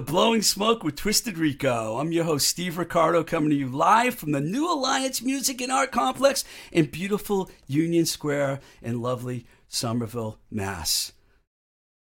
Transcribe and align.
To 0.00 0.06
Blowing 0.06 0.40
Smoke 0.40 0.82
with 0.82 0.96
Twisted 0.96 1.36
Rico. 1.36 1.98
I'm 1.98 2.10
your 2.10 2.24
host, 2.24 2.48
Steve 2.48 2.78
Ricardo, 2.78 3.22
coming 3.22 3.50
to 3.50 3.54
you 3.54 3.68
live 3.68 4.14
from 4.14 4.32
the 4.32 4.40
New 4.40 4.66
Alliance 4.72 5.20
Music 5.20 5.60
and 5.60 5.70
Art 5.70 5.92
Complex 5.92 6.42
in 6.72 6.86
beautiful 6.86 7.50
Union 7.66 8.06
Square 8.06 8.60
in 8.80 9.02
lovely 9.02 9.44
Somerville, 9.68 10.38
Mass. 10.50 11.12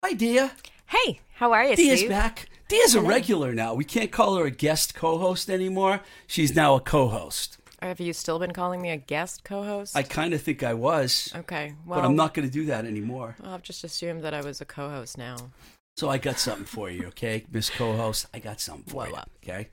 Hi, 0.04 0.12
Dia. 0.12 0.52
Hey, 0.84 1.20
how 1.36 1.52
are 1.52 1.64
you, 1.64 1.74
Dia's 1.74 2.00
Steve? 2.00 2.10
back. 2.10 2.50
Dia's 2.68 2.94
a 2.94 3.00
regular 3.00 3.54
now. 3.54 3.72
We 3.72 3.84
can't 3.84 4.12
call 4.12 4.36
her 4.36 4.44
a 4.44 4.50
guest 4.50 4.94
co 4.94 5.16
host 5.16 5.48
anymore. 5.48 6.02
She's 6.26 6.54
now 6.54 6.74
a 6.74 6.80
co 6.80 7.08
host. 7.08 7.56
Have 7.80 8.00
you 8.00 8.12
still 8.12 8.38
been 8.38 8.52
calling 8.52 8.82
me 8.82 8.90
a 8.90 8.96
guest 8.96 9.44
co-host? 9.44 9.96
I 9.96 10.02
kind 10.02 10.32
of 10.32 10.40
think 10.40 10.62
I 10.62 10.72
was, 10.72 11.30
okay, 11.36 11.74
well, 11.84 12.00
but 12.00 12.06
I'm 12.06 12.16
not 12.16 12.32
going 12.32 12.48
to 12.48 12.52
do 12.52 12.64
that 12.66 12.86
anymore. 12.86 13.36
I've 13.44 13.62
just 13.62 13.84
assumed 13.84 14.24
that 14.24 14.32
I 14.32 14.40
was 14.40 14.62
a 14.62 14.64
co-host 14.64 15.18
now. 15.18 15.36
So 15.96 16.10
I 16.10 16.18
got 16.18 16.38
something 16.38 16.66
for 16.66 16.90
you, 16.90 17.06
okay, 17.06 17.46
Miss 17.50 17.70
Co-host. 17.70 18.26
I 18.34 18.38
got 18.38 18.60
something 18.60 18.84
for 18.84 19.08
you, 19.08 19.14
okay. 19.42 19.70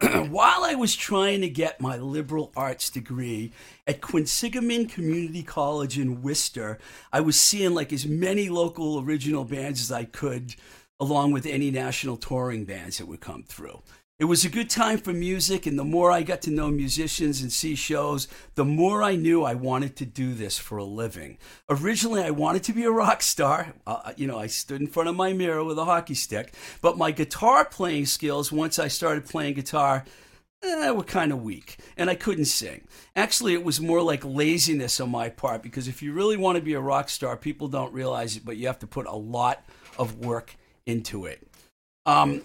While 0.30 0.62
I 0.62 0.76
was 0.76 0.94
trying 0.94 1.40
to 1.40 1.48
get 1.48 1.80
my 1.80 1.96
liberal 1.96 2.52
arts 2.54 2.90
degree 2.90 3.50
at 3.84 4.00
Quinsigamond 4.00 4.90
Community 4.90 5.42
College 5.42 5.98
in 5.98 6.22
Worcester, 6.22 6.78
I 7.12 7.22
was 7.22 7.40
seeing 7.40 7.74
like 7.74 7.92
as 7.92 8.06
many 8.06 8.48
local 8.48 9.00
original 9.00 9.44
bands 9.44 9.80
as 9.80 9.90
I 9.90 10.04
could, 10.04 10.54
along 11.00 11.32
with 11.32 11.44
any 11.44 11.72
national 11.72 12.18
touring 12.18 12.64
bands 12.64 12.98
that 12.98 13.08
would 13.08 13.20
come 13.20 13.42
through. 13.42 13.82
It 14.24 14.28
was 14.28 14.46
a 14.46 14.48
good 14.48 14.70
time 14.70 14.96
for 14.96 15.12
music, 15.12 15.66
and 15.66 15.78
the 15.78 15.84
more 15.84 16.10
I 16.10 16.22
got 16.22 16.40
to 16.42 16.50
know 16.50 16.70
musicians 16.70 17.42
and 17.42 17.52
see 17.52 17.74
shows, 17.74 18.26
the 18.54 18.64
more 18.64 19.02
I 19.02 19.16
knew 19.16 19.44
I 19.44 19.52
wanted 19.52 19.96
to 19.96 20.06
do 20.06 20.32
this 20.32 20.58
for 20.58 20.78
a 20.78 20.84
living. 20.84 21.36
Originally, 21.68 22.22
I 22.22 22.30
wanted 22.30 22.62
to 22.62 22.72
be 22.72 22.84
a 22.84 22.90
rock 22.90 23.20
star. 23.20 23.74
Uh, 23.86 24.14
you 24.16 24.26
know, 24.26 24.38
I 24.38 24.46
stood 24.46 24.80
in 24.80 24.86
front 24.86 25.10
of 25.10 25.14
my 25.14 25.34
mirror 25.34 25.62
with 25.62 25.78
a 25.78 25.84
hockey 25.84 26.14
stick, 26.14 26.54
but 26.80 26.96
my 26.96 27.10
guitar 27.10 27.66
playing 27.66 28.06
skills, 28.06 28.50
once 28.50 28.78
I 28.78 28.88
started 28.88 29.26
playing 29.26 29.52
guitar, 29.56 30.06
eh, 30.62 30.90
were 30.90 31.04
kind 31.04 31.30
of 31.30 31.42
weak, 31.42 31.76
and 31.98 32.08
I 32.08 32.14
couldn't 32.14 32.46
sing. 32.46 32.88
Actually, 33.14 33.52
it 33.52 33.62
was 33.62 33.78
more 33.78 34.00
like 34.00 34.24
laziness 34.24 35.00
on 35.00 35.10
my 35.10 35.28
part 35.28 35.62
because 35.62 35.86
if 35.86 36.02
you 36.02 36.14
really 36.14 36.38
want 36.38 36.56
to 36.56 36.64
be 36.64 36.72
a 36.72 36.80
rock 36.80 37.10
star, 37.10 37.36
people 37.36 37.68
don't 37.68 37.92
realize 37.92 38.38
it, 38.38 38.46
but 38.46 38.56
you 38.56 38.68
have 38.68 38.78
to 38.78 38.86
put 38.86 39.04
a 39.04 39.14
lot 39.14 39.66
of 39.98 40.16
work 40.20 40.56
into 40.86 41.26
it. 41.26 41.46
Um, 42.06 42.42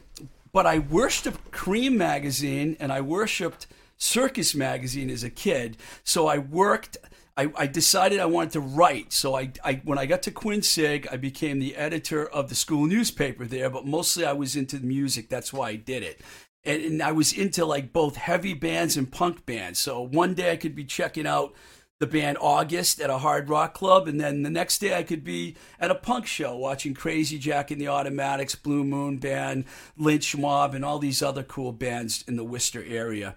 but 0.51 0.65
I 0.65 0.79
worshipped 0.79 1.51
Creem 1.51 1.93
magazine 1.95 2.77
and 2.79 2.91
I 2.91 3.01
worshipped 3.01 3.67
Circus 3.97 4.55
magazine 4.55 5.09
as 5.09 5.23
a 5.23 5.29
kid. 5.29 5.77
So 6.03 6.27
I 6.27 6.37
worked. 6.37 6.97
I, 7.35 7.51
I 7.55 7.67
decided 7.67 8.19
I 8.19 8.25
wanted 8.25 8.53
to 8.53 8.59
write. 8.61 9.13
So 9.13 9.35
I, 9.35 9.51
I 9.63 9.81
when 9.83 9.97
I 9.97 10.05
got 10.05 10.23
to 10.23 10.31
Quinsig, 10.31 11.07
I 11.11 11.17
became 11.17 11.59
the 11.59 11.75
editor 11.75 12.25
of 12.25 12.49
the 12.49 12.55
school 12.55 12.85
newspaper 12.85 13.45
there. 13.45 13.69
But 13.69 13.85
mostly 13.85 14.25
I 14.25 14.33
was 14.33 14.55
into 14.55 14.77
the 14.77 14.87
music. 14.87 15.29
That's 15.29 15.53
why 15.53 15.69
I 15.69 15.75
did 15.75 16.03
it. 16.03 16.21
And 16.65 17.01
I 17.01 17.13
was 17.13 17.31
into 17.31 17.65
like 17.65 17.93
both 17.93 18.15
heavy 18.15 18.53
bands 18.53 18.97
and 18.97 19.09
punk 19.09 19.45
bands. 19.45 19.79
So 19.79 20.01
one 20.01 20.33
day 20.33 20.51
I 20.51 20.57
could 20.57 20.75
be 20.75 20.83
checking 20.83 21.25
out 21.25 21.53
the 21.99 22.07
band 22.07 22.37
August 22.39 23.01
at 23.01 23.09
a 23.09 23.17
hard 23.17 23.49
rock 23.49 23.73
club, 23.73 24.07
and 24.07 24.19
then 24.19 24.43
the 24.43 24.49
next 24.49 24.79
day 24.79 24.97
I 24.97 25.03
could 25.03 25.23
be 25.23 25.55
at 25.79 25.91
a 25.91 25.95
punk 25.95 26.25
show 26.25 26.55
watching 26.55 26.93
Crazy 26.93 27.37
Jack 27.37 27.71
and 27.71 27.79
the 27.79 27.89
Automatics, 27.89 28.55
Blue 28.55 28.85
Moon 28.85 29.17
Band, 29.17 29.65
Lynch 29.97 30.35
Mob, 30.37 30.73
and 30.73 30.85
all 30.85 30.99
these 30.99 31.21
other 31.21 31.43
cool 31.43 31.73
bands 31.73 32.23
in 32.25 32.37
the 32.37 32.43
Worcester 32.43 32.83
area. 32.87 33.35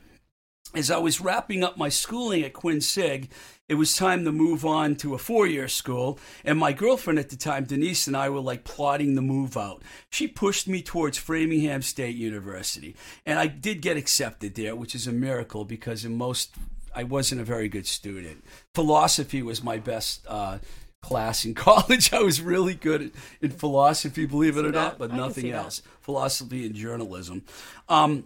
As 0.74 0.90
I 0.90 0.98
was 0.98 1.20
wrapping 1.20 1.64
up 1.64 1.76
my 1.76 1.88
schooling 1.88 2.44
at 2.44 2.54
Quinsig, 2.54 3.28
it 3.68 3.74
was 3.74 3.96
time 3.96 4.24
to 4.24 4.32
move 4.32 4.64
on 4.64 4.94
to 4.96 5.14
a 5.14 5.18
four 5.18 5.46
year 5.46 5.66
school, 5.66 6.20
and 6.44 6.56
my 6.56 6.72
girlfriend 6.72 7.18
at 7.18 7.30
the 7.30 7.36
time, 7.36 7.64
Denise, 7.64 8.06
and 8.06 8.16
I 8.16 8.28
were 8.28 8.40
like 8.40 8.62
plotting 8.62 9.16
the 9.16 9.22
move 9.22 9.56
out. 9.56 9.82
She 10.08 10.28
pushed 10.28 10.68
me 10.68 10.82
towards 10.82 11.18
Framingham 11.18 11.82
State 11.82 12.14
University, 12.14 12.94
and 13.26 13.40
I 13.40 13.48
did 13.48 13.82
get 13.82 13.96
accepted 13.96 14.54
there, 14.54 14.76
which 14.76 14.94
is 14.94 15.08
a 15.08 15.12
miracle 15.12 15.64
because 15.64 16.04
in 16.04 16.16
most 16.16 16.54
I 16.94 17.04
wasn't 17.04 17.40
a 17.40 17.44
very 17.44 17.68
good 17.68 17.86
student. 17.86 18.44
Philosophy 18.74 19.42
was 19.42 19.62
my 19.62 19.78
best 19.78 20.24
uh, 20.28 20.58
class 21.02 21.44
in 21.44 21.54
college. 21.68 22.12
I 22.12 22.20
was 22.20 22.40
really 22.40 22.74
good 22.74 23.02
at, 23.02 23.10
in 23.40 23.50
philosophy, 23.50 24.26
believe 24.26 24.56
it 24.56 24.64
or 24.64 24.68
See 24.70 24.74
not, 24.78 24.98
but 24.98 25.12
I 25.12 25.16
nothing 25.16 25.44
see 25.44 25.50
that. 25.52 25.64
else. 25.64 25.82
Philosophy 26.00 26.66
and 26.66 26.74
journalism. 26.74 27.42
Um, 27.88 28.24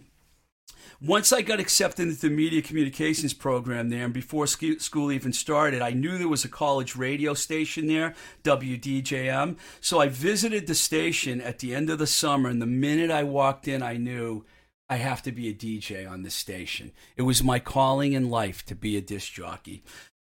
once 0.99 1.31
I 1.31 1.43
got 1.43 1.59
accepted 1.59 2.07
into 2.07 2.21
the 2.21 2.29
media 2.31 2.61
communications 2.63 3.33
program 3.33 3.89
there, 3.89 4.05
and 4.05 4.13
before 4.13 4.47
school 4.47 5.11
even 5.11 5.31
started, 5.31 5.81
I 5.81 5.91
knew 5.91 6.17
there 6.17 6.27
was 6.27 6.43
a 6.43 6.49
college 6.49 6.95
radio 6.95 7.35
station 7.35 7.85
there, 7.85 8.15
WDJM. 8.43 9.57
So 9.79 9.99
I 9.99 10.07
visited 10.07 10.65
the 10.65 10.73
station 10.73 11.39
at 11.39 11.59
the 11.59 11.75
end 11.75 11.91
of 11.91 11.99
the 11.99 12.07
summer, 12.07 12.49
and 12.49 12.59
the 12.59 12.65
minute 12.65 13.11
I 13.11 13.21
walked 13.23 13.67
in, 13.67 13.83
I 13.83 13.97
knew 13.97 14.43
I 14.89 14.97
have 14.97 15.21
to 15.23 15.31
be 15.31 15.49
a 15.49 15.53
DJ 15.53 16.09
on 16.09 16.23
this 16.23 16.33
station. 16.33 16.91
It 17.17 17.23
was 17.23 17.43
my 17.43 17.59
calling 17.59 18.13
in 18.13 18.29
life 18.29 18.65
to 18.67 18.75
be 18.75 18.95
a 18.95 19.01
disc 19.01 19.33
jockey. 19.33 19.83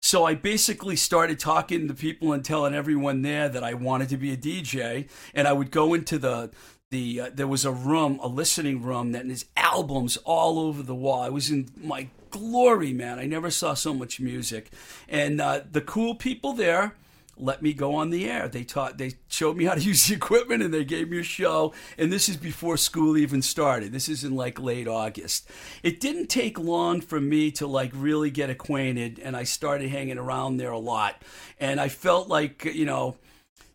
So 0.00 0.24
I 0.24 0.34
basically 0.34 0.96
started 0.96 1.38
talking 1.38 1.88
to 1.88 1.94
people 1.94 2.32
and 2.32 2.44
telling 2.44 2.74
everyone 2.74 3.22
there 3.22 3.48
that 3.48 3.64
I 3.64 3.74
wanted 3.74 4.10
to 4.10 4.16
be 4.16 4.32
a 4.32 4.36
DJ, 4.36 5.08
and 5.34 5.48
I 5.48 5.52
would 5.54 5.70
go 5.70 5.94
into 5.94 6.18
the 6.18 6.50
the 6.90 7.20
uh, 7.22 7.30
there 7.34 7.48
was 7.48 7.64
a 7.64 7.72
room, 7.72 8.20
a 8.22 8.28
listening 8.28 8.82
room 8.82 9.12
that 9.12 9.26
there's 9.26 9.46
albums 9.56 10.18
all 10.18 10.58
over 10.58 10.82
the 10.82 10.94
wall. 10.94 11.22
I 11.22 11.30
was 11.30 11.50
in 11.50 11.70
my 11.76 12.08
glory, 12.30 12.92
man. 12.92 13.18
I 13.18 13.24
never 13.24 13.50
saw 13.50 13.72
so 13.72 13.94
much 13.94 14.20
music, 14.20 14.70
and 15.08 15.40
uh, 15.40 15.62
the 15.72 15.80
cool 15.80 16.14
people 16.14 16.52
there 16.52 16.94
let 17.36 17.62
me 17.62 17.72
go 17.72 17.94
on 17.94 18.10
the 18.10 18.28
air. 18.28 18.48
They 18.48 18.64
taught, 18.64 18.98
they 18.98 19.14
showed 19.28 19.56
me 19.56 19.64
how 19.64 19.74
to 19.74 19.80
use 19.92 20.06
the 20.06 20.14
equipment, 20.14 20.62
and 20.62 20.72
they 20.72 20.84
gave 20.84 21.08
me 21.08 21.20
a 21.20 21.24
show. 21.24 21.74
And 21.98 22.12
this 22.12 22.28
is 22.28 22.36
before 22.36 22.76
school 22.76 23.16
even 23.16 23.42
started. 23.42 23.92
This 23.92 24.08
is 24.08 24.24
in 24.24 24.34
like 24.34 24.60
late 24.60 24.88
August. 24.88 25.48
It 25.82 26.00
didn't 26.00 26.28
take 26.28 26.58
long 26.58 27.00
for 27.00 27.20
me 27.20 27.50
to 27.52 27.66
like 27.66 27.92
really 27.94 28.30
get 28.30 28.50
acquainted, 28.50 29.18
and 29.18 29.36
I 29.36 29.44
started 29.44 29.90
hanging 29.90 30.18
around 30.18 30.56
there 30.56 30.72
a 30.72 30.78
lot. 30.78 31.22
And 31.58 31.80
I 31.80 31.88
felt 31.88 32.28
like 32.28 32.64
you 32.64 32.84
know, 32.84 33.16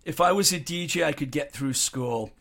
if 0.06 0.22
I 0.22 0.32
was 0.32 0.52
a 0.52 0.60
DJ, 0.60 1.04
I 1.04 1.12
could 1.12 1.32
get 1.32 1.52
through 1.52 1.74
school. 1.74 2.32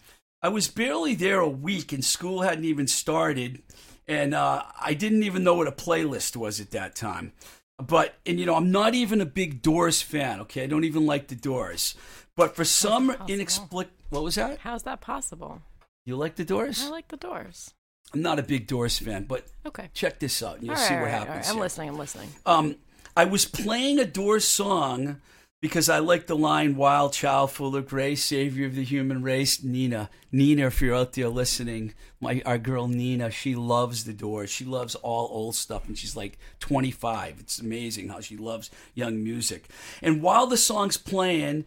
I 0.40 0.48
was 0.48 0.68
barely 0.68 1.14
there 1.14 1.40
a 1.40 1.48
week, 1.48 1.92
and 1.92 2.04
school 2.04 2.42
hadn't 2.42 2.64
even 2.64 2.86
started, 2.86 3.62
and 4.06 4.34
uh, 4.34 4.62
I 4.80 4.94
didn't 4.94 5.24
even 5.24 5.42
know 5.42 5.54
what 5.54 5.66
a 5.66 5.72
playlist 5.72 6.36
was 6.36 6.60
at 6.60 6.70
that 6.70 6.94
time. 6.94 7.32
But 7.78 8.16
and 8.26 8.40
you 8.40 8.46
know, 8.46 8.54
I'm 8.56 8.70
not 8.70 8.94
even 8.94 9.20
a 9.20 9.26
big 9.26 9.62
Doors 9.62 10.02
fan. 10.02 10.40
Okay, 10.40 10.64
I 10.64 10.66
don't 10.66 10.84
even 10.84 11.06
like 11.06 11.28
the 11.28 11.36
Doors. 11.36 11.94
But 12.36 12.54
for 12.56 12.64
some 12.64 13.08
possible? 13.08 13.26
inexplicable, 13.32 13.96
what 14.10 14.22
was 14.24 14.34
that? 14.36 14.58
How's 14.60 14.82
that 14.84 15.00
possible? 15.00 15.62
You 16.04 16.16
like 16.16 16.36
the 16.36 16.44
Doors? 16.44 16.82
I 16.84 16.88
like 16.90 17.08
the 17.08 17.16
Doors. 17.16 17.74
I'm 18.14 18.22
not 18.22 18.38
a 18.38 18.42
big 18.42 18.66
Doors 18.66 18.98
fan, 18.98 19.24
but 19.24 19.46
Okay. 19.66 19.90
check 19.92 20.18
this 20.18 20.42
out, 20.42 20.56
and 20.56 20.64
you'll 20.66 20.76
All 20.76 20.80
see 20.80 20.94
right, 20.94 21.00
what 21.00 21.06
right, 21.06 21.12
happens. 21.12 21.36
right. 21.36 21.48
I'm 21.48 21.54
here. 21.56 21.62
listening. 21.62 21.88
I'm 21.90 21.98
listening. 21.98 22.28
Um, 22.46 22.76
I 23.16 23.24
was 23.26 23.44
playing 23.44 23.98
a 23.98 24.04
Doors 24.06 24.44
song 24.44 25.20
because 25.60 25.88
I 25.88 25.98
like 25.98 26.26
the 26.26 26.36
line 26.36 26.76
"Wild 26.76 27.12
child, 27.12 27.50
full 27.50 27.74
of 27.74 27.88
grace, 27.88 28.24
savior 28.24 28.66
of 28.66 28.74
the 28.74 28.84
human 28.84 29.22
race." 29.22 29.62
Nina, 29.62 30.10
Nina, 30.30 30.66
if 30.66 30.80
you're 30.80 30.94
out 30.94 31.12
there 31.12 31.28
listening, 31.28 31.94
my 32.20 32.42
our 32.46 32.58
girl 32.58 32.88
Nina, 32.88 33.30
she 33.30 33.54
loves 33.54 34.04
the 34.04 34.12
Doors. 34.12 34.50
She 34.50 34.64
loves 34.64 34.94
all 34.94 35.28
old 35.32 35.54
stuff, 35.54 35.88
and 35.88 35.98
she's 35.98 36.16
like 36.16 36.38
25. 36.60 37.40
It's 37.40 37.58
amazing 37.58 38.08
how 38.08 38.20
she 38.20 38.36
loves 38.36 38.70
young 38.94 39.22
music. 39.22 39.68
And 40.02 40.22
while 40.22 40.46
the 40.46 40.56
song's 40.56 40.96
playing. 40.96 41.64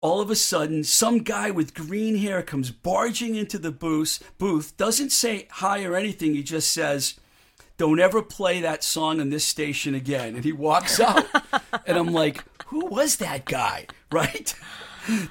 All 0.00 0.20
of 0.20 0.30
a 0.30 0.36
sudden, 0.36 0.84
some 0.84 1.20
guy 1.20 1.50
with 1.50 1.72
green 1.72 2.16
hair 2.16 2.42
comes 2.42 2.70
barging 2.70 3.36
into 3.36 3.58
the 3.58 3.70
booth. 3.70 4.22
Booth 4.36 4.76
doesn't 4.76 5.12
say 5.12 5.48
hi 5.50 5.82
or 5.82 5.96
anything. 5.96 6.34
He 6.34 6.42
just 6.42 6.70
says, 6.70 7.14
don't 7.76 8.00
ever 8.00 8.22
play 8.22 8.60
that 8.60 8.84
song 8.84 9.20
on 9.20 9.30
this 9.30 9.44
station 9.44 9.94
again. 9.94 10.34
And 10.34 10.44
he 10.44 10.52
walks 10.52 11.00
out. 11.00 11.26
and 11.86 11.98
I'm 11.98 12.12
like, 12.12 12.44
who 12.66 12.86
was 12.86 13.16
that 13.16 13.44
guy? 13.44 13.86
Right? 14.12 14.54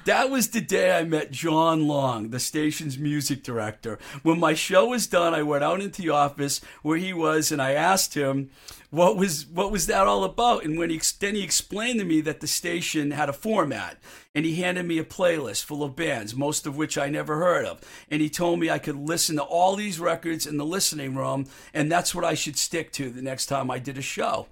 That 0.04 0.28
was 0.28 0.50
the 0.50 0.60
day 0.60 0.92
I 0.94 1.04
met 1.04 1.30
John 1.30 1.88
Long, 1.88 2.28
the 2.28 2.38
station's 2.38 2.98
music 2.98 3.42
director. 3.42 3.98
When 4.22 4.38
my 4.38 4.52
show 4.52 4.88
was 4.88 5.06
done, 5.06 5.32
I 5.32 5.42
went 5.42 5.64
out 5.64 5.80
into 5.80 6.02
the 6.02 6.10
office 6.10 6.60
where 6.82 6.98
he 6.98 7.14
was 7.14 7.50
and 7.50 7.62
I 7.62 7.72
asked 7.72 8.12
him 8.12 8.50
what 8.94 9.16
was 9.16 9.46
what 9.46 9.72
was 9.72 9.86
that 9.86 10.06
all 10.06 10.24
about. 10.24 10.64
And 10.64 10.78
when 10.78 10.90
he 10.90 11.00
then 11.18 11.34
he 11.34 11.42
explained 11.42 11.98
to 11.98 12.04
me 12.04 12.20
that 12.22 12.40
the 12.40 12.46
station 12.46 13.10
had 13.10 13.28
a 13.28 13.32
format 13.32 13.98
and 14.34 14.44
he 14.44 14.56
handed 14.56 14.86
me 14.86 14.98
a 14.98 15.04
playlist 15.04 15.64
full 15.64 15.82
of 15.82 15.96
bands, 15.96 16.34
most 16.34 16.66
of 16.66 16.76
which 16.76 16.96
I 16.96 17.08
never 17.08 17.36
heard 17.36 17.66
of. 17.66 17.80
And 18.10 18.22
he 18.22 18.30
told 18.30 18.60
me 18.60 18.70
I 18.70 18.78
could 18.78 18.96
listen 18.96 19.36
to 19.36 19.42
all 19.42 19.76
these 19.76 19.98
records 19.98 20.46
in 20.46 20.56
the 20.56 20.64
listening 20.64 21.14
room 21.14 21.46
and 21.72 21.90
that's 21.90 22.14
what 22.14 22.24
I 22.24 22.34
should 22.34 22.56
stick 22.56 22.92
to 22.92 23.10
the 23.10 23.22
next 23.22 23.46
time 23.46 23.70
I 23.70 23.78
did 23.78 23.98
a 23.98 24.02
show 24.02 24.46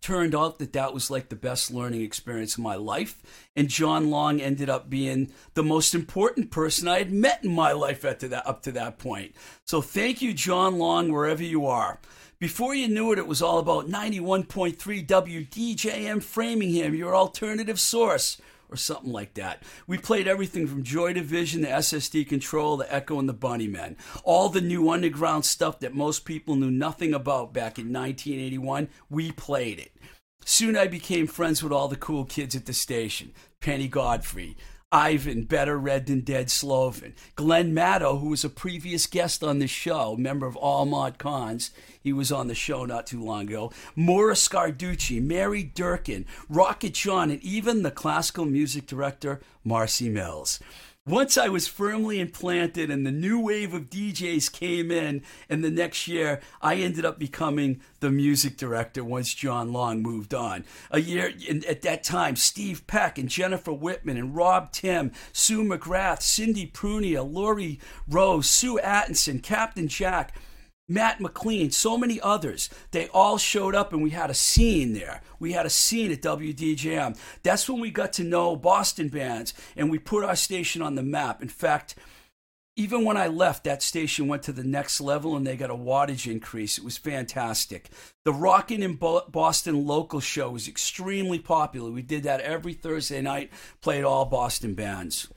turned 0.00 0.34
out 0.34 0.58
that 0.58 0.72
that 0.72 0.94
was 0.94 1.10
like 1.10 1.28
the 1.28 1.36
best 1.36 1.72
learning 1.72 2.02
experience 2.02 2.54
of 2.54 2.62
my 2.62 2.76
life. 2.76 3.20
And 3.56 3.68
John 3.68 4.10
Long 4.10 4.40
ended 4.40 4.70
up 4.70 4.88
being 4.88 5.32
the 5.54 5.62
most 5.62 5.94
important 5.94 6.50
person 6.50 6.86
I 6.86 6.98
had 6.98 7.12
met 7.12 7.44
in 7.44 7.52
my 7.52 7.72
life 7.72 8.04
up 8.04 8.20
to 8.20 8.28
that, 8.28 8.46
up 8.46 8.62
to 8.62 8.72
that 8.72 8.98
point. 8.98 9.34
So 9.64 9.80
thank 9.80 10.22
you, 10.22 10.32
John 10.32 10.78
Long, 10.78 11.10
wherever 11.10 11.42
you 11.42 11.66
are. 11.66 11.98
Before 12.40 12.72
you 12.72 12.86
knew 12.86 13.10
it, 13.10 13.18
it 13.18 13.26
was 13.26 13.42
all 13.42 13.58
about 13.58 13.88
91.3 13.88 14.76
WDJM 15.04 16.22
Framingham, 16.22 16.94
your 16.94 17.16
alternative 17.16 17.80
source. 17.80 18.40
or 18.70 18.76
something 18.76 19.10
like 19.10 19.32
that. 19.34 19.62
We 19.86 19.96
played 19.96 20.28
everything 20.28 20.66
from 20.66 20.82
Joy 20.82 21.14
Division 21.14 21.62
to 21.62 21.68
SSD 21.68 22.28
Control 22.28 22.76
to 22.76 22.94
Echo 22.94 23.18
and 23.18 23.26
the 23.26 23.34
Bunnymen. 23.34 23.96
All 24.24 24.50
the 24.50 24.60
new 24.60 24.90
underground 24.90 25.46
stuff 25.46 25.80
that 25.80 25.94
most 25.94 26.26
people 26.26 26.54
knew 26.54 26.70
nothing 26.70 27.14
about 27.14 27.54
back 27.54 27.78
in 27.78 27.90
1981, 27.90 28.90
we 29.08 29.32
played 29.32 29.78
it. 29.78 29.92
Soon 30.44 30.76
I 30.76 30.86
became 30.86 31.26
friends 31.26 31.62
with 31.62 31.72
all 31.72 31.88
the 31.88 31.96
cool 31.96 32.26
kids 32.26 32.54
at 32.54 32.66
the 32.66 32.74
station 32.74 33.32
Penny 33.60 33.88
Godfrey, 33.88 34.56
Ivan, 34.90 35.42
Better 35.42 35.78
Red 35.78 36.06
Than 36.06 36.20
Dead 36.20 36.50
Sloven, 36.50 37.14
Glenn 37.34 37.74
Maddow, 37.74 38.20
who 38.20 38.30
was 38.30 38.42
a 38.42 38.48
previous 38.48 39.06
guest 39.06 39.44
on 39.44 39.58
the 39.58 39.66
show, 39.66 40.16
member 40.16 40.46
of 40.46 40.56
All 40.56 40.86
Mod 40.86 41.18
Cons. 41.18 41.72
He 42.00 42.10
was 42.10 42.32
on 42.32 42.46
the 42.46 42.54
show 42.54 42.86
not 42.86 43.06
too 43.06 43.22
long 43.22 43.48
ago. 43.48 43.70
Maura 43.94 44.32
Scarducci, 44.32 45.20
Mary 45.20 45.62
Durkin, 45.62 46.24
Rocket 46.48 46.94
John, 46.94 47.30
and 47.30 47.42
even 47.42 47.82
the 47.82 47.90
classical 47.90 48.46
music 48.46 48.86
director, 48.86 49.42
Marcy 49.62 50.08
Mills. 50.08 50.58
Once 51.08 51.38
I 51.38 51.48
was 51.48 51.66
firmly 51.66 52.20
implanted 52.20 52.90
and 52.90 53.06
the 53.06 53.10
new 53.10 53.40
wave 53.40 53.72
of 53.72 53.88
DJs 53.88 54.52
came 54.52 54.90
in, 54.90 55.22
and 55.48 55.64
the 55.64 55.70
next 55.70 56.06
year 56.06 56.38
I 56.60 56.74
ended 56.74 57.06
up 57.06 57.18
becoming 57.18 57.80
the 58.00 58.10
music 58.10 58.58
director 58.58 59.02
once 59.02 59.32
John 59.32 59.72
Long 59.72 60.02
moved 60.02 60.34
on. 60.34 60.66
A 60.90 61.00
year 61.00 61.32
at 61.66 61.80
that 61.80 62.04
time, 62.04 62.36
Steve 62.36 62.86
Peck 62.86 63.16
and 63.16 63.30
Jennifer 63.30 63.72
Whitman 63.72 64.18
and 64.18 64.36
Rob 64.36 64.70
Tim, 64.70 65.12
Sue 65.32 65.64
McGrath, 65.64 66.20
Cindy 66.20 66.66
Prunia, 66.66 67.26
Lori 67.26 67.80
Rose, 68.06 68.50
Sue 68.50 68.78
Atkinson, 68.78 69.38
Captain 69.38 69.88
Jack, 69.88 70.34
Matt 70.88 71.20
McLean, 71.20 71.70
so 71.70 71.98
many 71.98 72.18
others. 72.20 72.70
They 72.92 73.08
all 73.08 73.36
showed 73.36 73.74
up 73.74 73.92
and 73.92 74.02
we 74.02 74.10
had 74.10 74.30
a 74.30 74.34
scene 74.34 74.94
there. 74.94 75.20
We 75.38 75.52
had 75.52 75.66
a 75.66 75.70
scene 75.70 76.10
at 76.10 76.22
WDJM. 76.22 77.18
That's 77.42 77.68
when 77.68 77.80
we 77.80 77.90
got 77.90 78.14
to 78.14 78.24
know 78.24 78.56
Boston 78.56 79.08
bands 79.08 79.52
and 79.76 79.90
we 79.90 79.98
put 79.98 80.24
our 80.24 80.36
station 80.36 80.80
on 80.80 80.94
the 80.94 81.02
map. 81.02 81.42
In 81.42 81.48
fact, 81.48 81.94
even 82.74 83.04
when 83.04 83.16
I 83.16 83.26
left, 83.26 83.64
that 83.64 83.82
station 83.82 84.28
went 84.28 84.44
to 84.44 84.52
the 84.52 84.62
next 84.62 85.00
level 85.00 85.36
and 85.36 85.46
they 85.46 85.56
got 85.56 85.68
a 85.68 85.74
wattage 85.74 86.30
increase. 86.30 86.78
It 86.78 86.84
was 86.84 86.96
fantastic. 86.96 87.90
The 88.24 88.32
Rockin' 88.32 88.84
in 88.84 88.94
Boston 88.94 89.84
local 89.84 90.20
show 90.20 90.50
was 90.50 90.68
extremely 90.68 91.40
popular. 91.40 91.90
We 91.90 92.02
did 92.02 92.22
that 92.22 92.40
every 92.40 92.74
Thursday 92.74 93.20
night, 93.20 93.50
played 93.80 94.04
all 94.04 94.24
Boston 94.26 94.74
bands 94.74 95.28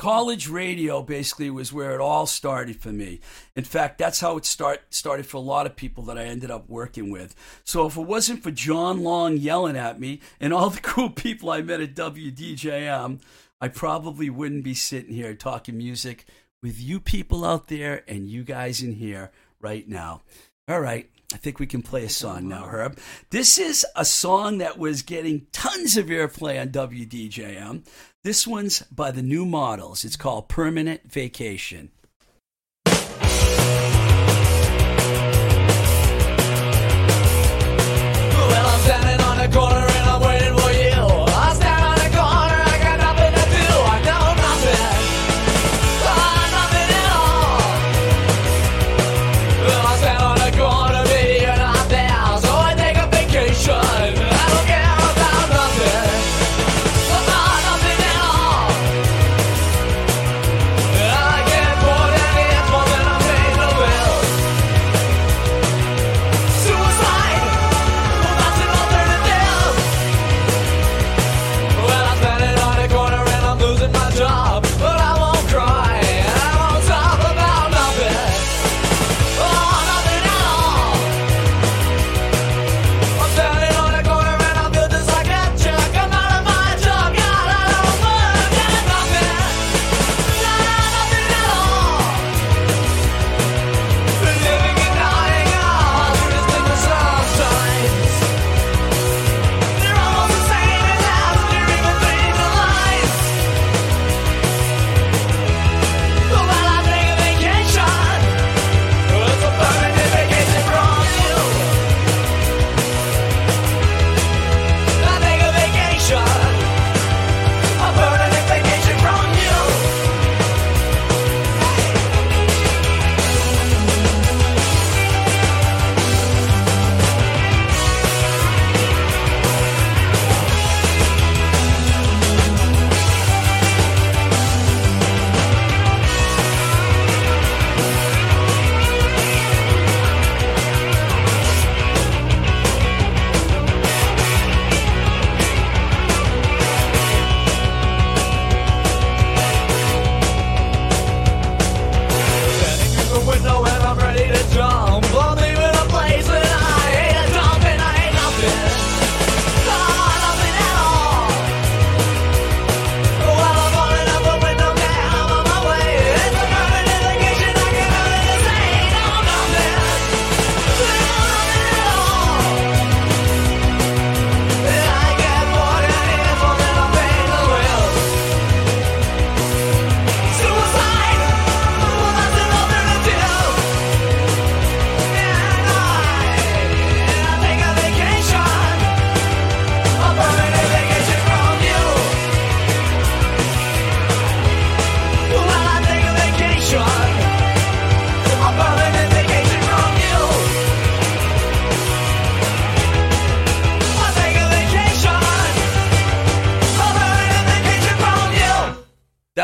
college 0.00 0.48
radio 0.48 1.02
basically 1.02 1.50
was 1.50 1.74
where 1.74 1.92
it 1.92 2.00
all 2.00 2.24
started 2.24 2.80
for 2.80 2.88
me. 2.88 3.20
In 3.54 3.64
fact, 3.64 3.98
that's 3.98 4.20
how 4.20 4.38
it 4.38 4.46
start 4.46 4.80
started 4.88 5.26
for 5.26 5.36
a 5.36 5.40
lot 5.40 5.66
of 5.66 5.76
people 5.76 6.04
that 6.04 6.16
I 6.16 6.24
ended 6.24 6.50
up 6.50 6.70
working 6.70 7.10
with. 7.10 7.34
So 7.64 7.86
if 7.86 7.98
it 7.98 8.06
wasn't 8.06 8.42
for 8.42 8.50
John 8.50 9.02
Long 9.02 9.36
yelling 9.36 9.76
at 9.76 10.00
me 10.00 10.20
and 10.40 10.54
all 10.54 10.70
the 10.70 10.80
cool 10.80 11.10
people 11.10 11.50
I 11.50 11.60
met 11.60 11.82
at 11.82 11.94
WDJM, 11.94 13.20
I 13.60 13.68
probably 13.68 14.30
wouldn't 14.30 14.64
be 14.64 14.72
sitting 14.72 15.12
here 15.12 15.34
talking 15.34 15.76
music 15.76 16.24
with 16.62 16.80
you 16.80 16.98
people 16.98 17.44
out 17.44 17.68
there 17.68 18.02
and 18.08 18.26
you 18.26 18.42
guys 18.42 18.80
in 18.80 18.94
here 18.94 19.30
right 19.60 19.86
now. 19.86 20.22
All 20.66 20.80
right. 20.80 21.10
I 21.32 21.36
think 21.36 21.60
we 21.60 21.66
can 21.66 21.82
play 21.82 22.04
a 22.04 22.08
song 22.08 22.48
now, 22.48 22.64
Herb. 22.64 22.98
This 23.30 23.56
is 23.56 23.86
a 23.94 24.04
song 24.04 24.58
that 24.58 24.78
was 24.78 25.02
getting 25.02 25.46
tons 25.52 25.96
of 25.96 26.06
airplay 26.06 26.60
on 26.60 26.70
WDJM. 26.70 27.86
This 28.22 28.46
one's 28.46 28.82
by 28.82 29.12
the 29.12 29.22
new 29.22 29.46
models. 29.46 30.04
It's 30.04 30.14
called 30.14 30.50
Permanent 30.50 31.10
Vacation. 31.10 31.90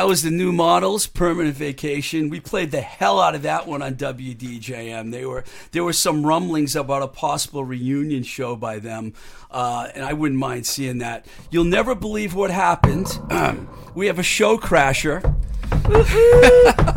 That 0.07 0.11
was 0.11 0.23
the 0.23 0.31
new 0.31 0.53
models, 0.53 1.09
permanent 1.09 1.57
vacation. 1.57 2.31
We 2.31 2.39
played 2.39 2.71
the 2.71 2.81
hell 2.81 3.19
out 3.19 3.35
of 3.35 3.43
that 3.43 3.67
one 3.67 3.83
on 3.83 3.97
WDJM. 3.97 5.11
They 5.11 5.27
were 5.27 5.43
there 5.73 5.83
were 5.83 5.93
some 5.93 6.25
rumblings 6.25 6.77
about 6.77 7.03
a 7.03 7.09
possible 7.09 7.65
reunion 7.65 8.23
show 8.23 8.55
by 8.55 8.79
them, 8.79 9.15
uh, 9.51 9.89
and 9.97 10.05
I 10.05 10.13
wouldn't 10.13 10.39
mind 10.39 10.65
seeing 10.65 10.99
that. 10.99 11.27
You'll 11.51 11.65
never 11.65 11.97
believe 11.97 12.37
what 12.37 12.53
happened. 12.53 13.19
we 13.97 14.07
have 14.07 14.21
a 14.21 14.23
show 14.23 14.59
crasher. 14.59 15.25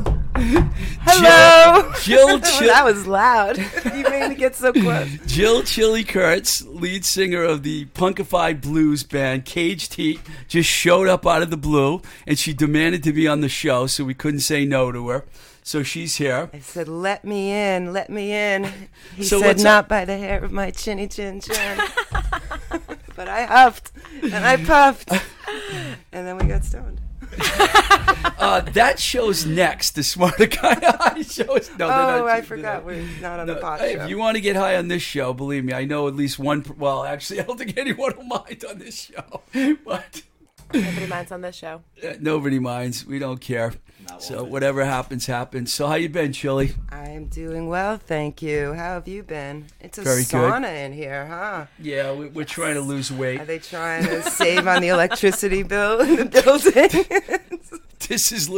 Hello. 1.01 1.91
Jill, 2.01 2.39
Jill, 2.39 2.67
that 2.67 2.86
was 2.86 3.05
loud. 3.05 3.58
you 3.96 4.03
made 4.03 4.29
me 4.29 4.36
get 4.36 4.55
so 4.55 4.72
close. 4.72 5.10
Jill 5.25 5.63
Chili 5.63 6.05
Kurtz, 6.05 6.62
lead 6.62 7.03
singer 7.03 7.43
of 7.43 7.63
the 7.63 7.88
punkified 7.88 8.62
blues 8.62 9.03
band 9.03 9.43
Caged 9.43 9.96
Heat, 9.96 10.22
just 10.48 10.69
showed 10.69 11.10
up 11.10 11.27
out 11.27 11.41
of 11.41 11.50
the 11.50 11.58
blue, 11.58 12.01
and 12.25 12.39
she 12.39 12.53
demanded 12.53 13.03
to 13.03 13.12
be 13.12 13.27
on 13.27 13.41
the 13.41 13.50
show, 13.50 13.86
so 13.86 14.05
we 14.05 14.13
couldn't 14.13 14.39
say 14.39 14.63
no 14.63 14.93
to 14.93 15.10
her. 15.10 15.25
So 15.62 15.84
she's 15.84 16.15
here. 16.15 16.50
I 16.53 16.60
said, 16.60 16.88
"Let 16.88 17.25
me 17.25 17.51
in, 17.51 17.91
let 17.91 18.10
me 18.10 18.31
in." 18.31 18.72
He 19.15 19.24
So 19.25 19.41
said, 19.41 19.60
"Not 19.60 19.89
by 19.89 20.05
the 20.05 20.17
hair 20.17 20.41
of 20.41 20.53
my 20.53 20.72
chinny 20.72 21.10
chin 21.10 21.41
chin." 21.41 21.79
but 23.15 23.27
I 23.27 23.43
huffed 23.43 23.91
and 24.24 24.36
I 24.36 24.55
puffed, 24.55 25.12
and 26.13 26.25
then 26.25 26.38
we 26.38 26.46
got 26.46 26.63
stoned. 26.63 27.01
Uh, 28.40 28.62
that 28.62 29.00
show's 29.00 29.46
next. 29.46 29.92
The 29.96 30.04
Smarter 30.04 30.46
Guy 30.48 30.74
High 30.82 31.22
show 31.24 31.56
is 31.56 31.70
no. 31.72 31.76
they're 31.78 31.88
not 31.90 32.22
oh, 32.22 32.28
I 32.28 32.42
forgot 32.42 32.86
we're 32.86 33.06
not 33.22 33.42
on 33.42 33.48
No, 33.48 33.56
the 33.56 33.60
pot 33.60 33.82
hey, 33.82 33.96
show. 33.96 34.04
if 34.04 34.10
you 34.10 34.18
want 34.18 34.36
to 34.36 34.42
get 34.42 34.56
high 34.56 34.78
on 34.78 34.88
this 34.88 35.02
show, 35.02 35.34
believe 35.34 35.66
me, 35.66 35.74
I 35.74 35.84
know 35.84 36.08
at 36.08 36.16
least 36.16 36.40
one. 36.40 36.64
Well, 36.78 37.04
actually, 37.04 37.40
I 37.42 37.44
don't 37.44 37.58
think 37.58 37.78
anyone 37.78 38.16
will 38.16 38.24
mind 38.24 38.64
on 38.70 38.80
this 38.80 38.96
show, 38.96 39.42
but 39.86 40.22
Nobody 40.74 41.08
minds 41.08 41.32
on 41.34 41.42
this 41.42 41.56
show. 41.56 41.82
uh, 42.02 42.14
nobody 42.22 42.60
minds. 42.60 43.06
We 43.06 43.20
don't 43.20 43.42
care. 43.42 43.74
So 44.18 44.44
whatever 44.44 44.84
happens, 44.84 45.25
happens. 45.28 45.74
So 45.74 45.88
how 45.88 45.96
you 45.96 46.10
been, 46.10 46.34
Chili? 46.34 46.74
I 46.89 47.10
am 47.10 47.25
doing 47.28 47.68
well, 47.70 47.98
thank 47.98 48.42
you. 48.42 48.74
How 48.74 48.96
have 48.96 49.08
you 49.08 49.24
been? 49.24 49.68
It's 49.80 49.98
a 49.98 50.01
Very 50.01 50.24
good. 50.24 50.51
sauna 50.51 50.86
in 50.86 50.94
here, 50.94 51.25
huh? 51.28 51.66
Yeah, 51.80 52.13
we, 52.13 52.28
we're 52.28 52.46
trying 52.46 52.75
to 52.75 52.82
lose 52.82 53.12
weight. 53.12 53.39
Are 53.42 53.46
they 53.46 53.60
trying 53.60 54.06
to 54.06 54.24
save 54.24 54.68
on 54.68 54.82
the 54.82 54.89
electricity 54.89 55.63
bill 55.63 56.01
in 56.01 56.30
the 56.30 56.42
building? 56.42 57.39
this 58.10 58.32
is 58.34 58.50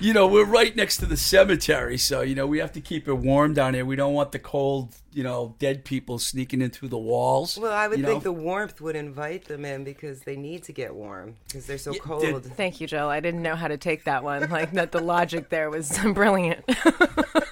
You 0.00 0.14
know, 0.14 0.26
we're 0.26 0.46
right 0.46 0.74
next 0.74 0.96
to 0.98 1.06
the 1.06 1.16
cemetery, 1.18 1.98
so 1.98 2.22
you 2.22 2.34
know 2.34 2.46
we 2.46 2.58
have 2.58 2.72
to 2.72 2.80
keep 2.80 3.06
it 3.06 3.14
warm 3.14 3.52
down 3.52 3.74
here. 3.74 3.84
We 3.84 3.96
don't 3.96 4.14
want 4.14 4.32
the 4.32 4.38
cold, 4.38 4.94
you 5.12 5.22
know, 5.22 5.54
dead 5.58 5.84
people 5.84 6.18
sneaking 6.18 6.62
in 6.62 6.70
through 6.70 6.88
the 6.88 6.98
walls. 6.98 7.58
well, 7.58 7.72
I 7.72 7.88
would 7.88 7.98
you 7.98 8.04
think 8.06 8.24
know? 8.24 8.32
the 8.32 8.40
warmth 8.40 8.80
would 8.80 8.96
invite 8.96 9.44
them 9.44 9.64
in 9.66 9.84
because 9.84 10.20
they 10.22 10.36
need 10.36 10.62
to 10.64 10.72
get 10.72 10.94
warm 10.94 11.36
because 11.46 11.66
they're 11.66 11.76
so 11.78 11.92
Yeah, 11.92 12.00
cold. 12.00 12.22
did- 12.22 12.44
Thank 12.56 12.80
you, 12.80 12.86
Jill. 12.86 13.08
I 13.08 13.20
didn't 13.20 13.42
know 13.42 13.56
how 13.56 13.68
to 13.68 13.76
take 13.76 14.04
that 14.04 14.24
one. 14.24 14.48
Like 14.48 14.72
that, 14.72 14.92
the 14.92 15.00
logic 15.02 15.50
there 15.50 15.68
was 15.70 15.98
brilliant. 16.14 16.64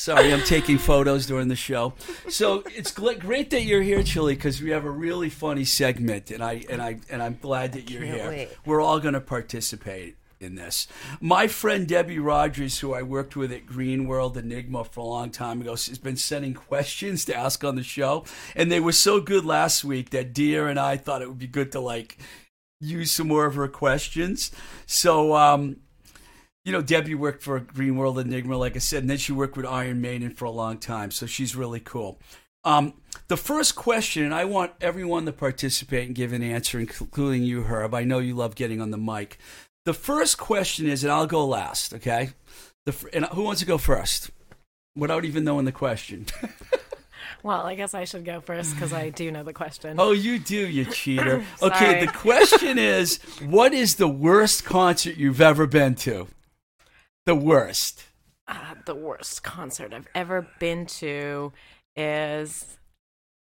Sorry, 0.00 0.32
I'm 0.32 0.40
taking 0.40 0.78
photos 0.78 1.26
during 1.26 1.48
the 1.48 1.56
show. 1.56 1.92
So 2.30 2.64
it's 2.74 2.90
great 2.90 3.50
that 3.50 3.64
you're 3.64 3.82
here, 3.82 4.02
Chili, 4.02 4.34
because 4.34 4.62
we 4.62 4.70
have 4.70 4.86
a 4.86 4.90
really 4.90 5.28
funny 5.28 5.66
segment, 5.66 6.30
and 6.30 6.42
I 6.42 6.64
and 6.70 6.80
I 6.80 7.00
and 7.10 7.22
I'm 7.22 7.36
glad 7.38 7.72
that 7.74 7.90
you're 7.90 8.04
here. 8.04 8.28
wait. 8.30 8.48
We're 8.64 8.80
all 8.80 8.98
going 8.98 9.12
to 9.12 9.20
participate 9.20 10.16
in 10.40 10.54
this. 10.54 10.86
My 11.20 11.48
friend 11.48 11.86
Debbie 11.86 12.18
Rogers, 12.18 12.78
who 12.78 12.94
I 12.94 13.02
worked 13.02 13.36
with 13.36 13.52
at 13.52 13.66
Green 13.66 14.06
World 14.06 14.38
Enigma 14.38 14.84
for 14.84 15.00
a 15.00 15.04
long 15.04 15.30
time 15.30 15.60
ago, 15.60 15.72
has 15.72 15.98
been 15.98 16.16
sending 16.16 16.54
questions 16.54 17.26
to 17.26 17.36
ask 17.36 17.62
on 17.62 17.76
the 17.76 17.82
show, 17.82 18.24
and 18.56 18.72
they 18.72 18.80
were 18.80 18.92
so 18.92 19.20
good 19.20 19.44
last 19.44 19.84
week 19.84 20.08
that 20.10 20.32
Dia 20.32 20.64
and 20.64 20.80
I 20.80 20.96
thought 20.96 21.20
it 21.20 21.28
would 21.28 21.38
be 21.38 21.46
good 21.46 21.72
to 21.72 21.80
like 21.80 22.16
use 22.80 23.12
some 23.12 23.28
more 23.28 23.44
of 23.44 23.54
her 23.54 23.68
questions. 23.68 24.50
So. 24.86 25.36
um 25.36 25.76
you 26.64 26.72
know, 26.72 26.82
Debbie 26.82 27.14
worked 27.14 27.42
for 27.42 27.58
Green 27.60 27.96
World 27.96 28.18
Enigma, 28.18 28.56
like 28.56 28.76
I 28.76 28.80
said, 28.80 29.02
and 29.02 29.10
then 29.10 29.18
she 29.18 29.32
worked 29.32 29.56
with 29.56 29.66
Iron 29.66 30.00
Maiden 30.00 30.30
for 30.30 30.44
a 30.44 30.50
long 30.50 30.78
time, 30.78 31.10
so 31.10 31.26
she's 31.26 31.56
really 31.56 31.80
cool. 31.80 32.18
Um, 32.64 32.94
the 33.28 33.38
first 33.38 33.74
question, 33.74 34.24
and 34.24 34.34
I 34.34 34.44
want 34.44 34.72
everyone 34.80 35.24
to 35.26 35.32
participate 35.32 36.06
and 36.06 36.14
give 36.14 36.32
an 36.32 36.42
answer, 36.42 36.78
including 36.78 37.42
you, 37.42 37.62
Herb. 37.62 37.94
I 37.94 38.04
know 38.04 38.18
you 38.18 38.34
love 38.34 38.54
getting 38.54 38.80
on 38.80 38.90
the 38.90 38.98
mic. 38.98 39.38
The 39.86 39.94
first 39.94 40.36
question 40.36 40.86
is, 40.86 41.02
and 41.02 41.12
I'll 41.12 41.26
go 41.26 41.46
last, 41.46 41.94
okay? 41.94 42.30
The 42.84 42.94
and 43.14 43.24
who 43.26 43.42
wants 43.42 43.60
to 43.60 43.66
go 43.66 43.78
first, 43.78 44.30
without 44.94 45.24
even 45.24 45.44
knowing 45.44 45.64
the 45.64 45.72
question? 45.72 46.26
well, 47.42 47.62
I 47.62 47.74
guess 47.74 47.94
I 47.94 48.04
should 48.04 48.26
go 48.26 48.42
first 48.42 48.74
because 48.74 48.92
I 48.92 49.08
do 49.08 49.30
know 49.32 49.42
the 49.42 49.54
question. 49.54 49.98
oh, 49.98 50.12
you 50.12 50.38
do, 50.38 50.68
you 50.68 50.84
cheater. 50.84 51.44
Okay, 51.62 52.04
the 52.04 52.12
question 52.12 52.78
is, 52.78 53.18
what 53.42 53.72
is 53.72 53.96
the 53.96 54.08
worst 54.08 54.66
concert 54.66 55.16
you've 55.16 55.40
ever 55.40 55.66
been 55.66 55.94
to? 55.96 56.28
The 57.26 57.34
worst. 57.34 58.04
Uh, 58.48 58.74
the 58.86 58.94
worst 58.94 59.42
concert 59.42 59.92
I've 59.94 60.08
ever 60.14 60.46
been 60.58 60.86
to 60.86 61.52
is 61.94 62.78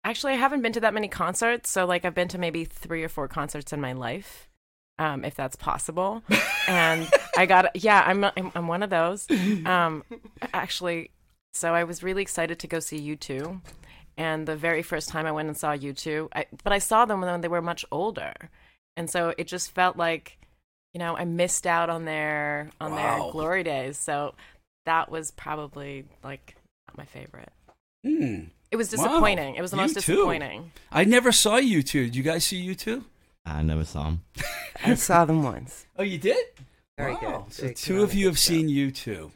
actually 0.04 0.34
I 0.34 0.38
haven't 0.38 0.62
been 0.62 0.74
to 0.74 0.80
that 0.82 0.94
many 0.94 1.08
concerts. 1.08 1.70
So 1.70 1.86
like 1.86 2.06
I've 2.06 2.16
been 2.16 2.28
to 2.30 2.38
maybe 2.38 2.66
three 2.66 3.04
or 3.04 3.10
four 3.10 3.28
concerts 3.28 3.72
in 3.72 3.80
my 3.80 3.94
life, 3.94 4.50
um, 4.98 5.24
if 5.24 5.36
that's 5.36 5.56
possible. 5.56 6.24
and 6.68 7.08
I 7.38 7.46
got 7.46 7.76
yeah, 7.84 8.04
I'm 8.06 8.24
I'm, 8.24 8.52
I'm 8.56 8.68
one 8.68 8.84
of 8.84 8.90
those. 8.90 9.28
Um, 9.66 10.04
actually, 10.54 11.12
so 11.54 11.74
I 11.74 11.84
was 11.84 12.04
really 12.04 12.22
excited 12.22 12.60
to 12.60 12.68
go 12.68 12.80
see 12.80 13.16
U2. 13.16 13.62
And 14.18 14.46
the 14.46 14.58
very 14.58 14.82
first 14.82 15.08
time 15.08 15.26
I 15.26 15.32
went 15.32 15.48
and 15.48 15.56
saw 15.56 15.74
U2, 15.74 16.28
I, 16.36 16.46
but 16.66 16.74
I 16.74 16.80
saw 16.80 17.06
them 17.06 17.22
when 17.22 17.40
they 17.40 17.48
were 17.48 17.62
much 17.62 17.86
older, 17.90 18.34
and 18.98 19.10
so 19.10 19.34
it 19.38 19.48
just 19.48 19.72
felt 19.72 19.96
like 19.96 20.38
you 20.93 21.00
know, 21.00 21.15
I 21.17 21.25
missed 21.25 21.67
out 21.67 21.89
on 21.89 22.05
their 22.05 22.69
on 22.81 22.91
Wow. 22.91 22.98
their 23.24 23.31
glory 23.31 23.63
days. 23.63 23.98
So 23.98 24.34
that 24.86 25.10
was 25.12 25.31
probably 25.31 26.05
like 26.24 26.55
not 26.88 26.98
my 26.98 27.05
favorite. 27.05 27.51
Hmm. 28.03 28.46
It 28.72 28.75
was 28.75 28.91
Wow. 28.96 29.03
disappointing. 29.03 29.55
It 29.55 29.62
was 29.62 29.72
the 29.72 29.77
most 29.77 29.91
U2. 29.96 30.15
disappointing. 30.15 30.72
I 30.91 31.03
never 31.03 31.31
saw 31.31 31.58
U2. 31.60 32.05
Did 32.05 32.15
you 32.15 32.24
guys 32.24 32.46
see 32.46 32.62
U2? 32.65 33.03
I 33.46 33.62
never 33.63 33.84
saw 33.86 34.03
them. 34.03 34.24
I 34.86 34.93
saw 34.96 35.25
them 35.25 35.43
once. 35.43 35.86
Oh, 35.98 36.03
you 36.03 36.17
did? 36.17 36.46
Very 36.98 37.13
wow. 37.15 37.46
good. 37.48 37.53
So 37.53 37.62
Very 37.63 37.74
two 37.75 37.93
good 37.98 38.03
of 38.03 38.13
you 38.13 38.25
have 38.27 38.38
show. 38.38 38.50
seen 38.53 38.67
U2. 38.69 39.31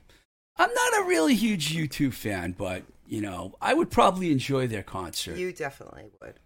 I'm 0.58 0.72
not 0.74 1.00
a 1.00 1.04
really 1.08 1.34
huge 1.36 1.74
U2 1.74 2.14
fan, 2.14 2.54
but 2.58 2.84
you 3.08 3.22
know, 3.22 3.56
I 3.62 3.74
would 3.74 3.90
probably 3.92 4.32
enjoy 4.32 4.68
their 4.68 4.84
concert. 4.84 5.38
You 5.38 5.52
definitely 5.52 6.12
would. 6.22 6.40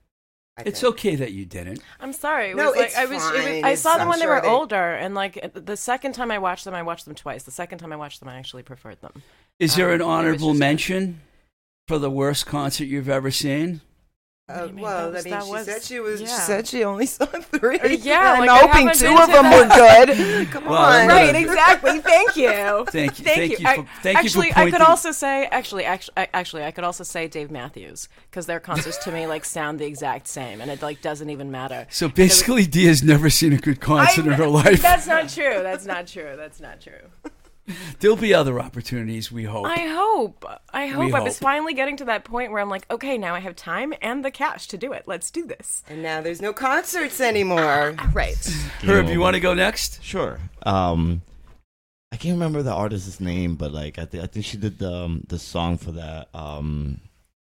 I 0.57 0.63
it's 0.65 0.81
think. 0.81 0.93
okay 0.95 1.15
that 1.15 1.33
you 1.33 1.45
didn't. 1.45 1.81
I'm 1.99 2.13
sorry. 2.13 2.49
It 2.51 2.55
No, 2.55 2.67
was 2.71 2.75
like 2.77 2.85
it's 2.87 2.97
I 2.97 3.05
was, 3.05 3.11
it 3.11 3.13
was 3.15 3.23
fine. 3.43 3.47
I 3.47 3.57
It's- 3.57 3.81
saw 3.81 3.93
them 3.93 4.01
I'm 4.01 4.07
when 4.09 4.19
they 4.19 4.25
sure 4.25 4.35
were 4.35 4.41
they- 4.41 4.47
older 4.47 4.93
and 4.95 5.13
like 5.13 5.51
the 5.53 5.77
second 5.77 6.13
time 6.13 6.31
I 6.31 6.39
watched 6.39 6.65
them 6.65 6.73
I 6.73 6.81
watched 6.81 7.05
them 7.05 7.13
twice. 7.15 7.43
The 7.43 7.51
second 7.51 7.77
time 7.77 7.93
I 7.93 7.95
watched 7.95 8.19
them 8.19 8.29
I 8.29 8.37
actually 8.37 8.63
preferred 8.63 8.99
them. 9.01 9.21
Is 9.59 9.75
there 9.75 9.89
Um, 9.89 9.95
an 9.95 10.01
honorable 10.01 10.49
just- 10.49 10.59
mention 10.59 11.21
for 11.87 11.99
the 11.99 12.09
worst 12.09 12.45
concert 12.47 12.85
you've 12.85 13.09
ever 13.09 13.29
seen? 13.31 13.81
Uh, 14.50 14.70
well, 14.75 15.12
was- 15.12 15.25
I 15.25 15.30
mean, 15.30 15.34
that 15.34 15.44
she 15.44 15.51
was- 15.51 15.66
said 15.66 15.84
she 15.84 16.00
was. 16.00 16.20
She 16.22 16.25
said 16.27 16.68
she 16.68 16.84
only 16.86 17.06
saw 17.18 17.25
three. 17.25 17.80
Uh, 17.82 17.88
yeah, 17.89 18.32
I'm 18.38 18.46
like, 18.48 18.50
hoping 18.62 18.88
two 18.94 19.08
of 19.13 19.25
to 19.25 19.32
them 19.34 19.51
were 19.51 19.68
good. 19.68 20.48
Come 20.51 20.63
Well, 20.66 20.75
on. 21.01 21.06
Right, 21.10 21.36
exactly. 21.36 22.00
Thank 22.00 22.38
you. 22.38 22.86
Thank 22.88 23.20
you, 23.20 23.25
Thank, 23.25 23.25
thank 23.25 23.51
you. 23.51 23.58
you 23.60 23.68
I- 23.68 23.75
for- 23.75 23.88
thank 24.01 24.24
you 24.24 24.30
for 24.30 24.39
actually, 24.46 24.54
I 24.56 24.72
could 24.72 24.80
also 24.80 25.12
say 25.12 25.48
actually, 25.48 25.84
actually, 25.84 26.13
actually, 26.34 26.63
I 26.63 26.72
could 26.72 26.86
also 26.86 27.04
say 27.04 27.27
Dave 27.27 27.51
Matthews 27.51 28.08
because 28.32 28.46
their 28.46 28.62
concerts 28.62 28.98
to 29.00 29.12
me 29.12 29.27
like 29.27 29.44
sound 29.44 29.80
the 29.80 29.86
exact 29.86 30.27
same, 30.30 30.62
and 30.62 30.72
it 30.72 30.82
like 30.82 31.01
doesn't 31.01 31.30
even 31.30 31.51
matter. 31.51 31.86
So 31.89 32.08
basically, 32.08 32.66
Dia's 32.66 33.04
never 33.04 33.30
seen 33.30 33.51
a 33.51 33.58
good 33.58 33.82
concert 33.82 34.27
in 34.27 34.32
her 34.32 34.48
life. 34.48 34.82
That's 34.82 35.08
not 35.08 35.27
true. 35.27 35.60
That's 35.62 35.86
not 35.86 36.08
true. 36.08 36.36
That's 36.38 36.62
not 36.62 36.80
true. 36.80 37.32
There'll 38.00 38.17
be 38.17 38.33
other 38.33 38.59
opportunities, 38.59 39.31
we 39.31 39.43
hope. 39.43 39.65
I 39.65 39.79
hope. 39.79 40.45
I 40.74 40.88
hope. 40.88 41.13
I 41.13 41.21
was 41.21 41.38
hope. 41.38 41.43
finally 41.43 41.74
getting 41.74 41.97
to 41.97 42.05
that 42.05 42.24
point 42.24 42.51
where 42.51 42.62
I'm 42.62 42.69
like, 42.69 42.86
okay, 42.89 43.17
now 43.17 43.36
I 43.36 43.39
have 43.39 43.55
time 43.55 43.93
and 44.01 44.24
the 44.24 44.31
cash 44.31 44.67
to 44.67 44.77
do 44.77 44.93
it. 44.93 45.03
Let's 45.05 45.31
do 45.31 45.45
this. 45.45 45.83
And 45.89 46.01
now 46.01 46.21
there's 46.21 46.41
no 46.41 46.53
concerts 46.53 47.21
anymore. 47.21 47.95
Right. 48.13 48.38
Herb, 48.83 49.09
you 49.09 49.19
want 49.19 49.36
to 49.36 49.39
go 49.39 49.53
next? 49.53 50.01
Sure. 50.01 50.39
Um, 50.63 51.21
I 52.12 52.15
can't 52.15 52.33
remember 52.33 52.63
the 52.63 52.74
artist's 52.74 53.19
name, 53.19 53.55
but 53.55 53.71
like 53.71 54.00
I 54.00 54.05
think 54.05 54.24
I 54.24 54.27
think 54.27 54.45
she 54.45 54.57
did 54.57 54.79
the 54.79 54.91
um, 54.91 55.24
the 55.27 55.38
song 55.38 55.77
for 55.77 55.91
that 55.91 56.29
um, 56.33 57.01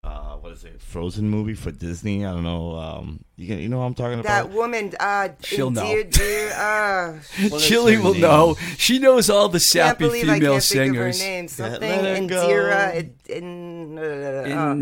uh, 0.05 0.37
what 0.37 0.53
is 0.53 0.65
it? 0.65 0.81
Frozen 0.81 1.29
movie 1.29 1.55
for 1.55 1.71
Disney. 1.71 2.25
I 2.27 2.33
don't 2.33 2.45
know. 2.45 2.77
Um, 2.77 3.25
you 3.37 3.47
can, 3.49 3.59
you 3.59 3.69
know 3.69 3.79
what 3.79 3.85
I'm 3.87 3.95
talking 3.95 4.21
about? 4.21 4.49
That 4.49 4.51
woman, 4.51 4.93
uh, 5.01 5.29
She'll 5.43 5.71
know. 5.71 5.83
dear, 5.85 6.05
dear, 6.05 6.51
uh, 6.53 7.13
What 7.49 7.61
is 7.61 7.67
Chili 7.69 7.97
will 7.99 8.13
name? 8.13 8.23
know. 8.23 8.57
She 8.79 8.99
knows 8.99 9.29
all 9.29 9.49
the 9.49 9.59
can't 9.59 9.63
sappy 9.63 10.05
believe 10.07 10.29
I 10.29 10.35
female 10.35 10.53
can't 10.53 10.63
think 10.65 10.91
of 10.91 10.97
her 10.97 11.13
singers. 11.13 11.21
name. 11.21 11.45
Yeah, 11.45 11.49
Something 11.49 11.91
let 11.91 12.19
her 12.23 12.27
go. 12.29 12.49
Indira. 12.49 13.11
In, 13.27 13.35
in, 13.37 13.99
uh, 13.99 14.03
uh, 14.03 14.75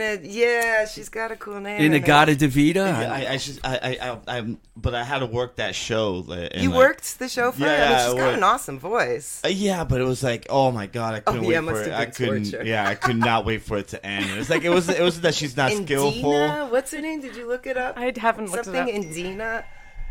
a 0.00 0.20
yeah, 0.22 0.84
she's 0.86 1.08
got 1.08 1.30
a 1.30 1.36
cool 1.36 1.60
name. 1.60 1.80
in 1.80 1.92
it. 1.94 2.02
Agata 2.02 2.32
Davida. 2.32 2.74
Yeah, 2.76 3.12
I, 3.12 3.32
I, 3.32 3.36
just, 3.36 3.60
I, 3.64 3.76
I, 4.00 4.10
I, 4.10 4.38
I, 4.38 4.56
but 4.76 4.94
I 4.94 5.04
had 5.04 5.20
to 5.20 5.26
work 5.26 5.56
that 5.56 5.74
show. 5.74 6.24
like, 6.26 6.50
and, 6.54 6.62
You 6.62 6.70
like- 6.70 6.78
worked 6.78 7.18
the 7.18 7.28
show 7.28 7.52
for 7.52 7.60
her. 7.60 7.66
I 7.66 7.70
mean, 7.70 7.78
Yeah, 7.78 8.06
she's 8.06 8.14
got 8.14 8.34
an 8.34 8.42
awesome 8.42 8.78
voice. 8.78 9.40
Uh, 9.44 9.48
yeah, 9.48 9.84
but 9.84 10.00
it 10.00 10.04
was 10.04 10.22
like, 10.22 10.46
oh 10.50 10.70
my 10.72 10.86
god, 10.86 11.14
I 11.14 11.20
couldn't 11.20 11.44
Oh, 11.44 11.50
yeah, 11.50 11.60
wait 11.60 11.68
for 11.68 11.82
it. 11.82 11.90
have 11.90 12.00
I 12.00 12.06
couldn't. 12.06 12.66
Yeah, 12.66 12.88
I 12.88 12.94
could 12.94 13.16
not 13.16 13.44
wait 13.44 13.62
for 13.62 13.76
it 13.78 13.88
to 13.88 14.04
end. 14.04 14.38
It's 14.38 14.50
like 14.50 14.64
it 14.64 14.70
was. 14.70 14.88
It 14.88 15.02
was 15.02 15.20
that 15.20 15.34
she's 15.34 15.56
not 15.62 15.70
skillful. 15.72 16.68
What's 16.68 16.90
her 16.92 17.00
name? 17.00 17.20
Did 17.20 17.36
you 17.36 17.43
look 17.46 17.66
it 17.66 17.76
up? 17.76 17.96
I 17.98 18.12
haven't 18.16 18.50
looked 18.50 18.64
Something 18.66 18.88
it 18.88 18.96
up. 18.98 19.04
Indina. 19.04 19.64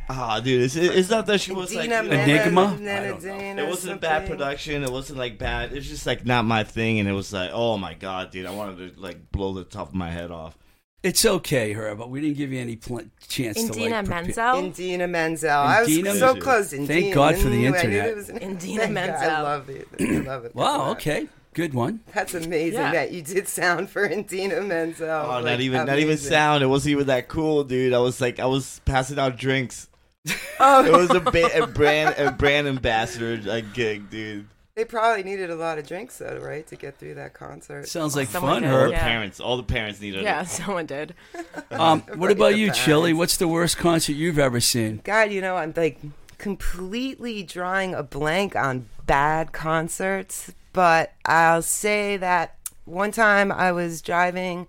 Ah, 0.10 0.42
dude, 0.42 0.64
it's, 0.64 0.76
it's 0.76 1.10
not 1.10 1.26
that 1.28 1.40
she 1.40 1.54
was 1.54 1.74
like. 1.74 1.84
Dina 1.90 2.04
you 2.04 2.10
know, 2.10 2.16
Enigma? 2.18 2.76
Mena- 2.78 2.92
I 2.92 3.08
don't 3.08 3.24
know. 3.24 3.32
Menadina 3.32 3.58
It 3.60 3.68
wasn't 3.70 4.02
bad 4.02 4.28
production. 4.30 4.84
It 4.84 4.90
wasn't 4.92 5.18
like 5.20 5.38
bad. 5.38 5.72
It's 5.72 5.88
just 5.88 6.06
like 6.06 6.26
not 6.26 6.44
my 6.44 6.64
thing, 6.66 7.00
and 7.00 7.08
it 7.08 7.14
was 7.14 7.32
like, 7.32 7.52
oh 7.54 7.78
my 7.78 7.94
god, 7.94 8.32
dude, 8.32 8.46
I 8.46 8.52
wanted 8.52 8.96
to 8.96 9.02
like 9.02 9.32
blow 9.32 9.54
the 9.54 9.64
top 9.64 9.90
of 9.90 9.96
my 9.96 10.10
head 10.12 10.30
off. 10.30 10.58
It's 11.04 11.26
okay, 11.26 11.74
her, 11.74 11.96
but 11.96 12.10
we 12.10 12.22
didn't 12.22 12.38
give 12.38 12.52
you 12.54 12.60
any 12.62 12.78
pl- 12.78 13.02
chance 13.28 13.58
to 13.62 13.72
Indina 13.74 13.92
like. 13.92 14.06
prepa- 14.06 14.10
Menzel. 14.10 14.56
Indina 14.56 15.10
Menzel. 15.10 15.50
I 15.52 15.82
was 15.82 15.90
Indina 15.90 16.04
so 16.18 16.26
Menzel. 16.34 16.36
close. 16.42 16.70
Thank 16.72 16.90
Indina. 16.90 17.14
God 17.14 17.36
for 17.38 17.48
the 17.50 17.56
I 17.56 17.58
knew 17.60 17.68
internet. 17.76 18.08
it 18.10 18.16
was 18.16 18.30
an- 18.30 18.40
Indina 18.40 18.60
Thank 18.60 18.78
God. 18.78 18.82
I 18.82 18.88
Menzel. 18.90 19.44
love 19.44 19.70
it. 19.70 19.88
I 20.00 20.04
love 20.20 20.46
it. 20.46 20.56
Wow. 20.56 20.92
Okay. 20.92 21.28
Good 21.54 21.74
one. 21.74 22.02
That's 22.14 22.34
amazing 22.34 22.80
Yeah. 22.80 22.92
that 22.92 23.12
you 23.12 23.22
did 23.22 23.48
sound 23.48 23.90
for 23.90 24.08
Indina 24.08 24.66
Menzel. 24.66 25.08
Oh, 25.10 25.28
Like, 25.36 25.46
not 25.46 25.60
even, 25.62 25.86
not 25.86 26.00
even 26.00 26.18
sound. 26.18 26.64
It 26.64 26.68
wasn't 26.68 26.92
even 26.94 27.08
that 27.08 27.28
cool, 27.28 27.64
dude. 27.64 27.94
I 27.94 28.00
was 28.00 28.20
like, 28.22 28.40
I 28.40 28.46
was 28.46 28.82
passing 28.86 29.20
out 29.20 29.38
drinks. 29.38 29.88
Oh, 30.60 30.86
It 30.86 30.92
was 30.92 31.10
a, 31.12 31.20
ba- 31.20 31.64
a 31.64 31.68
brand, 31.68 32.16
a 32.18 32.32
brand 32.32 32.68
ambassador 32.68 33.38
like 33.38 33.74
gig, 33.74 34.10
dude. 34.10 34.48
they 34.76 34.86
probably 34.86 35.22
needed 35.24 35.50
a 35.50 35.56
lot 35.56 35.78
of 35.78 35.86
drinks, 35.86 36.18
though, 36.20 36.40
right, 36.42 36.66
to 36.68 36.76
get 36.78 36.98
through 36.98 37.16
that 37.16 37.34
concert. 37.34 37.88
Sounds 37.90 38.16
like 38.16 38.30
Someone 38.30 38.54
fun, 38.54 38.62
did, 38.62 38.72
her. 38.72 38.88
Yeah. 38.90 39.04
parents, 39.04 39.40
all 39.42 39.58
the 39.58 39.64
parents 39.64 40.00
needed. 40.00 40.24
yeah, 40.24 40.42
it. 40.44 40.48
someone 40.48 40.86
did. 40.86 41.14
Um, 41.72 42.02
what 42.02 42.28
Right 42.28 42.32
about 42.32 42.56
you, 42.58 42.68
the 42.68 42.74
Chili? 42.74 43.14
What's 43.14 43.38
the 43.38 43.48
worst 43.48 43.78
concert 43.78 44.14
you've 44.14 44.40
ever 44.40 44.60
seen? 44.60 45.02
God, 45.04 45.32
you 45.32 45.42
know, 45.42 45.56
I'm 45.58 45.74
like 45.76 46.00
completely 46.38 47.42
drawing 47.44 47.94
a 47.96 48.04
blank 48.04 48.56
on 48.56 48.88
bad 49.06 49.52
concerts, 49.52 50.54
but 50.72 51.14
I'll 51.26 51.62
say 51.62 52.18
that 52.18 52.58
one 52.86 53.12
time 53.12 53.52
I 53.52 53.72
was 53.72 54.02
driving 54.02 54.68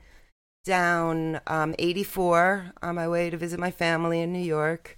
down 0.64 1.40
um, 1.46 1.74
84 1.78 2.72
on 2.82 2.94
my 2.94 3.08
way 3.08 3.30
to 3.30 3.36
visit 3.36 3.60
my 3.60 3.70
family 3.70 4.20
in 4.20 4.32
New 4.32 4.38
York. 4.38 4.96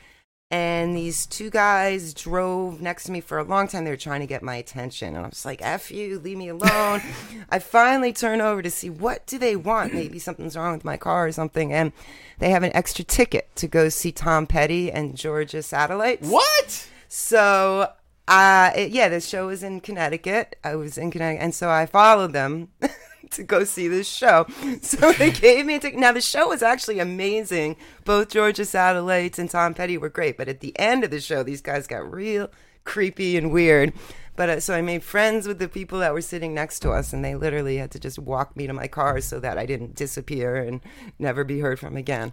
And 0.48 0.96
these 0.96 1.26
two 1.26 1.50
guys 1.50 2.14
drove 2.14 2.80
next 2.80 3.04
to 3.04 3.12
me 3.12 3.20
for 3.20 3.38
a 3.38 3.42
long 3.42 3.66
time. 3.66 3.84
They 3.84 3.90
were 3.90 3.96
trying 3.96 4.20
to 4.20 4.28
get 4.28 4.44
my 4.44 4.54
attention. 4.54 5.16
And 5.16 5.26
I 5.26 5.28
was 5.28 5.44
like, 5.44 5.60
F 5.60 5.90
you, 5.90 6.20
leave 6.20 6.38
me 6.38 6.48
alone. 6.48 7.02
I 7.50 7.58
finally 7.58 8.12
turn 8.12 8.40
over 8.40 8.62
to 8.62 8.70
see 8.70 8.88
what 8.88 9.26
do 9.26 9.38
they 9.38 9.56
want. 9.56 9.92
Maybe 9.92 10.20
something's 10.20 10.56
wrong 10.56 10.72
with 10.72 10.84
my 10.84 10.96
car 10.96 11.26
or 11.26 11.32
something. 11.32 11.72
And 11.72 11.92
they 12.38 12.50
have 12.50 12.62
an 12.62 12.74
extra 12.76 13.04
ticket 13.04 13.48
to 13.56 13.66
go 13.66 13.88
see 13.88 14.12
Tom 14.12 14.46
Petty 14.46 14.92
and 14.92 15.16
Georgia 15.16 15.64
Satellites. 15.64 16.28
What? 16.28 16.88
So, 17.08 17.90
uh, 18.28 18.70
it, 18.74 18.90
yeah, 18.90 19.08
the 19.08 19.20
show 19.20 19.46
was 19.46 19.62
in 19.62 19.80
Connecticut. 19.80 20.56
I 20.64 20.76
was 20.76 20.98
in 20.98 21.10
Connecticut, 21.10 21.42
and 21.42 21.54
so 21.54 21.70
I 21.70 21.86
followed 21.86 22.32
them 22.32 22.68
to 23.30 23.42
go 23.42 23.64
see 23.64 23.88
this 23.88 24.08
show. 24.08 24.46
So 24.82 25.12
they 25.12 25.30
gave 25.32 25.66
me 25.66 25.76
a 25.76 25.80
ticket. 25.80 25.98
Now 25.98 26.12
the 26.12 26.20
show 26.20 26.48
was 26.48 26.62
actually 26.62 26.98
amazing. 26.98 27.76
Both 28.04 28.30
Georgia 28.30 28.64
Satellites 28.64 29.38
and 29.38 29.50
Tom 29.50 29.74
Petty 29.74 29.98
were 29.98 30.08
great, 30.08 30.36
but 30.36 30.48
at 30.48 30.60
the 30.60 30.78
end 30.78 31.02
of 31.04 31.10
the 31.10 31.20
show, 31.20 31.42
these 31.42 31.62
guys 31.62 31.86
got 31.86 32.10
real 32.10 32.50
creepy 32.84 33.36
and 33.36 33.50
weird. 33.50 33.92
But 34.36 34.48
uh, 34.50 34.60
so 34.60 34.74
I 34.74 34.82
made 34.82 35.02
friends 35.02 35.48
with 35.48 35.58
the 35.58 35.68
people 35.68 35.98
that 36.00 36.12
were 36.12 36.20
sitting 36.20 36.54
next 36.54 36.80
to 36.80 36.90
us, 36.90 37.12
and 37.12 37.24
they 37.24 37.34
literally 37.34 37.78
had 37.78 37.90
to 37.92 37.98
just 37.98 38.18
walk 38.18 38.56
me 38.56 38.66
to 38.66 38.72
my 38.72 38.86
car 38.86 39.20
so 39.20 39.40
that 39.40 39.58
I 39.58 39.66
didn't 39.66 39.94
disappear 39.94 40.56
and 40.56 40.80
never 41.18 41.42
be 41.42 41.60
heard 41.60 41.80
from 41.80 41.96
again. 41.96 42.32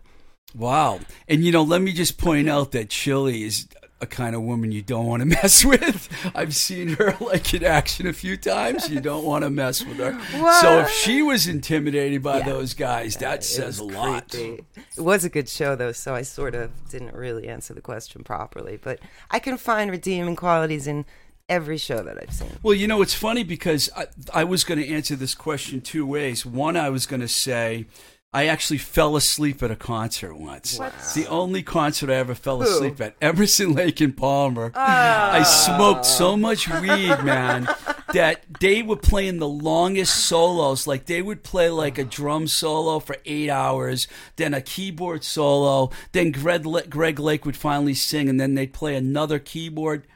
Wow. 0.56 1.00
And 1.28 1.44
you 1.44 1.52
know, 1.52 1.64
let 1.64 1.82
me 1.82 1.94
just 1.94 2.18
point 2.18 2.50
out 2.50 2.72
that 2.74 2.90
Chili 2.90 3.44
is 3.44 3.68
a 4.04 4.06
kind 4.06 4.36
of 4.36 4.42
woman 4.44 4.72
you 4.72 4.82
don't 4.84 5.06
want 5.08 5.22
to 5.22 5.26
mess 5.42 5.66
with. 5.66 6.10
I've 6.36 6.56
seen 6.56 6.90
her 6.90 7.18
like 7.20 7.54
in 7.54 7.64
action 7.64 8.06
a 8.08 8.14
few 8.14 8.38
times. 8.38 8.90
You 8.90 9.00
don't 9.00 9.24
want 9.26 9.44
to 9.44 9.50
mess 9.50 9.84
with 9.84 9.98
her. 9.98 10.20
So 10.62 10.80
if 10.82 10.90
she 10.92 11.22
was 11.24 11.48
intimidated 11.48 12.22
by 12.22 12.40
Yeah. 12.40 12.46
those 12.46 12.74
guys, 12.74 13.16
that 13.18 13.40
It 13.40 13.44
says 13.44 13.80
a 13.80 13.84
lot. 13.84 14.30
creepy. 14.30 14.64
It 14.98 15.02
was 15.02 15.24
a 15.26 15.30
good 15.30 15.50
show, 15.50 15.76
though, 15.76 15.92
so 15.94 16.14
I 16.14 16.22
sort 16.22 16.54
of 16.54 16.70
didn't 16.90 17.16
really 17.16 17.48
answer 17.48 17.74
the 17.74 17.82
question 17.82 18.24
properly. 18.24 18.78
But 18.82 19.00
I 19.32 19.40
can 19.40 19.58
find 19.58 19.90
redeeming 19.90 20.36
qualities 20.36 20.86
in 20.86 21.06
every 21.50 21.78
show 21.78 22.02
that 22.04 22.18
I've 22.22 22.34
seen. 22.34 22.58
Well, 22.64 22.74
you 22.74 22.88
know, 22.88 23.02
it's 23.02 23.14
funny 23.14 23.44
because 23.44 23.90
I, 23.98 24.08
I 24.34 24.44
was 24.44 24.64
going 24.64 24.80
to 24.80 24.88
answer 24.88 25.16
this 25.16 25.36
question 25.36 25.82
two 25.82 26.06
ways. 26.06 26.46
One, 26.46 26.78
I 26.78 26.90
was 26.90 27.06
going 27.06 27.20
to 27.22 27.28
say 27.28 27.86
I 28.34 28.48
actually 28.48 28.80
fell 28.80 29.16
asleep 29.16 29.62
at 29.62 29.70
a 29.70 29.76
concert 29.76 30.34
once. 30.36 30.80
It's 30.80 31.14
the 31.14 31.28
only 31.28 31.62
concert 31.62 32.10
I 32.10 32.16
ever 32.16 32.34
fell 32.34 32.62
Who? 32.62 32.68
asleep 32.68 33.00
at. 33.00 33.16
Emerson, 33.22 33.74
Lake 33.74 34.02
and 34.02 34.18
Palmer. 34.18 34.72
Ah. 34.74 35.34
I 35.34 35.44
smoked 35.44 36.06
so 36.06 36.36
much 36.36 36.68
weed, 36.68 37.24
man, 37.24 37.70
that 38.12 38.44
they 38.60 38.82
were 38.82 38.96
playing 38.96 39.38
the 39.38 39.48
longest 39.48 40.16
solos. 40.16 40.88
Like 40.88 41.06
they 41.06 41.22
would 41.22 41.44
play 41.44 41.70
like 41.70 42.00
a 42.00 42.04
drum 42.04 42.48
solo 42.48 42.98
for 43.00 43.18
eight 43.26 43.52
hours, 43.52 44.08
then 44.38 44.56
a 44.56 44.62
keyboard 44.62 45.24
solo, 45.24 45.92
then 46.12 46.32
Greg, 46.32 46.66
Greg 46.90 47.20
Lake 47.20 47.46
would 47.46 47.58
finally 47.58 47.94
sing, 47.94 48.30
and 48.30 48.40
then 48.40 48.56
they'd 48.56 48.74
play 48.74 48.96
another 48.96 49.38
keyboard. 49.38 50.08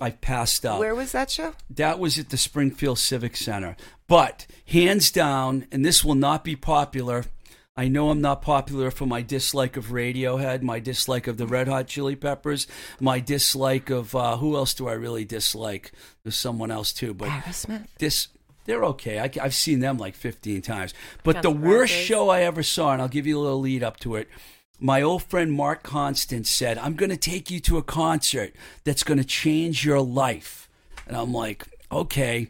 I 0.00 0.10
passed 0.10 0.64
out. 0.64 0.80
Where 0.80 0.94
was 0.94 1.12
that 1.12 1.30
show? 1.30 1.54
That 1.70 1.98
was 1.98 2.18
at 2.18 2.30
the 2.30 2.36
Springfield 2.36 2.98
Civic 2.98 3.36
Center. 3.36 3.76
But 4.06 4.46
hands 4.66 5.10
down, 5.10 5.66
and 5.72 5.84
this 5.84 6.04
will 6.04 6.16
not 6.16 6.44
be 6.44 6.56
popular. 6.56 7.24
I 7.76 7.88
know 7.88 8.10
I'm 8.10 8.20
not 8.20 8.40
popular 8.40 8.92
for 8.92 9.04
my 9.04 9.20
dislike 9.20 9.76
of 9.76 9.86
Radiohead, 9.86 10.62
my 10.62 10.78
dislike 10.78 11.26
of 11.26 11.38
the 11.38 11.46
Red 11.46 11.66
Hot 11.66 11.88
Chili 11.88 12.14
Peppers, 12.14 12.68
my 13.00 13.18
dislike 13.18 13.90
of 13.90 14.14
uh, 14.14 14.36
who 14.36 14.54
else 14.54 14.74
do 14.74 14.86
I 14.86 14.92
really 14.92 15.24
dislike? 15.24 15.90
There's 16.22 16.36
someone 16.36 16.70
else 16.70 16.92
too, 16.92 17.14
but 17.14 17.28
Aerosmith. 17.28 17.86
this 17.98 18.28
they're 18.64 18.84
okay. 18.84 19.18
I, 19.18 19.30
have 19.42 19.54
seen 19.54 19.80
them 19.80 19.98
like 19.98 20.14
15 20.14 20.62
times. 20.62 20.94
But 21.22 21.34
Guns 21.34 21.42
the 21.42 21.50
worst 21.50 21.92
Roses. 21.92 22.06
show 22.06 22.28
I 22.28 22.42
ever 22.42 22.62
saw, 22.62 22.92
and 22.92 23.02
I'll 23.02 23.08
give 23.08 23.26
you 23.26 23.38
a 23.38 23.42
little 23.42 23.60
lead 23.60 23.82
up 23.82 23.98
to 24.00 24.14
it. 24.14 24.28
My 24.80 25.02
old 25.02 25.22
friend 25.24 25.52
Mark 25.52 25.82
Constant 25.82 26.46
said, 26.46 26.78
I'm 26.78 26.94
going 26.94 27.10
to 27.10 27.16
take 27.16 27.50
you 27.50 27.60
to 27.60 27.76
a 27.76 27.82
concert 27.82 28.54
that's 28.84 29.02
going 29.02 29.18
to 29.18 29.24
change 29.24 29.84
your 29.84 30.00
life. 30.00 30.68
And 31.06 31.16
I'm 31.16 31.32
like, 31.32 31.66
okay. 31.92 32.48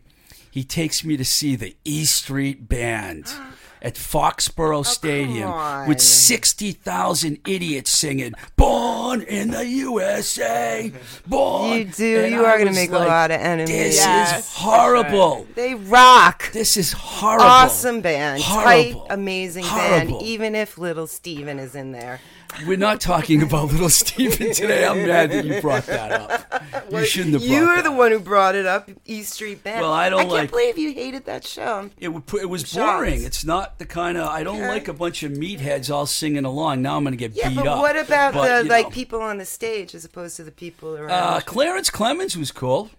He 0.50 0.62
takes 0.62 1.02
me 1.02 1.16
to 1.16 1.24
see 1.24 1.56
the 1.56 1.76
E 1.84 2.04
Street 2.04 2.68
Band 2.68 3.32
at 3.84 3.94
Foxborough 3.94 4.78
oh, 4.78 4.82
Stadium 4.82 5.48
on. 5.50 5.86
with 5.88 6.00
60,000 6.00 7.38
idiots 7.46 7.90
singing, 7.90 8.32
Born 8.56 9.20
in 9.22 9.50
the 9.50 9.64
USA. 9.66 10.90
Born. 11.26 11.78
You 11.78 11.84
do. 11.84 12.20
And 12.24 12.32
You 12.32 12.44
I 12.44 12.50
are 12.50 12.58
gonna 12.58 12.70
was 12.70 12.76
make 12.76 12.90
a 12.90 12.98
lot 12.98 13.30
of 13.30 13.40
enemies. 13.40 13.68
This 13.68 13.96
Yes, 13.96 14.38
is 14.38 14.54
horrible. 14.54 15.46
They 15.54 15.74
rock. 15.74 16.50
This 16.52 16.76
is 16.76 16.92
horrible. 16.92 17.44
Awesome 17.44 18.00
band. 18.00 18.42
Tight, 18.42 18.92
Horrible. 18.94 19.06
amazing 19.10 19.64
Horrible. 19.64 20.18
band, 20.18 20.26
even 20.26 20.54
if 20.54 20.78
Little 20.78 21.06
Steven 21.06 21.58
is 21.58 21.74
in 21.74 21.92
there. 21.92 22.20
We're 22.66 22.76
not 22.76 23.00
talking 23.00 23.42
about 23.42 23.72
Little 23.72 23.88
Steven 23.90 24.52
today. 24.52 24.86
I'm 24.86 25.06
mad 25.06 25.30
that 25.32 25.44
you 25.44 25.60
brought 25.60 25.86
that 25.86 26.12
up. 26.12 26.64
You 26.90 27.04
shouldn't 27.04 27.34
have 27.34 27.42
brought 27.42 27.50
You 27.54 27.66
were 27.66 27.82
the 27.82 27.90
up. 27.90 27.96
one 27.96 28.12
who 28.12 28.20
brought 28.20 28.54
it 28.54 28.64
up, 28.64 28.88
E 29.04 29.22
Street 29.22 29.64
Band. 29.64 29.80
Well, 29.80 29.92
I 29.92 30.08
don't 30.08 30.20
I 30.20 30.22
can't 30.22 30.32
like- 30.34 30.50
believe 30.50 30.78
you 30.78 30.92
hated 30.92 31.26
that 31.26 31.44
show. 31.46 31.90
It, 31.98 32.08
would 32.08 32.22
it 32.40 32.46
was 32.48 32.72
boring. 32.72 33.22
It's 33.24 33.44
not 33.44 33.78
the 33.78 33.86
kind 33.86 34.16
of. 34.16 34.28
I 34.28 34.44
don't 34.44 34.54
Okay. 34.60 34.68
like 34.68 34.88
a 34.88 34.92
bunch 34.92 35.22
of 35.24 35.32
meatheads 35.32 35.92
all 35.92 36.06
singing 36.06 36.44
along. 36.44 36.82
Now 36.82 36.96
I'm 36.96 37.02
going 37.04 37.12
to 37.12 37.16
get 37.18 37.32
Yeah, 37.32 37.48
beat 37.48 37.56
but 37.56 37.66
up. 37.66 37.78
what 37.78 37.96
about 37.96 38.34
But, 38.34 38.62
the 38.62 38.68
like 38.68 38.86
know. 38.86 38.90
people 38.90 39.20
on 39.20 39.38
the 39.38 39.44
stage 39.44 39.94
as 39.94 40.04
opposed 40.04 40.36
to 40.36 40.44
the 40.44 40.52
people 40.52 40.96
around? 40.96 41.10
Uh, 41.10 41.40
Clarence 41.40 41.90
Clemons 41.90 42.36
was 42.36 42.52
cool. 42.52 42.90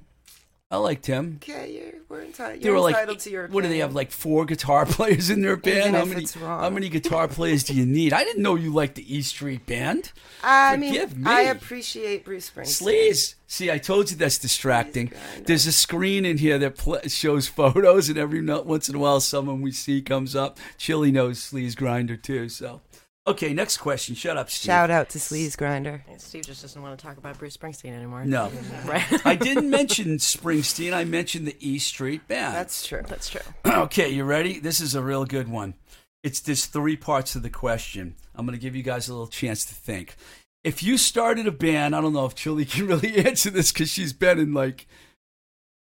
I 0.72 0.78
liked 0.78 1.06
him. 1.06 1.40
okay, 1.44 1.76
you're, 1.78 2.02
we're 2.10 2.24
entitled. 2.24 2.64
They 2.64 2.72
were 2.72 2.80
like, 2.80 2.96
entitled 2.96 3.20
to 3.20 3.30
your. 3.30 3.48
what 3.48 3.62
do 3.62 3.70
they 3.70 3.78
have? 3.78 3.94
Like 3.94 4.10
four 4.12 4.46
guitar 4.46 4.86
players 4.88 5.30
in 5.30 5.42
their 5.42 5.56
band. 5.56 5.78
Even 5.78 5.94
how 5.94 6.06
many? 6.06 6.26
How 6.40 6.70
many 6.72 6.90
guitar 6.90 7.28
players 7.28 7.64
do 7.64 7.76
you 7.76 7.86
need? 7.86 8.14
I 8.14 8.24
didn't 8.24 8.42
know 8.42 8.56
you 8.56 8.74
liked 8.74 8.96
the 8.96 9.16
E 9.16 9.22
Street 9.22 9.68
Band. 9.68 10.12
I 10.44 10.76
mean, 10.78 10.94
me. 10.94 11.08
I 11.30 11.42
appreciate 11.42 12.26
Bruce 12.26 12.50
Springsteen. 12.50 12.82
Sleaze. 12.84 13.36
See, 13.48 13.70
I 13.70 13.78
told 13.78 14.10
you 14.10 14.18
that's 14.18 14.40
distracting. 14.40 15.14
There's 15.46 15.68
a 15.68 15.72
screen 15.72 16.26
in 16.26 16.40
here 16.40 16.58
that 16.58 16.78
pl- 16.78 17.02
shows 17.08 17.48
photos, 17.48 18.10
and 18.10 18.18
every 18.18 18.44
once 18.44 18.90
in 18.90 18.96
a 18.96 19.00
while, 19.00 19.20
someone 19.22 19.62
we 19.62 19.72
see 19.72 20.02
comes 20.02 20.36
up. 20.36 20.58
Chili 20.80 21.12
knows 21.12 21.40
Sleaze 21.40 21.76
Grinder 21.76 22.18
too. 22.18 22.50
So, 22.50 22.82
okay, 23.28 23.54
next 23.54 23.78
question. 23.78 24.16
Shut 24.16 24.38
up, 24.38 24.50
Steve. 24.50 24.68
Shout 24.68 24.92
out 24.92 25.10
to 25.10 25.18
Sleaze 25.20 25.58
Grinder. 25.58 26.04
Steve 26.18 26.46
just 26.46 26.62
doesn't 26.62 26.82
want 26.82 26.98
to 26.98 27.06
talk 27.06 27.18
about 27.18 27.38
Bruce 27.38 27.58
Springsteen 27.58 27.94
anymore. 27.96 28.26
No, 28.26 28.52
Right. 28.86 29.04
I 29.26 29.36
didn't 29.36 29.70
mention 29.70 30.18
Springsteen. 30.18 30.94
I 30.94 31.04
mentioned 31.04 31.48
the 31.48 31.56
E 31.60 31.80
Street 31.80 32.28
Band. 32.28 32.56
That's 32.56 32.86
true. 32.86 33.04
That's 33.08 33.30
true. 33.30 33.42
okay, 33.66 34.10
you 34.10 34.24
ready? 34.24 34.60
This 34.60 34.80
is 34.80 34.96
a 34.96 35.02
real 35.02 35.26
good 35.26 35.48
one. 35.48 35.76
It's 36.24 36.40
there's 36.40 36.66
three 36.66 36.98
parts 36.98 37.36
of 37.36 37.44
the 37.44 37.50
question. 37.50 38.16
I'm 38.36 38.46
going 38.46 38.58
to 38.58 38.62
give 38.62 38.76
you 38.76 38.84
guys 38.84 39.08
a 39.08 39.14
little 39.14 39.28
chance 39.28 39.64
to 39.66 39.74
think. 39.76 40.16
If 40.64 40.82
you 40.82 40.98
started 40.98 41.46
a 41.46 41.52
band, 41.52 41.96
I 41.96 42.02
don't 42.02 42.14
know 42.14 42.26
if 42.26 42.34
Chili 42.34 42.66
can 42.66 42.88
really 42.88 43.18
answer 43.26 43.52
this 43.52 43.72
because 43.72 43.90
she's 43.90 44.14
been 44.14 44.40
in 44.40 44.54
like 44.54 44.88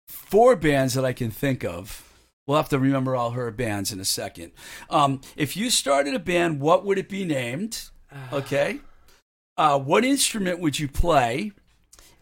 four 0.09 0.55
bands 0.55 0.93
that 0.95 1.05
I 1.05 1.13
can 1.13 1.31
think 1.31 1.63
of. 1.63 2.04
We'll 2.47 2.57
have 2.57 2.69
to 2.69 2.79
remember 2.79 3.15
all 3.15 3.31
her 3.31 3.49
bands 3.51 3.91
in 3.91 3.99
a 3.99 4.05
second. 4.05 4.51
Um, 4.89 5.21
if 5.35 5.57
you 5.57 5.69
started 5.69 6.13
a 6.13 6.19
band, 6.19 6.59
what 6.59 6.85
would 6.85 6.97
it 6.99 7.09
be 7.09 7.25
named? 7.25 7.89
Okay. 8.31 8.79
Uh, 9.57 9.79
what 9.79 10.05
instrument 10.05 10.59
would 10.59 10.77
you 10.79 10.87
play? 10.87 11.51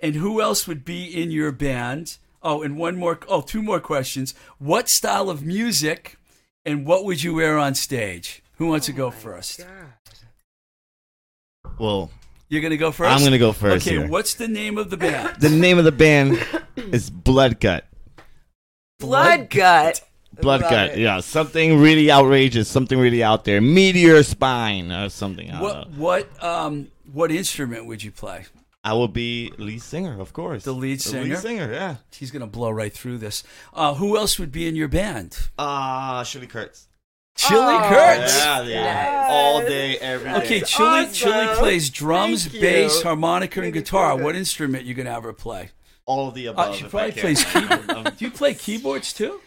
And 0.01 0.15
who 0.15 0.41
else 0.41 0.65
would 0.67 0.85
be 0.85 1.05
in 1.05 1.29
your 1.31 1.51
band? 1.51 2.17
Oh, 2.41 2.61
and 2.61 2.77
one 2.77 2.95
more. 2.97 3.19
Oh, 3.27 3.41
two 3.41 3.61
more 3.61 3.79
questions. 3.79 4.33
What 4.59 4.89
style 4.89 5.29
of 5.29 5.43
music 5.43 6.17
and 6.65 6.85
what 6.85 7.03
would 7.05 7.21
you 7.23 7.35
wear 7.35 7.57
on 7.57 7.75
stage? 7.75 8.41
Who 8.57 8.67
wants 8.67 8.85
to 8.85 8.93
go 8.93 9.11
first? 9.11 9.65
Well, 11.79 12.11
You're 12.49 12.61
gonna 12.61 12.77
go 12.77 12.91
1st 12.91 13.09
I'm 13.09 13.23
gonna 13.23 13.37
go 13.39 13.51
first 13.51 13.87
Okay, 13.87 13.97
here. 13.97 14.07
what's 14.07 14.35
the 14.35 14.47
name 14.47 14.77
of 14.77 14.89
the 14.89 14.97
band? 14.97 15.35
The 15.41 15.49
name 15.49 15.77
of 15.79 15.85
the 15.85 15.91
band 15.91 16.45
is 16.75 17.09
Blood 17.09 17.59
Gut. 17.59 17.85
Blood 18.99 19.49
gut. 19.49 20.01
Blood 20.41 20.61
Love 20.61 20.69
Gut. 20.71 20.89
it. 20.91 20.97
Yeah, 20.99 21.19
something 21.19 21.79
really 21.79 22.11
outrageous, 22.11 22.67
something 22.69 22.97
really 22.99 23.23
out 23.23 23.45
there. 23.45 23.61
Meteor 23.61 24.23
Spine 24.23 24.91
or 24.91 25.09
something. 25.09 25.49
I 25.49 25.53
don't 25.53 25.61
what 25.61 25.75
know. 25.91 25.97
what 25.97 26.43
um 26.43 26.87
what 27.11 27.31
instrument 27.31 27.85
would 27.85 28.03
you 28.03 28.11
play? 28.11 28.45
I 28.85 28.93
will 28.93 29.07
be 29.07 29.51
lead 29.57 29.81
singer, 29.81 30.19
of 30.19 30.33
course. 30.33 30.63
The 30.65 30.73
lead 30.73 31.01
singer? 31.01 31.23
lead 31.35 31.37
singer, 31.37 31.71
yeah. 31.71 31.95
He's 32.11 32.31
gonna 32.31 32.47
blow 32.47 32.69
right 32.71 32.91
through 32.91 33.19
this. 33.19 33.43
Uh, 33.73 33.93
who 33.93 34.17
else 34.17 34.37
would 34.39 34.51
be 34.51 34.67
in 34.67 34.75
your 34.75 34.89
band? 34.89 35.37
Ah, 35.57 36.23
Chili 36.25 36.47
Kurtz. 36.47 36.87
Chili 37.35 37.61
Oh, 37.61 37.85
Kurtz. 37.89 38.37
Yeah, 38.37 38.61
yeah. 38.63 39.27
All 39.29 39.61
day, 39.61 39.97
every 39.99 40.29
day. 40.29 40.37
Okay, 40.37 40.61
Chili 40.61 40.87
awesome. 41.05 41.13
Chili 41.13 41.47
plays 41.55 41.89
drums, 41.89 42.43
Thank 42.43 42.55
you. 42.55 42.61
bass, 42.61 43.01
harmonica, 43.01 43.61
and 43.61 43.71
guitar. 43.73 44.15
good. 44.17 44.23
What 44.25 44.35
instrument 44.35 44.83
you 44.85 44.93
gonna 44.93 45.11
have 45.11 45.23
her 45.23 45.33
play? 45.33 45.69
all 46.05 46.27
of 46.27 46.33
the 46.35 46.47
above. 46.47 46.67
Uh, 46.69 46.73
she 46.73 46.83
if 46.83 46.91
probably 46.91 47.11
can. 47.13 47.21
plays 47.21 47.45
keyboard. 47.45 48.17
Do 48.17 48.25
you 48.25 48.31
play 48.31 48.53
keyboards 48.53 49.13
too? 49.13 49.39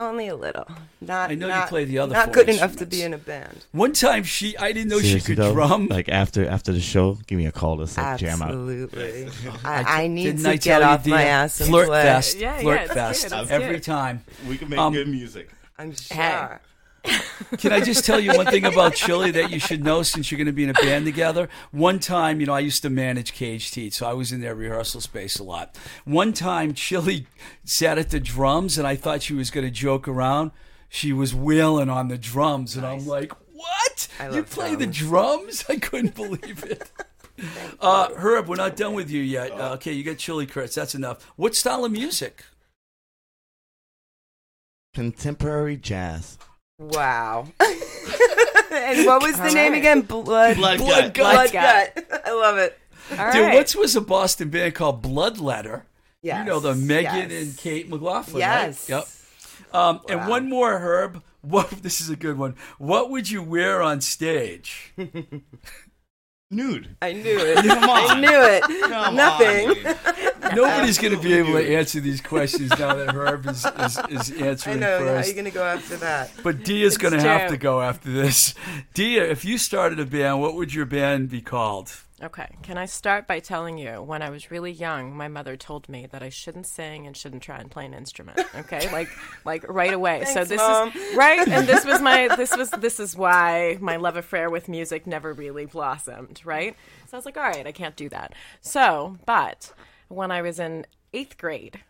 Only 0.00 0.26
a 0.26 0.34
little. 0.34 0.66
Not. 1.00 1.30
I 1.30 1.36
know 1.36 1.46
you 1.46 1.66
play 1.68 1.84
the 1.84 1.98
other 2.00 2.14
Not 2.14 2.24
four 2.26 2.34
good 2.34 2.48
enough 2.48 2.74
to 2.76 2.86
be 2.86 3.02
in 3.02 3.14
a 3.14 3.18
band. 3.18 3.64
One 3.70 3.92
time 3.92 4.24
she, 4.24 4.56
I 4.56 4.72
didn't 4.72 4.88
know 4.88 4.98
Seriously, 4.98 5.20
she 5.20 5.26
could 5.26 5.36
though, 5.36 5.52
drum. 5.52 5.86
Like 5.86 6.08
after 6.08 6.44
after 6.48 6.72
the 6.72 6.80
show, 6.80 7.16
give 7.28 7.38
me 7.38 7.46
a 7.46 7.52
call. 7.52 7.76
Let's 7.76 7.96
like, 7.96 8.18
jam 8.18 8.42
out. 8.42 8.48
Absolutely. 8.48 9.28
I, 9.64 10.02
I 10.02 10.06
need 10.08 10.24
Didn't 10.24 10.42
to 10.42 10.48
I 10.48 10.52
get 10.54 10.62
tell 10.64 10.80
you, 10.80 10.86
off 10.86 11.06
my 11.06 11.22
ass 11.22 11.60
and 11.60 11.70
Flirt 11.70 11.86
play. 11.86 12.02
fest, 12.02 12.38
Yeah, 12.38 12.56
yeah, 12.56 12.62
flirt 12.62 12.80
it's 12.82 12.92
fest, 12.92 13.28
good, 13.30 13.50
every 13.50 13.74
good. 13.76 13.82
time. 13.84 14.24
We 14.48 14.58
can 14.58 14.68
make 14.68 14.80
Um, 14.80 14.92
good 14.94 15.06
music. 15.08 15.50
I'm 15.78 15.94
sure. 15.94 16.16
Hey. 16.16 16.56
Can 17.58 17.72
I 17.72 17.80
just 17.80 18.04
tell 18.04 18.18
you 18.18 18.32
one 18.32 18.46
thing 18.46 18.64
about 18.64 18.94
Chili 18.94 19.30
that 19.32 19.50
you 19.50 19.58
should 19.58 19.84
know 19.84 20.02
since 20.02 20.30
you're 20.30 20.38
going 20.38 20.46
to 20.46 20.52
be 20.52 20.64
in 20.64 20.70
a 20.70 20.74
band 20.74 21.04
together? 21.04 21.48
One 21.70 21.98
time, 21.98 22.40
you 22.40 22.46
know, 22.46 22.54
I 22.54 22.60
used 22.60 22.82
to 22.82 22.90
manage 22.90 23.32
Caged 23.32 23.74
Heat, 23.74 23.92
so 23.92 24.06
I 24.06 24.12
was 24.14 24.32
in 24.32 24.40
their 24.40 24.54
rehearsal 24.54 25.00
space 25.00 25.38
a 25.38 25.42
lot. 25.44 25.76
One 26.04 26.32
time, 26.32 26.72
Chili 26.74 27.26
sat 27.64 27.98
at 27.98 28.10
the 28.10 28.20
drums, 28.20 28.78
and 28.78 28.86
I 28.86 28.96
thought 28.96 29.22
she 29.22 29.34
was 29.34 29.50
going 29.50 29.66
to 29.66 29.70
joke 29.70 30.08
around. 30.08 30.50
She 30.88 31.12
was 31.12 31.34
wailing 31.34 31.90
on 31.90 32.08
the 32.08 32.16
drums, 32.18 32.76
and 32.76 32.86
I'm 32.86 33.06
like, 33.06 33.32
"What? 33.52 34.08
I 34.18 34.26
You 34.26 34.32
love 34.36 34.50
play 34.50 34.74
the 34.74 34.86
drums. 34.86 35.62
drums? 35.62 35.64
I 35.68 35.76
couldn't 35.76 36.14
believe 36.16 36.64
it." 36.64 36.90
Uh, 37.80 38.14
Herb, 38.14 38.48
we're 38.48 38.56
not 38.56 38.76
done 38.76 38.94
with 38.94 39.10
you 39.10 39.20
yet. 39.20 39.50
Uh, 39.52 39.72
okay, 39.74 39.92
you 39.92 40.04
got 40.04 40.18
Chili 40.18 40.46
Kurtz. 40.46 40.74
That's 40.76 40.94
enough. 40.94 41.24
What 41.36 41.54
style 41.54 41.84
of 41.84 41.92
music? 41.92 42.44
Contemporary 44.94 45.76
jazz. 45.76 46.38
Wow. 46.78 47.46
and 47.60 49.06
what 49.06 49.22
was 49.22 49.36
the 49.38 49.50
name 49.54 49.72
right. 49.72 49.78
again? 49.78 50.00
Blood. 50.02 50.56
Blood 50.56 50.78
Blood 50.78 51.14
Gut. 51.14 51.14
Gut. 51.14 51.14
Blood 51.14 51.52
gut. 51.52 52.22
I 52.26 52.32
love 52.32 52.58
it. 52.58 52.78
All 53.18 53.32
Dude, 53.32 53.42
right. 53.42 53.54
once 53.54 53.76
was 53.76 53.94
a 53.94 54.00
Boston 54.00 54.48
band 54.50 54.74
called 54.74 55.02
Bloodletter. 55.02 55.82
Yes. 56.22 56.38
You 56.38 56.44
know 56.50 56.58
the 56.58 56.74
Megan 56.74 57.30
yes. 57.30 57.42
and 57.42 57.56
Kate 57.56 57.88
McLaughlin, 57.88 58.38
Yes. 58.38 58.90
right? 58.90 58.96
Yep. 58.96 59.74
Um, 59.74 60.00
And 60.08 60.28
one 60.28 60.48
more, 60.48 60.78
Herb. 60.78 61.22
What 61.44 61.68
this 61.82 62.00
is 62.00 62.08
a 62.08 62.16
good 62.16 62.38
one. 62.38 62.54
What 62.78 63.10
would 63.10 63.30
you 63.30 63.42
wear 63.42 63.82
on 63.82 64.00
stage? 64.00 64.94
Nude. 66.54 66.96
I 67.02 67.12
knew 67.12 67.38
it. 67.38 67.58
I 67.58 68.20
knew 68.20 68.42
it. 68.42 68.62
Come 68.88 69.16
Nothing. 69.16 69.70
on. 69.70 70.54
Nobody's 70.54 70.98
going 70.98 71.14
to 71.14 71.20
be 71.20 71.34
able 71.34 71.52
to 71.52 71.76
answer 71.76 72.00
these 72.00 72.20
questions 72.20 72.70
now 72.78 72.94
that 72.94 73.14
Herb 73.14 73.46
is, 73.46 73.66
is, 73.66 74.30
is 74.30 74.32
I 74.42 74.46
answering 74.46 74.80
know. 74.80 74.98
How 74.98 75.14
are 75.14 75.26
you 75.26 75.32
going 75.32 75.44
to 75.46 75.50
go 75.50 75.64
after 75.64 75.96
that? 75.96 76.30
But 76.42 76.64
Dia's 76.64 76.96
going 76.96 77.14
to 77.14 77.20
have 77.20 77.50
to 77.50 77.56
go 77.56 77.80
after 77.80 78.10
this. 78.10 78.54
Dia, 78.94 79.24
if 79.24 79.44
you 79.44 79.58
started 79.58 79.98
a 79.98 80.06
band, 80.06 80.40
what 80.40 80.54
would 80.54 80.74
your 80.74 80.86
band 80.86 81.30
be 81.30 81.40
called? 81.40 81.92
Okay. 82.22 82.48
Can 82.62 82.78
I 82.78 82.86
start 82.86 83.26
by 83.26 83.40
telling 83.40 83.76
you 83.76 84.00
when 84.00 84.22
I 84.22 84.30
was 84.30 84.50
really 84.50 84.70
young, 84.70 85.16
my 85.16 85.26
mother 85.26 85.56
told 85.56 85.88
me 85.88 86.06
that 86.12 86.22
I 86.22 86.28
shouldn't 86.28 86.66
sing 86.66 87.06
and 87.06 87.16
shouldn't 87.16 87.42
try 87.42 87.58
and 87.58 87.68
play 87.68 87.84
an 87.86 87.92
instrument. 87.92 88.38
Okay, 88.54 88.88
like 88.92 89.08
like 89.44 89.68
right 89.68 89.92
away. 89.92 90.24
so 90.26 90.44
this 90.44 90.58
Mom. 90.58 90.92
is 90.94 91.16
right, 91.16 91.46
and 91.46 91.66
this 91.66 91.84
was 91.84 92.00
my 92.00 92.28
this 92.36 92.56
was 92.56 92.70
this 92.70 93.00
is 93.00 93.16
why 93.16 93.78
my 93.80 93.96
love 93.96 94.16
affair 94.16 94.48
with 94.48 94.68
music 94.68 95.06
never 95.08 95.32
really 95.32 95.66
blossomed. 95.66 96.40
Right. 96.44 96.76
So 97.08 97.16
I 97.16 97.18
was 97.18 97.26
like, 97.26 97.36
all 97.36 97.42
right, 97.42 97.66
I 97.66 97.72
can't 97.72 97.96
do 97.96 98.08
that. 98.10 98.32
So, 98.60 99.18
but 99.26 99.72
when 100.08 100.30
I 100.30 100.42
was 100.42 100.60
in 100.60 100.86
eighth 101.12 101.36
grade. 101.36 101.80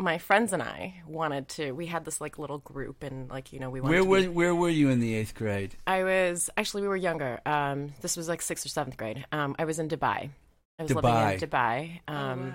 My 0.00 0.18
friends 0.18 0.52
and 0.52 0.62
I 0.62 1.02
wanted 1.06 1.48
to. 1.50 1.72
We 1.72 1.86
had 1.86 2.04
this 2.04 2.20
like 2.20 2.38
little 2.38 2.58
group, 2.58 3.02
and 3.02 3.28
like 3.28 3.52
you 3.52 3.58
know, 3.58 3.70
we 3.70 3.80
wanted 3.80 3.92
Where 3.92 4.02
to 4.02 4.08
were, 4.08 4.20
be- 4.20 4.28
where 4.28 4.54
were 4.54 4.68
you 4.68 4.90
in 4.90 5.00
the 5.00 5.14
eighth 5.14 5.34
grade? 5.34 5.74
I 5.86 6.04
was 6.04 6.50
actually 6.56 6.82
we 6.82 6.88
were 6.88 6.96
younger. 6.96 7.40
Um, 7.44 7.92
this 8.00 8.16
was 8.16 8.28
like 8.28 8.42
sixth 8.42 8.64
or 8.64 8.68
seventh 8.68 8.96
grade. 8.96 9.26
Um, 9.32 9.56
I 9.58 9.64
was 9.64 9.78
in 9.78 9.88
Dubai. 9.88 10.30
I 10.78 10.82
was 10.82 10.94
living 10.94 11.10
in 11.10 11.40
Dubai. 11.40 12.00
Um, 12.06 12.54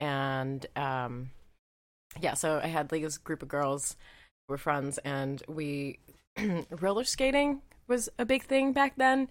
and 0.00 0.64
um, 0.76 1.30
yeah, 2.20 2.34
so 2.34 2.60
I 2.62 2.68
had 2.68 2.90
like 2.90 3.02
this 3.02 3.18
group 3.18 3.42
of 3.42 3.48
girls 3.48 3.96
who 4.46 4.54
were 4.54 4.58
friends, 4.58 4.98
and 4.98 5.42
we 5.48 5.98
roller 6.70 7.04
skating 7.04 7.62
was 7.86 8.08
a 8.18 8.24
big 8.24 8.44
thing 8.44 8.72
back 8.72 8.94
then. 8.96 9.28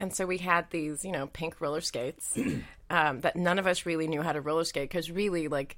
And 0.00 0.14
so 0.14 0.26
we 0.26 0.38
had 0.38 0.70
these, 0.70 1.04
you 1.04 1.10
know, 1.10 1.26
pink 1.26 1.60
roller 1.60 1.80
skates 1.80 2.38
um, 2.90 3.20
that 3.20 3.36
none 3.36 3.58
of 3.58 3.66
us 3.66 3.84
really 3.84 4.06
knew 4.06 4.22
how 4.22 4.32
to 4.32 4.40
roller 4.40 4.64
skate 4.64 4.88
because 4.88 5.10
really, 5.10 5.48
like, 5.48 5.76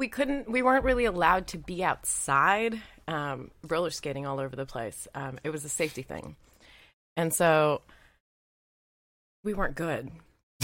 we 0.00 0.08
couldn't, 0.08 0.50
we 0.50 0.62
weren't 0.62 0.82
really 0.82 1.04
allowed 1.04 1.46
to 1.48 1.58
be 1.58 1.84
outside 1.84 2.80
um, 3.06 3.50
roller 3.68 3.90
skating 3.90 4.26
all 4.26 4.40
over 4.40 4.56
the 4.56 4.64
place. 4.64 5.06
Um, 5.14 5.38
it 5.44 5.50
was 5.50 5.62
a 5.64 5.68
safety 5.68 6.00
thing. 6.00 6.36
And 7.18 7.34
so 7.34 7.82
we 9.44 9.52
weren't 9.52 9.74
good. 9.74 10.10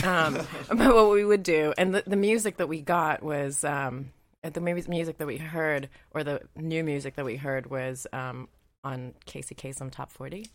Um, 0.03 0.35
but 0.69 0.95
what 0.95 1.11
we 1.11 1.23
would 1.23 1.43
do, 1.43 1.75
and 1.77 1.95
the, 1.95 2.03
the 2.07 2.17
music 2.17 2.57
that 2.57 2.69
we 2.69 2.81
got 2.81 3.23
was 3.23 3.63
um, 3.63 4.11
the 4.43 4.61
mu- 4.61 4.83
music 4.89 5.19
that 5.19 5.27
we 5.27 5.37
heard, 5.37 5.91
or 6.13 6.25
the 6.25 6.41
new 6.57 6.83
music 6.83 7.17
that 7.17 7.27
we 7.27 7.37
heard 7.37 7.71
was 7.71 8.07
um, 8.15 8.49
on 8.83 9.13
Casey 9.27 9.55
Kasem 9.55 9.91
Top 9.91 10.11
40. 10.11 10.47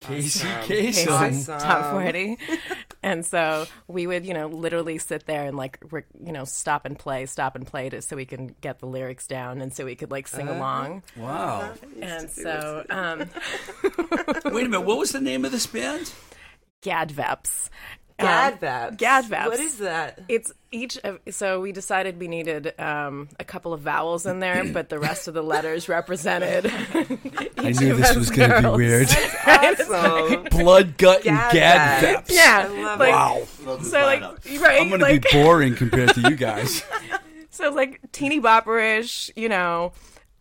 Casey 0.00 0.46
Casey 0.62 1.06
Kasem. 1.06 1.30
Awesome. 1.30 1.58
Top 1.60 1.92
40. 1.92 2.38
and 3.02 3.24
so 3.24 3.66
we 3.88 4.06
would, 4.06 4.26
you 4.26 4.34
know, 4.34 4.46
literally 4.46 4.98
sit 4.98 5.26
there 5.26 5.44
and 5.46 5.56
like, 5.56 5.78
re- 5.90 6.02
you 6.24 6.32
know, 6.32 6.44
stop 6.44 6.84
and 6.84 6.98
play, 6.98 7.26
stop 7.26 7.56
and 7.56 7.66
play 7.66 7.88
to, 7.88 8.02
so 8.02 8.14
we 8.16 8.24
can 8.26 8.54
get 8.60 8.78
the 8.78 8.86
lyrics 8.86 9.26
down 9.26 9.60
and 9.60 9.72
so 9.72 9.84
we 9.84 9.96
could 9.96 10.10
like 10.10 10.28
sing 10.28 10.48
along. 10.48 11.02
Wow. 11.16 11.72
And 12.00 12.30
so, 12.30 12.84
um, 12.90 13.18
Wait 14.44 14.66
a 14.66 14.68
minute. 14.68 14.82
What 14.82 14.98
was 14.98 15.12
the 15.12 15.20
name 15.20 15.44
of 15.44 15.52
this 15.52 15.66
band? 15.66 16.12
Gadveps. 16.82 17.68
Um, 18.18 18.26
Gadvaps. 18.26 18.96
Gadvaps. 18.96 19.46
What 19.46 19.60
is 19.60 19.78
that? 19.78 20.20
It's 20.28 20.50
each 20.72 20.96
of 21.04 21.18
so 21.30 21.60
we 21.60 21.72
decided 21.72 22.18
we 22.18 22.28
needed 22.28 22.72
um, 22.80 23.28
a 23.38 23.44
couple 23.44 23.74
of 23.74 23.80
vowels 23.82 24.24
in 24.24 24.40
there, 24.40 24.64
but 24.72 24.88
the 24.88 24.98
rest 24.98 25.28
of 25.28 25.34
the 25.34 25.42
letters 25.42 25.88
represented. 25.88 26.66
I 27.58 27.72
knew 27.72 27.94
this 27.96 28.16
was 28.16 28.30
going 28.30 28.50
to 28.50 28.56
be 28.56 28.62
girls. 28.62 28.76
weird. 28.76 29.08
Awesome. 29.46 30.44
Blood, 30.44 30.96
gut, 30.98 31.26
and 31.26 31.36
Gad 31.36 31.52
gad 31.52 32.00
Vaps. 32.02 32.34
yeah, 32.34 32.68
I 32.68 32.82
love 32.82 32.98
like, 32.98 33.12
Wow. 33.12 33.44
So 33.82 34.00
like 34.00 34.22
right, 34.60 34.80
I'm 34.80 34.88
going 34.88 35.00
to 35.00 35.20
be 35.20 35.28
boring 35.32 35.74
compared 35.74 36.14
to 36.14 36.20
you 36.22 36.36
guys. 36.36 36.82
so 37.50 37.70
like 37.70 38.00
teeny 38.12 38.40
bopperish, 38.40 39.30
you 39.36 39.48
know. 39.48 39.92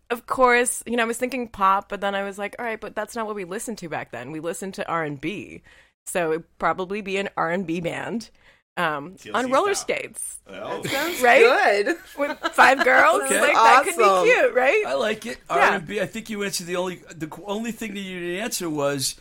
Of 0.09 0.27
course, 0.27 0.83
you 0.85 0.95
know 0.97 1.03
I 1.03 1.07
was 1.07 1.17
thinking 1.17 1.47
pop, 1.47 1.89
but 1.89 1.99
then 2.01 2.13
I 2.15 2.23
was 2.23 2.38
like, 2.38 2.55
all 2.59 2.65
right, 2.65 2.79
but 2.79 2.95
that's 2.95 3.15
not 3.15 3.25
what 3.25 3.35
we 3.35 3.43
listened 3.43 3.79
to 3.79 3.89
back 3.89 4.11
then. 4.11 4.31
We 4.31 4.39
listened 4.39 4.75
to 4.75 4.88
R 4.88 5.03
and 5.03 5.19
B, 5.19 5.63
so 6.05 6.31
it'd 6.31 6.57
probably 6.59 7.01
be 7.01 7.17
an 7.17 7.29
R 7.37 7.51
and 7.51 7.65
B 7.65 7.81
band 7.81 8.29
um, 8.77 9.15
on 9.33 9.51
roller 9.51 9.73
style. 9.73 9.97
skates, 9.97 10.39
Sounds 10.49 11.21
right? 11.23 11.41
good. 11.85 11.97
With 12.17 12.37
five 12.53 12.83
girls, 12.83 13.21
Okay. 13.23 13.39
like 13.41 13.53
that 13.53 13.83
could 13.85 13.97
be 13.97 14.31
cute, 14.31 14.53
right? 14.53 14.83
I 14.85 14.93
like 14.95 15.25
it. 15.25 15.37
R&B. 15.49 16.01
I 16.01 16.05
think 16.05 16.29
you 16.29 16.43
answered 16.43 16.67
the 16.67 16.75
only 16.75 17.01
the 17.15 17.31
only 17.45 17.71
thing 17.71 17.93
that 17.93 18.01
you 18.01 18.19
didn't 18.19 18.43
answer 18.43 18.69
was 18.69 19.15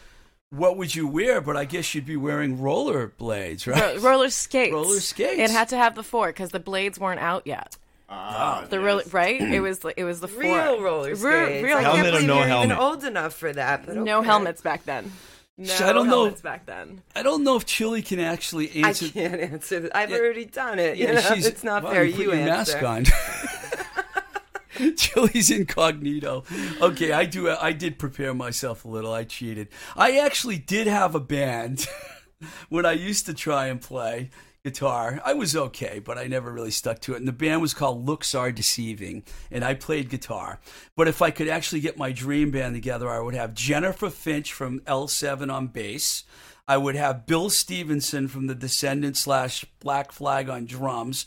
what 0.51 0.77
would 0.77 0.95
you 0.95 1.07
wear? 1.09 1.41
But 1.41 1.57
I 1.57 1.65
guess 1.65 1.95
you'd 1.95 2.07
be 2.07 2.17
wearing 2.17 2.61
roller 2.61 3.09
blades, 3.09 3.67
right? 3.67 3.97
Ro- 3.97 4.03
roller 4.11 4.31
skates. 4.31 4.73
Roller 4.73 5.01
skates. 5.01 5.39
It 5.39 5.51
had 5.51 5.69
to 5.71 5.77
have 5.77 5.95
the 5.95 6.03
four 6.05 6.29
because 6.29 6.51
the 6.51 6.61
blades 6.61 6.99
weren't 6.99 7.21
out 7.21 7.47
yet. 7.47 7.77
Ah, 8.09 8.67
The 8.69 8.79
roller, 8.81 9.03
right? 9.13 9.41
It 9.41 9.61
was 9.61 9.79
the- 9.81 9.99
it 9.99 10.05
was 10.05 10.21
the 10.21 10.29
four. 10.29 10.43
Real 10.43 10.81
roller 10.83 11.09
Re- 11.11 11.15
skates. 11.17 11.65
real 11.65 11.77
I 11.79 11.83
Helmet 11.83 12.03
can't 12.05 12.07
or 12.09 12.11
believe 12.13 12.27
no 12.29 12.39
you're 12.39 12.47
helmet? 12.47 12.67
even 12.67 12.79
old 12.79 13.05
enough 13.05 13.35
for 13.35 13.53
that. 13.53 13.87
But 13.87 13.97
No 13.97 14.19
okay. 14.19 14.27
helmets 14.27 14.61
back 14.61 14.85
then. 14.85 15.11
No 15.57 15.73
I 15.73 15.93
don't 15.93 16.07
know. 16.09 16.23
helmets 16.23 16.41
back 16.41 16.67
then. 16.67 17.03
I 17.15 17.23
don't 17.23 17.45
know 17.45 17.55
if 17.57 17.65
Chili 17.65 18.03
can 18.03 18.19
actually 18.19 18.71
answer. 18.83 19.07
I 19.07 19.09
can't 19.11 19.41
answer 19.41 19.81
that. 19.81 19.97
I've 19.97 20.11
Yeah. 20.11 20.17
already 20.19 20.47
done 20.47 20.79
it. 20.81 20.97
Yeah, 20.97 21.13
know? 21.13 21.21
she's- 21.21 21.47
it's 21.47 21.63
not 21.63 21.85
wow, 21.85 21.91
fair. 21.93 22.05
you 22.05 22.25
You 22.25 22.33
answer. 22.33 22.81
mask 22.81 22.83
on. 22.83 23.05
Chili's 24.97 25.51
incognito. 25.53 26.43
Okay, 26.81 27.13
I 27.13 27.25
do. 27.27 27.49
I 27.49 27.71
did 27.73 27.99
prepare 27.99 28.35
myself 28.35 28.85
a 28.85 28.89
little. 28.89 29.13
I 29.13 29.23
cheated. 29.23 29.69
I 29.97 30.19
actually 30.19 30.59
did 30.59 30.89
have 30.89 31.15
a 31.15 31.21
band 31.21 31.87
when 32.69 32.85
I 32.85 32.93
used 32.93 33.27
to 33.27 33.35
try 33.35 33.67
and 33.67 33.81
play. 33.81 34.31
Guitar. 34.65 35.21
I 35.23 35.35
was 35.35 35.55
okay, 35.55 35.99
but 35.99 36.17
I 36.17 36.27
never 36.27 36.51
really 36.51 36.71
stuck 36.71 36.99
to 37.01 37.13
it. 37.13 37.19
And 37.19 37.29
the 37.29 37.33
band 37.33 37.61
was 37.61 37.75
called 37.75 38.07
Looks 38.07 38.35
Are 38.35 38.51
Deceiving, 38.51 39.23
and 39.51 39.63
I 39.63 39.75
played 39.75 40.09
guitar. 40.09 40.59
But 40.97 41.07
if 41.07 41.21
I 41.21 41.31
could 41.31 41.49
actually 41.49 41.81
get 41.81 41.99
my 41.99 42.13
dream 42.13 42.51
band 42.51 42.75
together, 42.75 43.11
I 43.11 43.21
would 43.21 43.35
have 43.35 43.53
Jennifer 43.53 44.09
Finch 44.09 44.55
from 44.55 44.81
L7 44.81 45.53
on 45.53 45.67
bass. 45.67 46.25
I 46.67 46.79
would 46.79 46.97
have 46.97 47.27
Bill 47.27 47.51
Stevenson 47.51 48.27
from 48.27 48.47
the 48.47 48.55
Descendents 48.55 49.21
slash 49.21 49.67
Black 49.81 50.13
Flag 50.13 50.49
on 50.49 50.65
drums. 50.65 51.27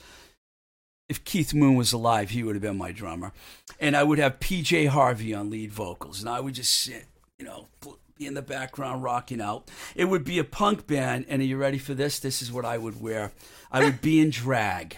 If 1.07 1.23
Keith 1.23 1.53
Moon 1.53 1.75
was 1.75 1.93
alive, 1.93 2.31
he 2.31 2.41
would 2.41 2.55
have 2.55 2.63
been 2.63 2.75
my 2.75 2.91
drummer. 2.91 3.33
And 3.79 3.95
I 3.95 4.01
would 4.01 4.17
have 4.17 4.39
PJ 4.39 4.87
Harvey 4.87 5.35
on 5.35 5.51
lead 5.51 5.71
vocals. 5.71 6.21
And 6.21 6.29
I 6.29 6.39
would 6.39 6.55
just 6.55 6.73
sit, 6.73 7.05
you 7.37 7.45
know, 7.45 7.67
be 8.17 8.25
in 8.25 8.33
the 8.33 8.41
background 8.41 9.03
rocking 9.03 9.41
out. 9.41 9.69
It 9.95 10.05
would 10.05 10.23
be 10.23 10.39
a 10.39 10.43
punk 10.43 10.87
band. 10.87 11.25
And 11.27 11.41
are 11.41 11.45
you 11.45 11.57
ready 11.57 11.77
for 11.77 11.93
this? 11.93 12.19
This 12.19 12.41
is 12.41 12.51
what 12.51 12.65
I 12.65 12.77
would 12.77 13.01
wear 13.01 13.31
I 13.71 13.83
would 13.83 14.01
be 14.01 14.19
in 14.19 14.29
drag. 14.29 14.97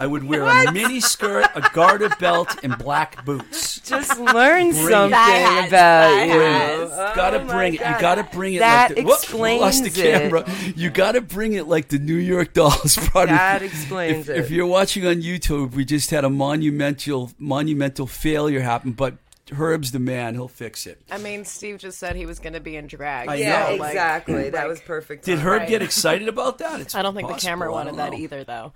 I 0.00 0.06
would 0.06 0.22
wear 0.22 0.44
a 0.44 0.70
mini 0.70 1.00
skirt, 1.00 1.46
a 1.56 1.70
garter 1.72 2.08
belt, 2.20 2.56
and 2.62 2.78
black 2.78 3.24
boots. 3.24 3.80
Just 3.80 4.16
learn 4.20 4.70
Bring 4.70 4.72
something 4.74 5.10
That 5.10 5.66
about 5.66 5.70
that 5.70 6.26
you. 6.28 6.34
Oh 6.34 7.12
gotta 7.16 7.40
bring 7.40 7.74
it. 7.74 7.80
You 7.80 8.00
gotta 8.00 8.24
oh 8.24 8.32
bring 8.32 8.54
it. 8.54 8.58
That 8.60 8.90
like 8.90 8.96
the, 8.96 9.02
whoop, 9.02 9.60
lost 9.60 9.82
the 9.82 9.88
it. 9.88 9.94
camera. 9.94 10.48
You 10.76 10.90
gotta 10.90 11.20
bring 11.20 11.54
it 11.54 11.66
like 11.66 11.88
the 11.88 11.98
New 11.98 12.14
York 12.14 12.52
Dolls 12.52 12.96
brought 13.12 13.24
it. 13.24 13.32
That 13.32 13.62
explains 13.62 14.28
if, 14.28 14.36
it. 14.36 14.44
If 14.44 14.50
you're 14.52 14.66
watching 14.66 15.04
on 15.04 15.16
YouTube, 15.16 15.72
we 15.72 15.84
just 15.84 16.10
had 16.10 16.24
a 16.24 16.30
monumental 16.30 17.32
monumental 17.36 18.06
failure 18.06 18.60
happen, 18.60 18.92
but 18.92 19.16
Herb's 19.52 19.92
the 19.92 19.98
man. 19.98 20.34
He'll 20.34 20.48
fix 20.48 20.86
it. 20.86 21.00
I 21.10 21.18
mean, 21.18 21.44
Steve 21.44 21.78
just 21.78 21.98
said 21.98 22.16
he 22.16 22.26
was 22.26 22.38
going 22.38 22.52
to 22.52 22.60
be 22.60 22.76
in 22.76 22.86
drag. 22.86 23.28
I 23.28 23.34
yeah, 23.36 23.70
know. 23.70 23.76
like- 23.76 23.90
exactly. 23.92 24.50
that 24.50 24.52
like- 24.60 24.68
was 24.68 24.80
perfect. 24.80 25.24
Did. 25.24 25.38
Herb 25.38 25.60
Right. 25.60 25.68
get 25.68 25.82
excited 25.82 26.28
about 26.28 26.58
that? 26.58 26.80
It's 26.80 26.94
I 26.94 27.02
don't 27.02 27.14
think 27.14 27.28
the 27.28 27.34
camera 27.34 27.70
wanted 27.72 27.96
that 27.96 28.12
know. 28.12 28.18
either, 28.18 28.44
though. 28.44 28.72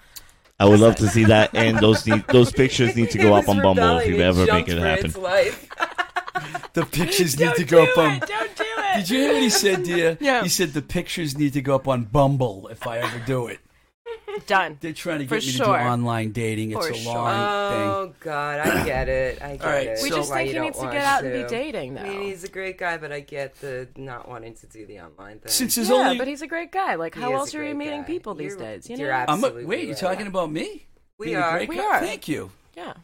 I 0.60 0.66
would 0.66 0.80
love 0.80 0.96
to 0.96 1.08
see 1.08 1.24
that, 1.24 1.50
and 1.54 1.78
those 1.78 2.06
need, 2.06 2.24
those 2.28 2.52
pictures 2.52 2.94
need 2.94 3.10
to 3.10 3.18
go 3.18 3.34
up 3.34 3.48
on 3.48 3.60
Bumble 3.60 3.98
if 3.98 4.08
you 4.08 4.20
ever 4.20 4.46
make 4.46 4.68
it 4.68 4.78
happen. 4.78 5.12
The 6.74 6.86
pictures 6.86 7.38
need 7.38 7.44
Don't 7.46 7.56
to 7.56 7.64
go 7.64 7.84
do 7.84 7.90
up 7.92 7.98
on. 7.98 8.12
it! 8.14 8.26
Don't 8.26 8.56
do 8.56 8.64
it! 8.78 8.96
Did 8.96 9.10
you 9.10 9.18
hear 9.18 9.32
what 9.34 9.42
he 9.42 9.50
said, 9.50 9.82
dear? 9.84 10.16
Yeah. 10.20 10.42
He 10.42 10.48
said 10.48 10.72
the 10.72 10.80
pictures 10.82 11.36
need 11.36 11.52
to 11.52 11.60
go 11.60 11.74
up 11.74 11.86
on 11.86 12.04
Bumble 12.04 12.68
if 12.68 12.86
I 12.86 12.98
ever 12.98 13.18
do 13.26 13.46
it. 13.48 13.58
Done. 14.46 14.78
They're 14.80 14.92
trying 14.92 15.18
to 15.20 15.26
For 15.26 15.36
get 15.36 15.44
me 15.46 15.52
to 15.52 15.56
sure. 15.58 15.66
do 15.66 15.72
online 15.72 16.32
dating. 16.32 16.72
It's 16.72 16.86
For 16.86 16.92
a 16.92 16.96
sure. 16.96 17.14
long 17.14 17.72
thing. 17.72 17.80
Oh 17.88 18.14
God, 18.20 18.60
I 18.60 18.84
get 18.86 19.08
it. 19.08 19.42
I 19.42 19.56
get 19.56 19.62
All 19.62 19.70
right, 19.72 19.86
it. 19.88 19.98
We 20.02 20.08
So 20.10 20.16
just 20.16 20.30
Why 20.30 20.36
think 20.38 20.46
you 20.48 20.52
he 20.52 20.54
don't 20.58 20.64
needs 20.66 20.76
to 20.78 20.82
want 20.84 20.92
get 20.94 21.04
out 21.04 21.24
and 21.24 21.32
be 21.32 21.42
to. 21.42 21.48
dating, 21.48 21.98
I 21.98 22.02
though. 22.02 22.08
mean, 22.08 22.22
he's 22.22 22.44
a 22.44 22.48
great 22.48 22.78
guy, 22.78 22.96
but 22.96 23.12
I 23.12 23.20
get 23.20 23.54
the 23.60 23.88
not 23.96 24.28
wanting 24.28 24.54
to 24.54 24.66
do 24.66 24.86
the 24.86 25.00
online 25.00 25.38
thing. 25.38 25.50
Since 25.52 25.74
there's 25.76 25.90
yeah, 25.90 25.96
only 25.96 26.18
but 26.18 26.28
he's 26.28 26.42
a 26.42 26.46
great 26.46 26.72
guy. 26.72 26.94
Like, 26.94 27.14
He 27.14 27.20
how 27.20 27.32
is 27.34 27.38
else 27.38 27.54
are 27.54 27.58
you 27.58 27.64
great 27.74 27.76
meeting 27.76 28.00
guy. 28.00 28.06
people 28.06 28.34
these 28.34 28.52
You're- 28.54 28.64
days? 28.64 28.88
You 28.90 28.96
you're 28.96 29.08
know? 29.08 29.14
I'm 29.14 29.28
a, 29.28 29.32
absolutely 29.32 29.64
wait, 29.66 29.80
you're 29.84 29.90
right. 29.90 29.98
talking 30.00 30.26
about 30.26 30.50
me? 30.50 30.86
We 31.18 31.26
Being 31.26 31.36
a 31.38 31.40
are. 31.40 31.52
great 31.58 31.68
We 31.68 31.76
guy? 31.76 31.84
are. 31.84 32.00
Thank 32.00 32.26
you. 32.28 32.50
yeah. 32.76 32.94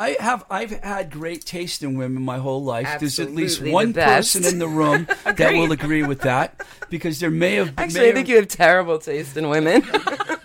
I 0.00 0.16
have 0.18 0.46
I've 0.48 0.70
had 0.70 1.10
great 1.10 1.44
taste 1.44 1.82
in 1.82 1.94
women 1.94 2.22
my 2.22 2.38
whole 2.38 2.64
life. 2.64 2.88
There's 2.98 3.20
at 3.20 3.32
least 3.32 3.62
one 3.62 3.92
person 3.92 4.46
in 4.46 4.58
the 4.58 4.66
room 4.66 5.06
that 5.24 5.52
will 5.52 5.72
agree 5.72 6.02
with 6.02 6.22
that 6.22 6.58
because 6.88 7.20
there 7.20 7.30
may 7.30 7.56
have 7.56 7.76
been 7.76 7.84
Actually, 7.84 8.00
may 8.00 8.08
I 8.08 8.12
think 8.14 8.28
you 8.28 8.36
have 8.36 8.48
terrible 8.48 8.98
taste 8.98 9.36
in 9.36 9.50
women. 9.50 9.82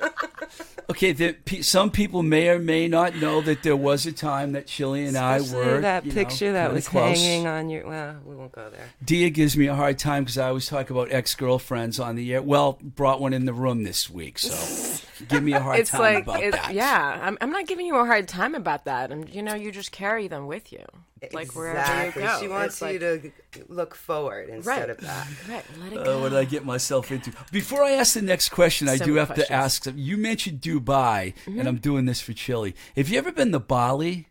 okay. 0.95 1.11
The, 1.11 1.61
some 1.61 1.91
people 1.91 2.23
may 2.23 2.49
or 2.49 2.59
may 2.59 2.87
not 2.87 3.15
know 3.15 3.41
that 3.41 3.63
there 3.63 3.75
was 3.75 4.05
a 4.05 4.11
time 4.11 4.53
that 4.53 4.67
Chili 4.67 5.05
and 5.05 5.17
I 5.17 5.37
Especially 5.37 5.65
were 5.65 5.81
that 5.81 6.05
you 6.05 6.11
know, 6.11 6.15
picture 6.15 6.53
that 6.53 6.73
was 6.73 6.87
close. 6.87 7.17
hanging 7.21 7.47
on 7.47 7.69
your. 7.69 7.87
Well, 7.87 8.15
we 8.25 8.35
won't 8.35 8.51
go 8.51 8.69
there. 8.69 8.87
Dia 9.03 9.29
gives 9.29 9.55
me 9.57 9.67
a 9.67 9.75
hard 9.75 9.99
time 9.99 10.23
because 10.23 10.37
I 10.37 10.47
always 10.47 10.67
talk 10.67 10.89
about 10.89 11.11
ex 11.11 11.35
girlfriends 11.35 11.99
on 11.99 12.15
the 12.15 12.33
air. 12.33 12.41
Well, 12.41 12.79
brought 12.81 13.19
one 13.21 13.33
in 13.33 13.45
the 13.45 13.53
room 13.53 13.83
this 13.83 14.09
week, 14.09 14.39
so 14.39 15.03
give 15.27 15.43
me 15.43 15.53
a 15.53 15.59
hard 15.59 15.79
It's 15.79 15.89
time 15.91 15.99
like, 16.01 16.23
about 16.23 16.43
it's, 16.43 16.55
that. 16.57 16.73
yeah. 16.73 17.19
I'm, 17.21 17.37
I'm 17.41 17.51
not 17.51 17.67
giving 17.67 17.85
you 17.85 17.95
a 17.97 18.05
hard 18.05 18.27
time 18.27 18.55
about 18.55 18.85
that. 18.85 19.11
And, 19.11 19.33
you 19.33 19.43
know, 19.43 19.55
you 19.55 19.71
just 19.71 19.91
carry 19.91 20.27
them 20.27 20.47
with 20.47 20.71
you. 20.71 20.83
Like, 21.33 21.55
wherever 21.55 21.79
exactly. 21.79 22.21
you 22.21 22.27
go. 22.27 22.39
She 22.41 22.47
wants 22.47 22.81
It's 22.81 22.93
you 22.93 22.99
like- 22.99 23.21
to 23.53 23.63
look 23.69 23.95
forward 23.95 24.49
instead 24.49 24.79
Right. 24.81 24.89
of 24.89 24.97
back. 24.99 25.27
Right, 25.49 25.63
let 25.81 25.93
it 25.93 25.99
Uh, 25.99 26.03
go. 26.03 26.21
what 26.21 26.29
did 26.29 26.37
I 26.39 26.45
get 26.45 26.65
myself 26.65 27.11
into? 27.11 27.31
Before 27.51 27.83
I 27.83 27.91
ask 27.91 28.13
the 28.13 28.21
next 28.21 28.49
question, 28.49 28.87
I 28.89 28.97
do 28.97 29.13
many 29.13 29.19
have 29.19 29.33
to 29.35 29.51
ask. 29.51 29.85
You 29.95 30.17
mentioned 30.17 30.61
Dubai, 30.61 31.33
Mm-hmm. 31.45 31.59
and 31.59 31.67
I'm 31.67 31.77
doing 31.77 32.05
this 32.05 32.21
for 32.21 32.33
Chili. 32.33 32.75
Have 32.95 33.09
you 33.09 33.17
ever 33.17 33.31
been 33.31 33.51
to 33.53 33.59
Bali? 33.59 34.27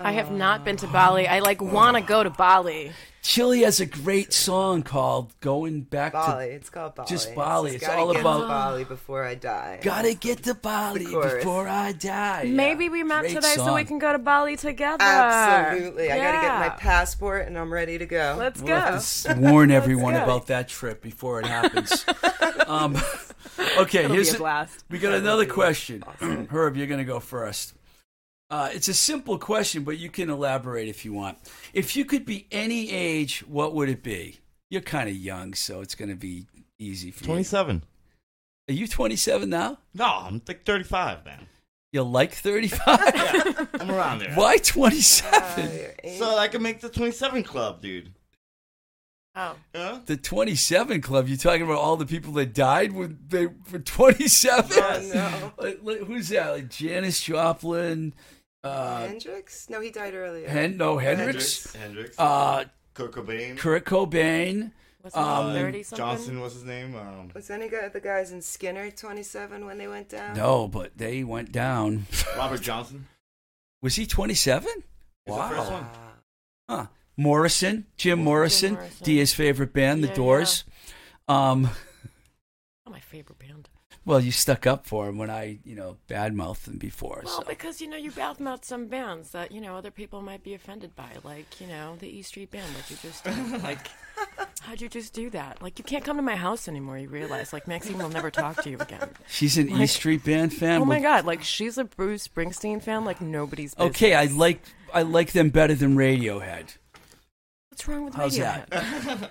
I 0.00 0.12
have 0.12 0.32
not 0.32 0.64
been 0.64 0.76
to 0.78 0.88
Bali. 0.88 1.28
I, 1.28 1.38
like, 1.38 1.60
want 1.62 1.96
to 1.96 2.02
go 2.02 2.22
to 2.24 2.30
Bali. 2.30 2.92
Chili 3.24 3.62
has 3.62 3.80
a 3.80 3.86
great 3.86 4.34
song 4.34 4.82
called 4.82 5.32
"Going 5.40 5.80
Back 5.80 6.12
Bali. 6.12 6.46
to." 6.48 6.52
It's 6.52 6.68
called 6.68 6.94
Bali. 6.94 7.08
Just 7.08 7.34
Bali. 7.34 7.70
Just 7.70 7.76
It's 7.82 7.86
gotta 7.86 8.00
all 8.02 8.12
get 8.12 8.20
about- 8.20 8.40
to 8.42 8.46
Bali 8.48 8.84
before 8.84 9.24
I 9.24 9.34
die. 9.34 9.80
Gotta 9.82 10.12
get 10.12 10.42
to 10.42 10.52
Bali 10.54 11.06
before 11.06 11.66
I 11.66 11.92
die. 11.92 12.42
Yeah. 12.42 12.52
Maybe 12.52 12.90
we 12.90 13.02
met 13.02 13.22
Great 13.22 13.34
today 13.36 13.54
so 13.54 13.74
we 13.74 13.84
can 13.84 13.98
go 13.98 14.12
to 14.12 14.18
Bali 14.18 14.58
together. 14.58 15.02
Absolutely. 15.02 16.06
Yeah. 16.08 16.14
I 16.16 16.18
gotta 16.18 16.46
get 16.46 16.58
my 16.60 16.68
passport 16.76 17.46
and 17.46 17.58
I'm 17.58 17.72
ready 17.72 17.96
to 17.96 18.04
go. 18.04 18.36
Let's 18.38 18.60
We'll 18.60 18.74
have 18.76 18.84
go. 18.84 18.90
to 18.90 18.96
s- 18.96 19.26
warn 19.38 19.70
everyone 19.70 20.12
go. 20.12 20.22
about 20.22 20.48
that 20.48 20.68
trip 20.68 21.00
before 21.00 21.40
it 21.40 21.46
happens. 21.46 22.04
um, 22.66 22.94
okay, 23.78 24.00
It'll 24.04 24.12
here's 24.12 24.32
a 24.32 24.36
a- 24.36 24.38
blast. 24.38 24.84
we 24.90 24.98
got 24.98 25.08
That 25.12 25.14
would 25.14 25.22
another 25.22 25.46
question. 25.46 26.04
awesome. 26.06 26.46
Herb, 26.50 26.76
you're 26.76 26.86
going 26.88 26.98
to 26.98 27.04
go 27.04 27.20
first. 27.20 27.72
Uh, 28.50 28.68
it's 28.72 28.88
a 28.88 28.94
simple 28.94 29.38
question, 29.38 29.84
but 29.84 29.98
you 29.98 30.10
can 30.10 30.30
elaborate 30.30 30.88
if 30.88 31.04
you 31.04 31.12
want. 31.12 31.38
If 31.72 31.96
you 31.96 32.04
could 32.04 32.24
be 32.26 32.46
any 32.52 32.90
age, 32.90 33.40
what 33.48 33.74
would 33.74 33.88
it 33.88 34.02
be? 34.02 34.40
You're 34.70 34.82
kind 34.82 35.08
of 35.08 35.16
young, 35.16 35.54
so 35.54 35.80
it's 35.80 35.94
going 35.94 36.10
to 36.10 36.16
be 36.16 36.46
easy 36.78 37.10
for 37.10 37.24
you. 37.24 37.26
Twenty-seven. 37.28 37.82
Are 38.68 38.72
you 38.72 38.88
27 38.88 39.50
now? 39.50 39.78
No, 39.94 40.04
I'm 40.06 40.40
like 40.48 40.64
thirty-five, 40.64 41.24
man. 41.24 41.46
You're 41.92 42.02
like 42.04 42.32
35? 42.32 42.98
Yeah, 43.14 43.66
I'm 43.78 43.90
around 43.90 44.18
there. 44.20 44.32
Why 44.34 44.54
Uh, 44.56 44.58
27? 44.62 45.70
you're 46.02 46.14
So 46.18 46.36
I 46.36 46.48
can 46.48 46.62
make 46.62 46.80
the 46.80 46.88
twenty-seven 46.88 47.42
club, 47.44 47.80
dude. 47.82 48.10
Oh. 49.36 49.56
Yeah. 49.74 49.98
The 50.06 50.16
27 50.16 51.00
Club. 51.00 51.26
You 51.28 51.36
talking 51.36 51.62
about 51.62 51.78
all 51.78 51.96
the 51.96 52.06
people 52.06 52.32
that 52.34 52.54
died 52.54 52.92
when 52.92 53.18
they 53.28 53.46
were 53.46 53.78
27? 53.80 54.70
Oh, 54.76 55.10
no. 55.12 55.52
Like, 55.58 55.80
like, 55.82 55.98
who's 56.00 56.28
that? 56.28 56.50
Like 56.50 56.70
Janis 56.70 57.20
Joplin, 57.20 58.14
uh, 58.62 59.06
Hendrix? 59.06 59.68
No, 59.68 59.80
he 59.80 59.90
died 59.90 60.14
earlier. 60.14 60.48
Hen- 60.48 60.76
no 60.76 60.98
Hendrix, 60.98 61.74
Hendrix. 61.74 62.18
uh, 62.18 62.64
Kurt 62.94 63.12
Cobain. 63.12 63.58
Kurt 63.58 63.84
Cobain. 63.84 64.70
What's 65.00 65.16
Um, 65.16 65.52
30 65.52 65.82
something? 65.82 65.96
Johnson 66.06 66.40
was 66.40 66.54
his 66.54 66.62
name. 66.64 66.94
Um, 66.96 67.30
Was 67.34 67.50
any 67.50 67.68
guy 67.68 67.88
the 67.88 68.00
guys 68.00 68.30
in 68.32 68.38
Skynyrd 68.38 68.96
27 68.96 69.66
when 69.66 69.76
they 69.78 69.86
went 69.88 70.08
down? 70.08 70.34
No, 70.36 70.66
but 70.66 70.96
they 70.96 71.22
went 71.24 71.52
down. 71.52 72.06
Robert 72.38 72.62
Johnson. 72.62 73.06
Was 73.82 73.96
he 73.96 74.06
27? 74.06 74.70
He's 75.26 75.34
the 75.34 75.42
first 75.42 75.70
Wow. 75.70 75.70
one. 75.72 75.86
Huh. 76.70 76.86
Morrison, 77.16 77.86
Jim 77.96 78.18
Morrison, 78.22 78.74
Morrison. 78.74 79.04
Dia's 79.04 79.32
favorite 79.34 79.72
band, 79.72 80.02
The 80.02 80.08
Yeah, 80.08 80.14
Doors. 80.14 80.64
Um, 81.28 81.70
Oh, 82.86 82.90
my 82.90 83.00
favorite 83.00 83.38
band. 83.38 83.68
well, 84.04 84.20
you 84.20 84.30
stuck 84.30 84.66
up 84.66 84.86
for 84.86 85.08
him 85.08 85.16
when 85.16 85.30
I, 85.30 85.58
you 85.64 85.74
know, 85.74 85.96
badmouthed 86.08 86.64
them 86.64 86.76
before. 86.76 87.22
Well, 87.24 87.40
so. 87.40 87.48
because 87.48 87.80
you 87.80 87.88
know 87.88 87.96
you 87.96 88.10
badmouth 88.10 88.64
some 88.64 88.88
bands 88.88 89.30
that 89.30 89.50
you 89.52 89.60
know 89.60 89.74
other 89.76 89.90
people 89.90 90.20
might 90.20 90.42
be 90.42 90.52
offended 90.54 90.94
by, 90.94 91.08
like 91.24 91.60
you 91.60 91.66
know 91.66 91.96
the 91.98 92.08
E 92.08 92.20
Street 92.22 92.50
Band, 92.50 92.66
like 92.74 92.90
you 92.90 92.96
just 93.02 93.24
did. 93.24 93.62
like. 93.62 93.88
How'd 94.60 94.80
you 94.80 94.88
just 94.88 95.12
do 95.12 95.28
that? 95.30 95.60
Like 95.60 95.78
you 95.78 95.84
can't 95.84 96.04
come 96.04 96.16
to 96.16 96.22
my 96.22 96.36
house 96.36 96.68
anymore. 96.68 96.96
You 96.98 97.08
realize, 97.08 97.52
like 97.52 97.66
Maxine 97.66 97.98
will 97.98 98.08
never 98.08 98.30
talk 98.30 98.62
to 98.62 98.70
you 98.70 98.78
again. 98.78 99.10
She's 99.28 99.58
an 99.58 99.68
E 99.70 99.86
Street 99.86 100.24
Band 100.24 100.52
fan. 100.54 100.80
Oh 100.80 100.84
my 100.84 101.00
god! 101.00 101.24
Like 101.24 101.42
she's 101.42 101.78
a 101.78 101.84
Bruce 101.84 102.28
Springsteen 102.28 102.82
fan, 102.82 103.04
like 103.04 103.20
nobody's. 103.20 103.74
Business. 103.74 103.90
Okay, 103.96 104.14
I 104.14 104.26
like 104.26 104.62
I 104.92 105.02
like 105.02 105.32
them 105.32 105.50
better 105.50 105.74
than 105.74 105.96
Radiohead. 105.96 106.76
What's 107.74 107.88
wrong 107.88 108.04
with 108.04 108.14
How's 108.14 108.38
Radiohead? 108.38 108.68
that? 108.70 109.30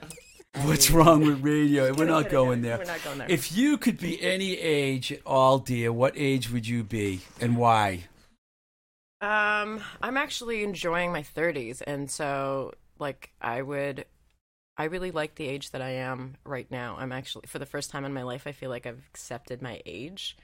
What's 0.66 0.92
wrong 0.92 1.26
with 1.26 1.42
radio? 1.42 1.94
We're 1.94 2.04
not 2.04 2.30
going 2.30 2.62
there. 2.62 2.78
We're 2.78 2.84
not 2.84 3.02
going 3.02 3.20
there. 3.20 3.32
If 3.32 3.56
you 3.56 3.78
could 3.78 3.98
be 3.98 4.22
any 4.22 4.58
age 4.58 5.14
at 5.14 5.22
all, 5.26 5.60
dear, 5.60 5.94
what 5.94 6.12
age 6.18 6.52
would 6.52 6.68
you 6.68 6.84
be 6.84 7.22
and 7.40 7.56
why? 7.56 8.04
Um, 9.22 9.80
I'm 10.02 10.18
actually 10.18 10.62
enjoying 10.62 11.14
my 11.14 11.22
30s, 11.22 11.82
and 11.88 12.12
so 12.12 12.74
like 13.00 13.32
I 13.40 13.62
would, 13.62 14.04
I 14.76 14.84
really 14.84 15.12
like 15.12 15.36
the 15.36 15.48
age 15.48 15.72
that 15.72 15.82
I 15.82 15.92
am 15.92 16.36
right 16.44 16.70
now. 16.70 16.98
I'm 17.00 17.14
actually 17.14 17.48
for 17.48 17.60
the 17.60 17.66
first 17.66 17.92
time 17.92 18.04
in 18.04 18.14
my 18.14 18.24
life, 18.24 18.46
I 18.46 18.52
feel 18.52 18.70
like 18.70 18.86
I've 18.86 19.08
accepted 19.14 19.62
my 19.62 19.80
age, 19.86 20.36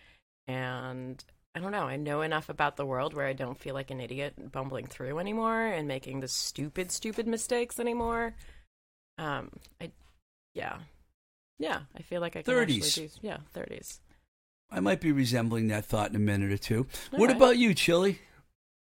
and 0.47 1.21
I 1.59 1.61
don't 1.61 1.71
know. 1.73 1.83
I 1.87 1.97
know 1.97 2.21
enough 2.21 2.47
about 2.47 2.77
the 2.77 2.85
world 2.85 3.13
where 3.13 3.25
I 3.25 3.33
don't 3.33 3.59
feel 3.59 3.73
like 3.73 3.91
an 3.91 3.99
idiot 3.99 4.51
bumbling 4.53 4.85
through 4.87 5.19
anymore 5.19 5.65
and 5.65 5.89
making 5.89 6.21
the 6.21 6.29
stupid, 6.29 6.89
stupid 6.89 7.27
mistakes 7.27 7.79
anymore. 7.81 8.33
Um, 9.17 9.49
I, 9.81 9.91
yeah, 10.55 10.77
yeah. 11.57 11.81
I 11.97 12.01
feel 12.01 12.21
like 12.21 12.37
I 12.37 12.43
can 12.43 12.53
30s. 12.53 12.77
actually 12.85 13.07
do, 13.07 13.13
yeah, 13.23 13.37
30s. 13.53 13.99
I 14.71 14.79
might 14.79 15.01
be 15.01 15.11
resembling 15.11 15.67
that 15.67 15.83
thought 15.83 16.11
in 16.11 16.15
a 16.15 16.19
minute 16.19 16.49
or 16.53 16.57
two. 16.57 16.87
What 17.11 17.29
Okay. 17.29 17.35
about 17.37 17.57
you, 17.57 17.73
Chili? 17.73 18.19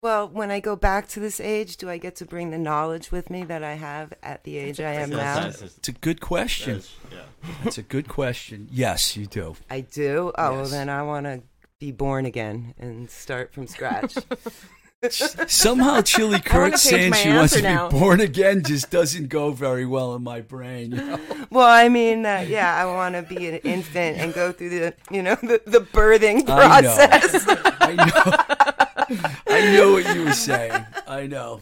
Well, 0.03 0.29
when 0.29 0.51
I 0.51 0.59
go 0.59 0.75
back 0.75 1.07
to 1.11 1.21
this 1.21 1.39
age, 1.41 1.77
do 1.77 1.89
I 1.89 1.99
get 1.99 2.17
to 2.17 2.27
bring 2.27 2.51
the 2.51 2.59
knowledge 2.59 3.13
with 3.13 3.31
me 3.31 3.45
that 3.45 3.63
I 3.63 3.75
have 3.75 4.13
at 4.23 4.43
the 4.43 4.57
age 4.59 4.81
I 4.81 4.95
am 4.95 5.11
now? 5.11 5.17
That's- 5.17 5.55
that's- 5.61 5.77
It's 5.79 5.89
a 5.89 5.93
good 5.93 6.21
question. 6.21 6.81
that's- 6.81 6.97
yeah. 7.13 7.55
That's 7.63 7.79
a 7.79 7.83
good 7.83 8.09
question. 8.09 8.67
Yes, 8.71 9.17
you 9.17 9.27
do. 9.27 9.55
I 9.71 9.83
do. 9.83 10.33
Oh, 10.37 10.53
well, 10.53 10.67
then 10.67 10.89
I 10.89 11.03
want 11.05 11.27
to 11.27 11.43
be 11.81 11.93
born 11.93 12.27
again 12.27 12.75
and 12.79 13.11
start 13.11 13.53
from 13.53 13.67
scratch. 13.67 14.17
Somehow, 15.11 16.01
Chili 16.01 16.31
wanna 16.31 16.43
Kurt 16.43 16.79
saying 16.79 17.13
she 17.13 17.29
wants 17.29 17.53
to 17.53 17.59
answer 17.59 17.63
now. 17.63 17.89
be 17.91 17.99
born 17.99 18.21
again 18.21 18.63
just 18.63 18.91
doesn't 18.91 19.29
go 19.29 19.51
very 19.51 19.85
well 19.85 20.15
in 20.15 20.23
my 20.23 20.41
brain. 20.41 20.93
you 20.93 20.97
know? 20.97 21.21
well, 21.51 21.67
I 21.67 21.91
mean, 21.91 22.25
uh, 22.25 22.45
yeah, 22.49 22.75
I 22.75 22.87
want 22.87 23.15
to 23.15 23.23
be 23.23 23.49
an 23.49 23.57
infant 23.57 24.19
and 24.19 24.33
go 24.33 24.51
through 24.51 24.71
the, 24.71 24.95
you 25.11 25.23
know, 25.23 25.35
the, 25.35 25.61
the 25.67 25.81
birthing 25.81 26.49
I 26.49 26.81
know. 26.81 26.97
process. 26.97 27.45
I 27.81 27.95
know. 27.95 29.35
I 29.47 29.73
know 29.75 29.93
what 29.93 30.15
you 30.15 30.25
were 30.25 30.33
saying. 30.33 30.87
I 31.07 31.27
know. 31.27 31.61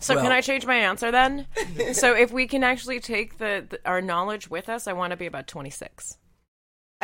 So 0.00 0.16
can 0.16 0.32
I 0.32 0.42
change 0.42 0.66
my 0.66 0.76
answer 0.76 1.10
then? 1.10 1.46
so 1.94 2.14
if 2.14 2.30
we 2.30 2.46
can 2.46 2.62
actually 2.62 3.00
take 3.00 3.38
the, 3.38 3.64
the 3.66 3.80
our 3.86 4.02
knowledge 4.02 4.50
with 4.50 4.68
us, 4.68 4.86
I 4.86 4.92
want 4.92 5.12
to 5.12 5.16
be 5.16 5.24
about 5.24 5.46
26. 5.46 6.18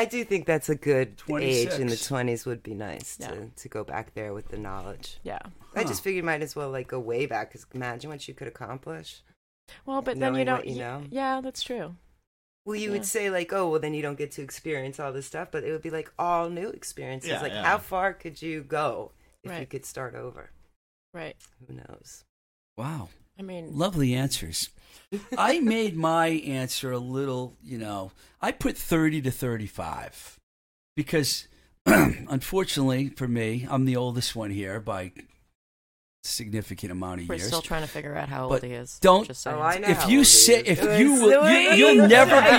I 0.00 0.06
do 0.06 0.24
think 0.24 0.46
that's 0.46 0.70
a 0.70 0.74
good 0.74 1.20
age 1.38 1.72
in 1.74 1.88
the 1.88 1.94
20s 1.94 2.46
would 2.46 2.62
be 2.62 2.74
nice 2.74 3.18
Yeah. 3.20 3.28
to, 3.32 3.50
to 3.54 3.68
go 3.68 3.84
back 3.84 4.14
there 4.14 4.32
with 4.32 4.48
the 4.48 4.56
knowledge. 4.56 5.18
Yeah. 5.22 5.40
I 5.74 5.84
just 5.84 6.02
figured 6.02 6.24
might 6.24 6.40
as 6.42 6.56
well 6.56 6.70
like 6.70 6.88
go 6.88 6.98
way 6.98 7.26
back 7.26 7.50
because 7.50 7.66
imagine 7.74 8.08
what 8.10 8.26
you 8.26 8.32
could 8.32 8.48
accomplish. 8.48 9.20
Well, 9.84 10.00
but 10.00 10.18
then 10.18 10.34
you 10.36 10.44
don't. 10.44 10.66
you 10.66 10.76
know. 10.76 11.02
Yeah, 11.10 11.40
that's 11.42 11.62
true. 11.62 11.96
Well, 12.64 12.76
you 12.76 12.86
Yeah. 12.88 12.92
would 12.92 13.04
say 13.04 13.28
like, 13.30 13.52
oh, 13.52 13.68
well, 13.68 13.80
then 13.80 13.92
you 13.94 14.00
don't 14.02 14.16
get 14.18 14.30
to 14.32 14.42
experience 14.42 14.98
all 14.98 15.12
this 15.12 15.26
stuff, 15.26 15.48
but 15.50 15.64
it 15.64 15.70
would 15.72 15.82
be 15.82 15.90
like 15.90 16.10
all 16.18 16.48
new 16.48 16.68
experiences. 16.70 17.30
Yeah, 17.30 17.42
like, 17.42 17.52
yeah. 17.52 17.62
how 17.64 17.76
far 17.78 18.14
could 18.14 18.40
you 18.40 18.62
go 18.62 19.12
if 19.44 19.58
you 19.60 19.66
could 19.66 19.84
start 19.84 20.14
over? 20.14 20.50
Right. 21.12 21.36
Who 21.68 21.74
knows? 21.74 22.24
Wow. 22.78 23.10
I 23.40 23.42
mean, 23.42 23.70
Lovely 23.72 24.14
answers. 24.14 24.68
I 25.38 25.60
made 25.60 25.96
my 25.96 26.26
answer 26.28 26.92
a 26.92 26.98
little, 26.98 27.56
you 27.62 27.78
know, 27.78 28.12
I 28.42 28.52
put 28.52 28.76
30 28.76 29.22
to 29.22 29.30
35 29.30 30.38
because 30.94 31.48
unfortunately 31.86 33.08
for 33.08 33.26
me, 33.26 33.66
I'm 33.68 33.86
the 33.86 33.96
oldest 33.96 34.36
one 34.36 34.50
here 34.50 34.78
by 34.78 35.12
significant 36.22 36.92
amount 36.92 37.14
of 37.14 37.20
years. 37.20 37.28
we're 37.28 37.34
years. 37.36 37.46
still 37.46 37.62
trying 37.62 37.80
to 37.82 37.88
figure 37.88 38.14
out 38.14 38.28
how 38.28 38.48
But 38.48 38.54
old 38.56 38.62
he 38.64 38.72
is. 38.72 38.98
don't- 39.00 39.26
Just 39.26 39.42
saying. 39.42 39.56
Oh, 39.56 39.62
I 39.62 39.78
know. 39.78 39.88
if 39.88 40.08
you 40.08 40.18
old 40.18 40.26
sit, 40.26 40.66
is. 40.66 40.78
if 40.78 40.98
you 41.00 41.14
will, 41.14 41.50
you, 41.50 41.58
you'll 41.96 42.08
never 42.08 42.40
be, 42.42 42.56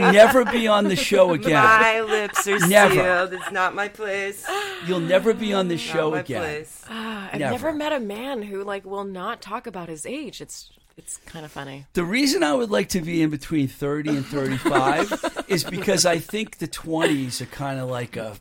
you'll 0.00 0.12
never 0.12 0.44
be 0.44 0.66
on 0.66 0.84
the 0.88 0.96
show 0.96 1.32
again. 1.34 1.52
My 1.54 2.00
lips 2.00 2.46
are 2.48 2.58
Never. 2.66 2.94
sealed. 2.94 3.32
It's 3.34 3.52
not 3.52 3.74
my 3.74 3.88
place. 3.88 4.44
You'll 4.86 5.00
never 5.00 5.32
be 5.34 5.52
on 5.52 5.68
the 5.68 5.76
Not 5.76 5.80
show 5.80 6.10
my 6.10 6.20
again. 6.20 6.40
place. 6.42 6.84
Ah, 6.88 7.30
I've 7.32 7.38
Never. 7.38 7.52
never. 7.52 7.72
met 7.72 7.92
a 7.92 8.00
man 8.00 8.42
who 8.42 8.64
like 8.64 8.84
will 8.84 9.04
not 9.04 9.40
talk 9.40 9.66
about 9.68 9.88
his 9.88 10.04
age. 10.04 10.40
It's 10.40 10.70
it's 10.96 11.16
kind 11.18 11.44
of 11.46 11.52
funny. 11.52 11.86
The 11.94 12.04
reason 12.04 12.42
I 12.42 12.52
would 12.54 12.70
like 12.70 12.88
to 12.90 13.00
be 13.00 13.22
in 13.22 13.30
between 13.30 13.68
30 13.68 14.10
and 14.16 14.26
35 14.26 15.44
is 15.48 15.64
because 15.64 16.04
I 16.04 16.18
think 16.18 16.58
the 16.58 16.68
20s 16.68 17.40
are 17.40 17.46
kind 17.46 17.78
of 17.80 17.88
like 17.88 18.16
a. 18.16 18.36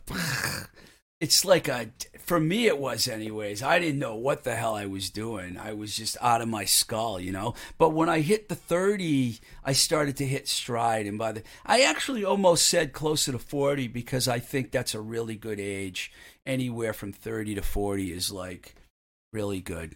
It's 1.22 1.46
like 1.46 1.68
a. 1.68 1.90
For 2.30 2.40
me, 2.40 2.68
it 2.68 2.78
was, 2.78 3.08
anyways. 3.08 3.64
I 3.64 3.80
didn't 3.80 3.98
know 3.98 4.14
what 4.14 4.44
the 4.44 4.54
hell 4.54 4.76
I 4.76 4.86
was 4.86 5.10
doing. 5.10 5.58
I 5.58 5.74
was 5.74 5.96
just 5.96 6.16
out 6.22 6.44
of 6.44 6.48
my 6.48 6.64
skull, 6.64 7.20
you 7.20 7.32
know? 7.32 7.56
But 7.80 7.90
when 7.90 8.08
I 8.08 8.20
hit 8.20 8.50
the 8.50 8.56
30, 8.56 9.40
I 9.66 9.74
started 9.74 10.16
to 10.18 10.28
hit 10.28 10.48
stride. 10.48 11.08
And 11.08 11.18
by 11.18 11.32
the. 11.32 11.44
I 11.66 11.82
actually 11.82 12.24
almost 12.24 12.68
said 12.68 12.94
closer 12.94 13.32
to 13.32 13.40
40 13.40 13.88
because 13.88 14.28
I 14.28 14.38
think 14.38 14.70
that's 14.70 14.94
a 14.94 15.02
really 15.02 15.36
good 15.36 15.60
age. 15.60 16.12
Anywhere 16.46 16.94
from 16.94 17.14
30 17.14 17.56
to 17.56 17.64
40 17.64 18.14
is 18.14 18.32
like 18.32 18.76
really 19.34 19.60
good. 19.60 19.96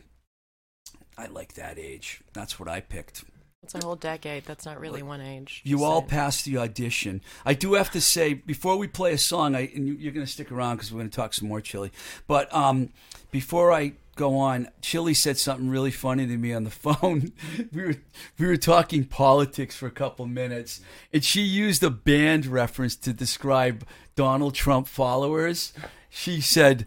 I 1.16 1.28
like 1.28 1.54
that 1.54 1.78
age. 1.78 2.24
That's 2.34 2.60
what 2.60 2.68
I 2.68 2.80
picked. 2.80 3.26
It's 3.64 3.74
a 3.76 3.80
whole 3.80 3.96
decade. 3.96 4.44
That's 4.44 4.66
not 4.66 4.80
really 4.80 5.02
one 5.02 5.22
age. 5.22 5.62
You 5.64 5.86
all 5.86 6.02
saying. 6.02 6.10
passed 6.10 6.46
the 6.46 6.58
audition. 6.58 7.22
I 7.46 7.54
do 7.54 7.74
have 7.76 7.92
to 7.92 8.02
say 8.02 8.34
before 8.34 8.76
we 8.76 8.88
play 8.88 9.14
a 9.14 9.18
song, 9.18 9.56
I 9.56 9.72
and 9.74 9.88
you, 9.88 9.94
you're 9.94 10.12
going 10.12 10.26
to 10.26 10.32
stick 10.32 10.52
around 10.52 10.78
because 10.78 10.92
we're 10.92 11.00
going 11.00 11.10
to 11.10 11.16
talk 11.16 11.34
some 11.34 11.48
more 11.48 11.62
Chili. 11.62 11.92
But 12.28 12.54
um, 12.54 12.90
before 13.32 13.72
I 13.72 13.94
go 14.16 14.38
on, 14.38 14.68
Chili 14.82 15.14
said 15.14 15.38
something 15.38 15.70
really 15.70 15.92
funny 15.92 16.28
to 16.28 16.38
me 16.38 16.54
on 16.54 16.66
the 16.66 16.70
phone. 16.72 17.32
we 17.72 17.84
were 17.84 17.96
we 18.38 18.48
were 18.48 18.58
talking 18.58 19.06
politics 19.06 19.78
for 19.78 19.88
a 19.88 19.92
couple 19.92 20.26
minutes, 20.26 20.82
and 21.14 21.24
she 21.24 21.42
used 21.42 21.84
a 21.84 21.90
band 21.90 22.46
reference 22.46 22.98
to 22.98 23.14
describe 23.14 23.88
Donald 24.16 24.56
Trump 24.56 24.88
followers. 24.88 25.72
She 26.10 26.42
said. 26.42 26.86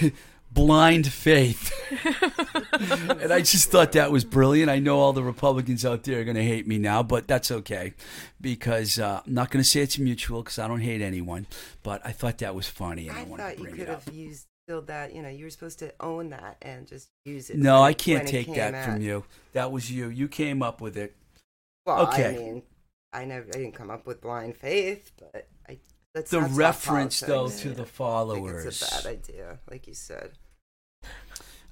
Blind 0.50 1.10
faith. 1.12 1.72
and 3.20 3.32
I 3.32 3.40
just 3.40 3.70
thought 3.70 3.92
that 3.92 4.10
was 4.10 4.24
brilliant. 4.24 4.70
I 4.70 4.78
know 4.78 4.98
all 4.98 5.12
the 5.12 5.22
Republicans 5.22 5.84
out 5.84 6.02
there 6.04 6.20
are 6.20 6.24
going 6.24 6.36
to 6.36 6.44
hate 6.44 6.66
me 6.66 6.78
now, 6.78 7.02
but 7.02 7.28
that's 7.28 7.50
okay 7.50 7.92
because 8.40 8.98
uh, 8.98 9.20
I'm 9.26 9.34
not 9.34 9.50
going 9.50 9.62
to 9.62 9.68
say 9.68 9.80
it's 9.80 9.98
mutual 9.98 10.42
because 10.42 10.58
I 10.58 10.66
don't 10.68 10.80
hate 10.80 11.02
anyone. 11.02 11.46
But 11.82 12.00
I 12.04 12.12
thought 12.12 12.38
that 12.38 12.54
was 12.54 12.68
funny, 12.68 13.08
and 13.08 13.18
I, 13.18 13.20
I 13.20 13.24
wanted 13.24 13.42
thought 13.42 13.52
to 13.52 13.58
you 13.58 13.64
bring 13.64 13.74
could 13.76 13.82
it 13.88 13.90
up. 13.90 14.04
have 14.04 14.14
used 14.14 14.46
still 14.66 14.82
that. 14.82 15.14
You 15.14 15.22
know, 15.22 15.28
you 15.28 15.44
were 15.44 15.50
supposed 15.50 15.78
to 15.80 15.92
own 16.00 16.30
that 16.30 16.56
and 16.62 16.86
just 16.86 17.08
use 17.24 17.50
it. 17.50 17.58
No, 17.58 17.82
I 17.82 17.92
can't 17.92 18.26
take 18.26 18.52
that 18.54 18.84
from 18.84 19.00
you. 19.02 19.24
That 19.52 19.70
was 19.70 19.90
you. 19.90 20.08
You 20.08 20.28
came 20.28 20.62
up 20.62 20.80
with 20.80 20.96
it. 20.96 21.14
Well, 21.86 22.08
Okay. 22.08 22.34
I 22.34 22.38
mean, 22.38 22.62
I 23.12 23.24
never, 23.24 23.46
I 23.48 23.52
didn't 23.58 23.72
come 23.72 23.90
up 23.90 24.06
with 24.06 24.20
blind 24.20 24.56
faith, 24.56 25.12
but 25.18 25.48
Let's 26.14 26.30
The 26.30 26.40
reference, 26.40 27.20
though, 27.20 27.48
to 27.48 27.70
the 27.70 27.84
followers. 27.84 28.64
it's 28.64 28.82
a 28.82 29.02
bad 29.02 29.06
idea, 29.06 29.58
like 29.70 29.86
you 29.86 29.94
said. 29.94 30.32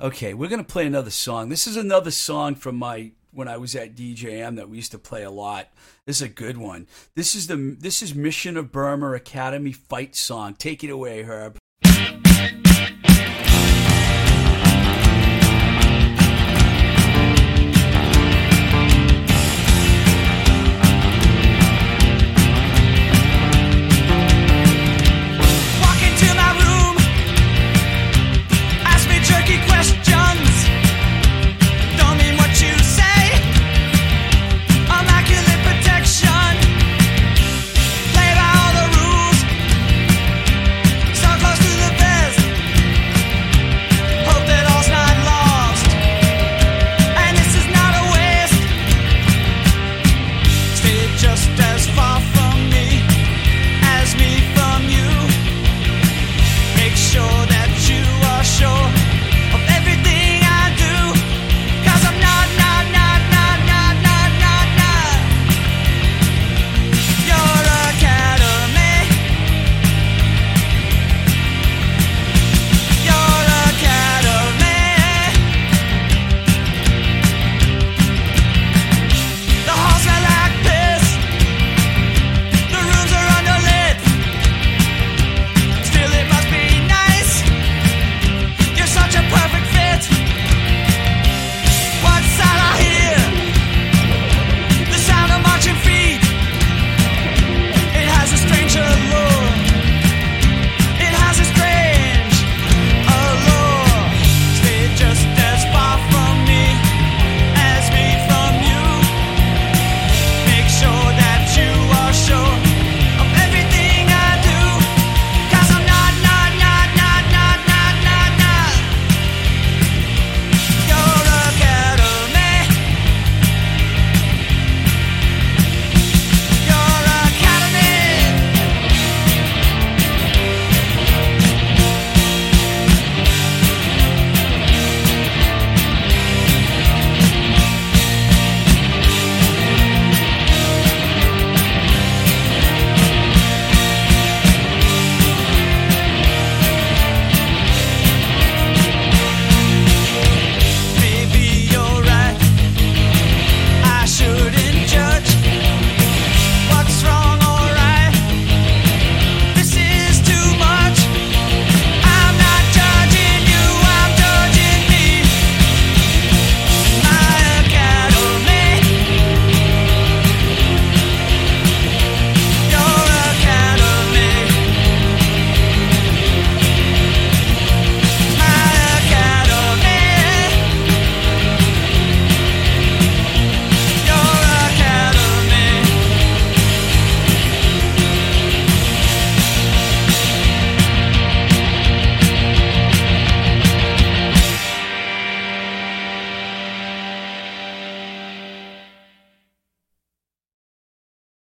Okay, 0.00 0.34
we're 0.34 0.50
gonna 0.50 0.62
play 0.64 0.86
another 0.86 1.10
song. 1.10 1.48
This 1.48 1.66
is 1.66 1.76
another 1.76 2.10
song 2.10 2.54
from 2.54 2.76
my 2.76 3.12
when 3.32 3.48
I 3.48 3.56
was 3.56 3.74
at 3.74 3.94
DJM 3.94 4.56
that 4.56 4.68
we 4.68 4.76
used 4.76 4.92
to 4.92 4.98
play 4.98 5.22
a 5.22 5.30
lot. 5.30 5.68
This 6.06 6.16
is 6.16 6.22
a 6.22 6.28
good 6.28 6.58
one. 6.58 6.86
This 7.14 7.34
is 7.34 7.46
the 7.46 7.76
this 7.78 8.02
is 8.02 8.14
Mission 8.14 8.56
of 8.58 8.72
Burma 8.72 9.12
Academy 9.12 9.72
fight 9.72 10.14
song. 10.14 10.54
Take 10.54 10.84
it 10.84 10.90
away, 10.90 11.22
Herb. 11.22 11.58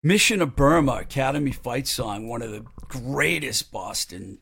Mission 0.06 0.40
of 0.40 0.54
Burma, 0.54 0.98
Academy 1.00 1.50
Fight 1.50 1.88
Song, 1.88 2.28
one 2.28 2.40
of 2.40 2.52
the 2.52 2.64
greatest 2.86 3.72
Boston 3.72 4.38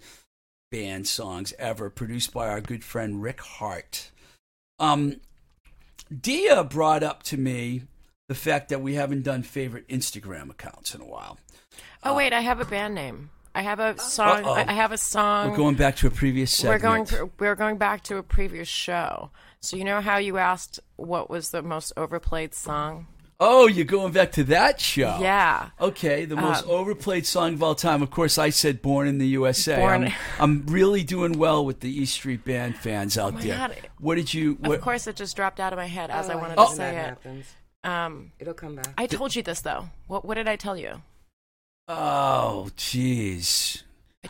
band 0.71 1.07
songs 1.07 1.55
ever, 1.59 1.89
produced 1.89 2.35
by 2.35 2.49
our 2.49 2.61
good 2.61 2.85
friend 2.85 3.23
Rick 3.23 3.41
Harte. 3.41 4.11
Um, 4.79 5.23
Dia 6.15 6.65
brought 6.65 7.03
up 7.03 7.23
to 7.25 7.39
me 7.39 7.85
the 8.29 8.35
fact 8.35 8.69
that 8.69 8.83
we 8.83 8.97
haven't 8.97 9.23
done 9.23 9.43
favorite 9.43 9.89
Instagram 9.89 10.51
accounts 10.51 10.95
in 10.95 11.01
a 11.01 11.07
while. 11.07 11.39
Oh 12.03 12.15
wait, 12.15 12.35
I 12.35 12.43
have 12.43 12.61
a 12.61 12.67
band 12.67 12.95
name. 12.95 13.31
I 13.55 13.63
have 13.63 13.81
a 13.81 13.99
song. 13.99 14.45
Uh-oh. 14.45 14.53
I 14.53 14.73
have 14.75 14.93
a 14.93 14.99
song. 14.99 15.51
We're 15.51 15.57
going 15.57 15.77
back 15.77 15.97
to 15.97 16.07
a 16.07 16.11
previous 16.11 16.63
We're 16.63 16.79
going 16.79 17.07
we're 17.39 17.55
going 17.55 17.79
back 17.79 18.03
to 18.05 18.19
a 18.19 18.23
previous 18.23 18.69
show. 18.69 19.31
So 19.63 19.79
you 19.79 19.85
know 19.85 20.03
how 20.03 20.19
you 20.19 20.37
asked 20.37 20.79
what 20.97 21.31
was 21.31 21.53
the 21.53 21.63
most 21.63 21.95
overplayed 21.97 22.53
song? 22.53 23.07
Oh, 23.41 23.67
you're 23.67 23.85
going 23.85 24.13
back 24.13 24.33
to 24.33 24.45
that 24.45 24.81
show. 24.81 25.19
Yeah. 25.21 25.71
Okay, 25.81 26.25
the 26.25 26.37
most 26.37 26.65
Um, 26.65 26.71
overplayed 26.71 27.27
song 27.27 27.55
of 27.55 27.63
all 27.63 27.75
time. 27.75 28.01
Of 28.03 28.11
course, 28.11 28.39
I 28.39 28.51
said 28.51 28.81
"Born 28.81 29.09
in 29.09 29.19
the 29.19 29.27
USA." 29.29 29.77
Born- 29.77 30.05
I'm, 30.05 30.13
I'm 30.39 30.67
really 30.67 31.03
doing 31.03 31.33
well 31.39 31.65
with 31.65 31.81
the 31.81 31.91
East 31.91 32.15
Street 32.15 32.45
Band 32.45 32.77
fans 32.77 33.19
out 33.19 33.35
my 33.35 33.41
there. 33.43 33.57
God. 33.59 33.77
What 33.99 34.15
did 34.17 34.33
you? 34.33 34.55
What, 34.61 34.77
Of 34.77 34.81
course, 34.83 35.07
it 35.07 35.17
just 35.17 35.35
dropped 35.37 35.59
out 35.61 35.73
of 35.73 35.79
my 35.79 35.87
head 35.87 36.11
as 36.11 36.31
I 36.31 36.35
Oh, 36.35 36.39
wanted 36.39 36.51
hate 36.59 36.65
to 36.65 36.69
when 36.69 36.77
say 36.77 36.91
that 36.93 36.95
it. 36.95 37.09
happens. 37.09 37.47
Um, 37.83 38.33
It'll 38.39 38.55
come 38.55 38.77
back. 38.77 38.95
I 38.97 39.07
told 39.07 39.35
you 39.37 39.43
this 39.43 39.61
though. 39.61 39.89
What 40.07 40.25
what 40.25 40.35
did 40.37 40.49
I 40.49 40.57
tell 40.57 40.77
you? 40.77 41.03
Oh, 41.89 42.71
jeez. 42.77 43.83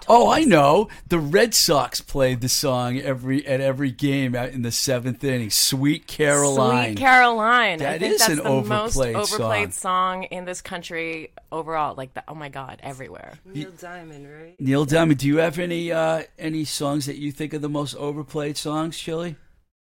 I 0.02 0.04
Oh, 0.08 0.28
I 0.28 0.40
this. 0.40 0.48
know. 0.48 0.88
The 1.08 1.18
Red 1.18 1.54
Sox 1.54 2.00
played 2.00 2.40
the 2.40 2.48
song 2.48 2.98
every 2.98 3.46
at 3.46 3.60
every 3.60 3.90
game 3.90 4.34
out 4.34 4.50
in 4.50 4.62
the 4.62 4.72
seventh 4.72 5.22
inning. 5.24 5.50
"Sweet 5.50 6.06
Caroline." 6.06 6.96
Sweet 6.96 6.98
Caroline. 6.98 7.82
I 7.82 7.98
think 7.98 8.14
is 8.14 8.18
that's 8.20 8.30
an 8.30 8.36
the 8.38 8.44
most 8.44 8.96
overplayed 8.96 9.16
overplayed 9.16 9.74
song. 9.74 10.24
in 10.24 10.44
this 10.44 10.60
country 10.60 11.32
overall. 11.52 11.94
Like, 11.94 12.14
the, 12.14 12.24
oh 12.28 12.34
my 12.34 12.48
god, 12.48 12.80
everywhere. 12.82 13.34
Neil 13.44 13.70
Diamond, 13.72 14.26
right? 14.28 14.56
Neil 14.60 14.84
Diamond, 14.84 15.18
do 15.18 15.26
you 15.26 15.38
have 15.38 15.58
any 15.58 15.92
uh, 15.92 16.22
any 16.38 16.64
songs 16.64 17.06
that 17.06 17.16
you 17.16 17.30
think 17.32 17.54
are 17.54 17.58
the 17.58 17.68
most 17.68 17.94
overplayed 17.96 18.56
songs, 18.56 18.98
Chili? 18.98 19.36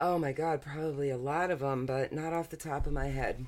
Oh 0.00 0.18
my 0.18 0.32
God, 0.32 0.62
probably 0.62 1.10
a 1.10 1.16
lot 1.16 1.50
of 1.52 1.60
them, 1.60 1.86
but 1.86 2.12
not 2.12 2.32
off 2.32 2.48
the 2.50 2.56
top 2.56 2.86
of 2.88 2.92
my 2.92 3.06
head. 3.06 3.46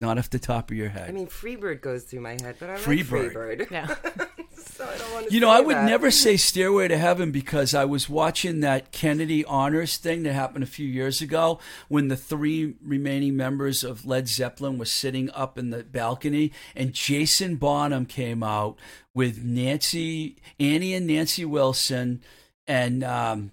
Not 0.00 0.18
off 0.18 0.28
the 0.28 0.38
top 0.38 0.70
of 0.70 0.76
your 0.76 0.90
head. 0.90 1.08
I 1.08 1.12
mean, 1.12 1.26
Freebird 1.26 1.80
goes 1.80 2.04
through 2.04 2.20
my 2.20 2.32
head, 2.32 2.56
but 2.60 2.68
I 2.68 2.74
Freebird. 2.74 3.34
like 3.34 3.68
Freebird. 3.68 3.70
Yeah. 3.70 3.86
so 4.58 4.84
I 4.84 4.98
don't 4.98 5.12
want 5.12 5.28
to. 5.28 5.34
You 5.34 5.40
know, 5.40 5.48
I 5.48 5.60
would 5.60 5.78
never 5.78 6.10
say 6.10 6.36
Stairway 6.36 6.88
to 6.88 6.98
Heaven 6.98 7.30
because 7.30 7.72
I 7.74 7.86
was 7.86 8.06
watching 8.06 8.60
that 8.60 8.92
Kennedy 8.92 9.42
Honors 9.46 9.96
thing 9.96 10.22
that 10.24 10.34
happened 10.34 10.64
a 10.64 10.66
few 10.66 10.86
years 10.86 11.22
ago 11.22 11.60
when 11.88 12.08
the 12.08 12.16
three 12.16 12.74
remaining 12.84 13.36
members 13.36 13.82
of 13.82 14.04
Led 14.04 14.28
Zeppelin 14.28 14.76
were 14.76 14.84
sitting 14.84 15.30
up 15.30 15.56
in 15.56 15.70
the 15.70 15.82
balcony 15.82 16.52
and 16.74 16.92
Jason 16.92 17.56
Bonham 17.56 18.04
came 18.04 18.42
out 18.42 18.78
with 19.14 19.42
Nancy, 19.44 20.36
Annie 20.60 20.92
and 20.92 21.06
Nancy 21.06 21.46
Wilson 21.46 22.20
and 22.66 23.02
um, 23.02 23.52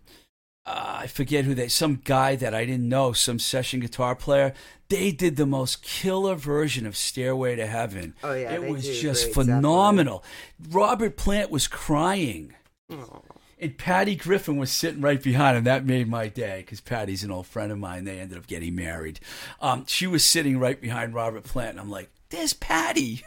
uh, 0.65 0.99
I 1.01 1.07
forget 1.07 1.45
who 1.45 1.53
they, 1.53 1.67
some 1.67 2.01
guy 2.03 2.35
that 2.37 2.53
I 2.55 2.65
didn't 2.65 2.87
know, 2.87 3.11
some 3.13 3.39
session 3.39 3.79
guitar 3.79 4.15
player. 4.15 4.53
They 4.93 5.11
did 5.11 5.37
the 5.37 5.47
most 5.47 5.81
killer 5.81 6.35
version 6.35 6.85
of 6.85 6.95
Stairway 6.95 7.55
to 7.55 7.65
Heaven. 7.65 8.13
Oh, 8.23 8.31
yeah, 8.35 8.51
it 8.51 8.69
was 8.69 8.87
just 9.01 9.23
great 9.23 9.33
phenomenal. 9.33 10.23
Robert 10.69 11.17
Plant 11.17 11.49
was 11.49 11.67
crying. 11.67 12.53
Aw. 12.91 13.21
And 13.59 13.75
Patty 13.75 14.15
Griffin 14.15 14.57
was 14.57 14.69
sitting 14.69 15.01
right 15.01 15.21
behind 15.21 15.57
him. 15.57 15.63
That 15.63 15.83
made 15.83 16.07
my 16.07 16.27
day 16.27 16.57
because 16.59 16.79
Patty's 16.79 17.23
an 17.23 17.31
old 17.31 17.47
friend 17.47 17.71
of 17.71 17.79
mine. 17.79 18.03
They 18.03 18.19
ended 18.19 18.37
up 18.37 18.45
getting 18.45 18.75
married. 18.75 19.19
Um, 19.59 19.85
she 19.87 20.05
was 20.05 20.23
sitting 20.23 20.59
right 20.59 20.79
behind 20.79 21.15
Robert 21.15 21.43
Plant, 21.43 21.71
and 21.71 21.79
I'm 21.79 21.89
like, 21.89 22.11
"There's 22.29 22.53
Patty." 22.53 23.23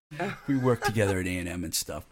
we 0.46 0.56
worked 0.56 0.86
together 0.86 1.20
at 1.20 1.26
A 1.26 1.36
and 1.36 1.48
M 1.50 1.64
and 1.64 1.74
stuff. 1.74 2.06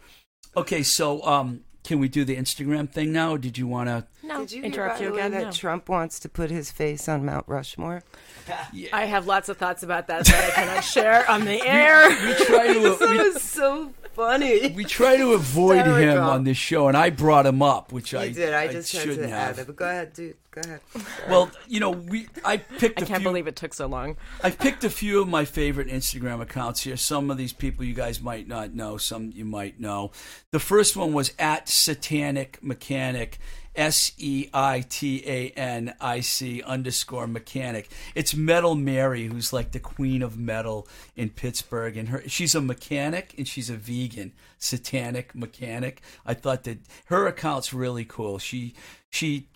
Okay, 0.55 0.83
so 0.83 1.23
um, 1.23 1.61
can 1.83 1.99
we 1.99 2.07
do 2.09 2.23
the 2.25 2.35
Instagram 2.35 2.89
thing 2.91 3.11
now? 3.13 3.31
Or 3.31 3.37
did 3.37 3.57
you 3.57 3.65
want 3.67 3.87
to? 3.87 4.05
No, 4.21 4.39
Did 4.41 4.51
you 4.51 4.63
interrupt 4.63 4.99
hear, 4.99 5.09
you 5.09 5.13
again. 5.15 5.31
way, 5.31 5.37
No. 5.39 5.43
that 5.45 5.53
Trump 5.53 5.89
wants 5.89 6.19
to 6.19 6.29
put 6.29 6.51
his 6.51 6.71
face 6.71 7.07
on 7.09 7.25
Mount 7.25 7.45
Rushmore? 7.47 8.03
I 8.93 9.05
have 9.05 9.25
lots 9.27 9.49
of 9.49 9.57
thoughts 9.57 9.81
about 9.83 10.07
that 10.07 10.25
that 10.25 10.51
I 10.51 10.53
cannot 10.53 10.83
share 10.83 11.29
on 11.29 11.45
the 11.45 11.61
air. 11.65 12.09
We 12.09 12.45
try 12.45 12.73
to 12.73 12.79
That 12.99 13.09
we, 13.09 13.17
was 13.17 13.41
so 13.41 13.91
funny. 14.19 14.71
we 14.75 14.83
try 14.83 15.17
to 15.17 15.33
avoid 15.33 15.77
him 15.85 15.93
Hysterical. 15.95 16.29
on 16.29 16.43
this 16.43 16.57
show, 16.57 16.87
and 16.87 16.97
I 16.97 17.09
brought 17.09 17.45
him 17.45 17.61
up, 17.61 17.91
which 17.91 18.13
You 18.13 18.19
I 18.19 18.29
did. 18.31 18.53
I 18.53 18.67
just 18.67 18.91
tried 18.91 19.01
shouldn't 19.03 19.29
have. 19.29 19.57
add 19.57 19.59
it. 19.59 19.67
But 19.67 19.75
go 19.75 19.85
ahead, 19.85 20.13
dude. 20.13 20.35
Go 20.51 20.61
ahead. 20.65 20.81
Well, 21.29 21.51
you 21.67 21.79
know, 21.79 21.91
we 21.91 22.27
I 22.43 22.57
picked. 22.57 22.99
I 23.01 23.05
a 23.05 23.07
can't 23.07 23.21
few, 23.21 23.29
believe 23.29 23.47
it 23.47 23.55
took 23.55 23.73
so 23.73 23.85
long. 23.87 24.17
I've 24.43 24.57
picked 24.57 24.83
a 24.83 24.89
few 24.89 25.21
of 25.21 25.27
my 25.27 25.45
favorite 25.45 25.87
Instagram 25.87 26.41
accounts 26.41 26.81
here. 26.81 26.97
Some 26.97 27.29
of 27.31 27.37
these 27.37 27.53
people 27.53 27.85
you 27.85 27.93
guys 27.93 28.19
might 28.21 28.47
not 28.47 28.73
know, 28.73 28.97
some 28.97 29.31
you 29.33 29.45
might 29.45 29.79
know. 29.79 30.11
The 30.51 30.59
first 30.59 30.97
one 30.97 31.13
was 31.13 31.33
at 31.39 31.69
Satanic 31.69 32.57
Mechanic, 32.63 33.37
S 33.79 34.11
E 34.17 34.49
I 34.53 34.81
T 34.81 35.23
A 35.25 35.49
N 35.51 35.93
I 36.01 36.19
C 36.19 36.61
underscore 36.61 37.27
mechanic. 37.27 37.89
It's 38.13 38.35
Metal 38.35 38.75
Mary, 38.75 39.27
who's 39.27 39.53
like 39.53 39.71
the 39.71 39.79
queen 39.79 40.21
of 40.21 40.37
metal 40.37 40.85
in 41.15 41.29
Pittsburgh, 41.29 41.95
and 41.95 42.09
her 42.09 42.21
she's 42.27 42.53
a 42.53 42.61
mechanic 42.61 43.33
and 43.37 43.47
she's 43.47 43.69
a 43.69 43.77
vegan. 43.77 44.33
Satanic 44.57 45.33
Mechanic. 45.33 46.01
I 46.25 46.33
thought 46.33 46.65
that 46.65 46.79
her 47.05 47.25
account's 47.25 47.73
really 47.73 48.03
cool. 48.03 48.37
She 48.37 48.75
she 49.09 49.47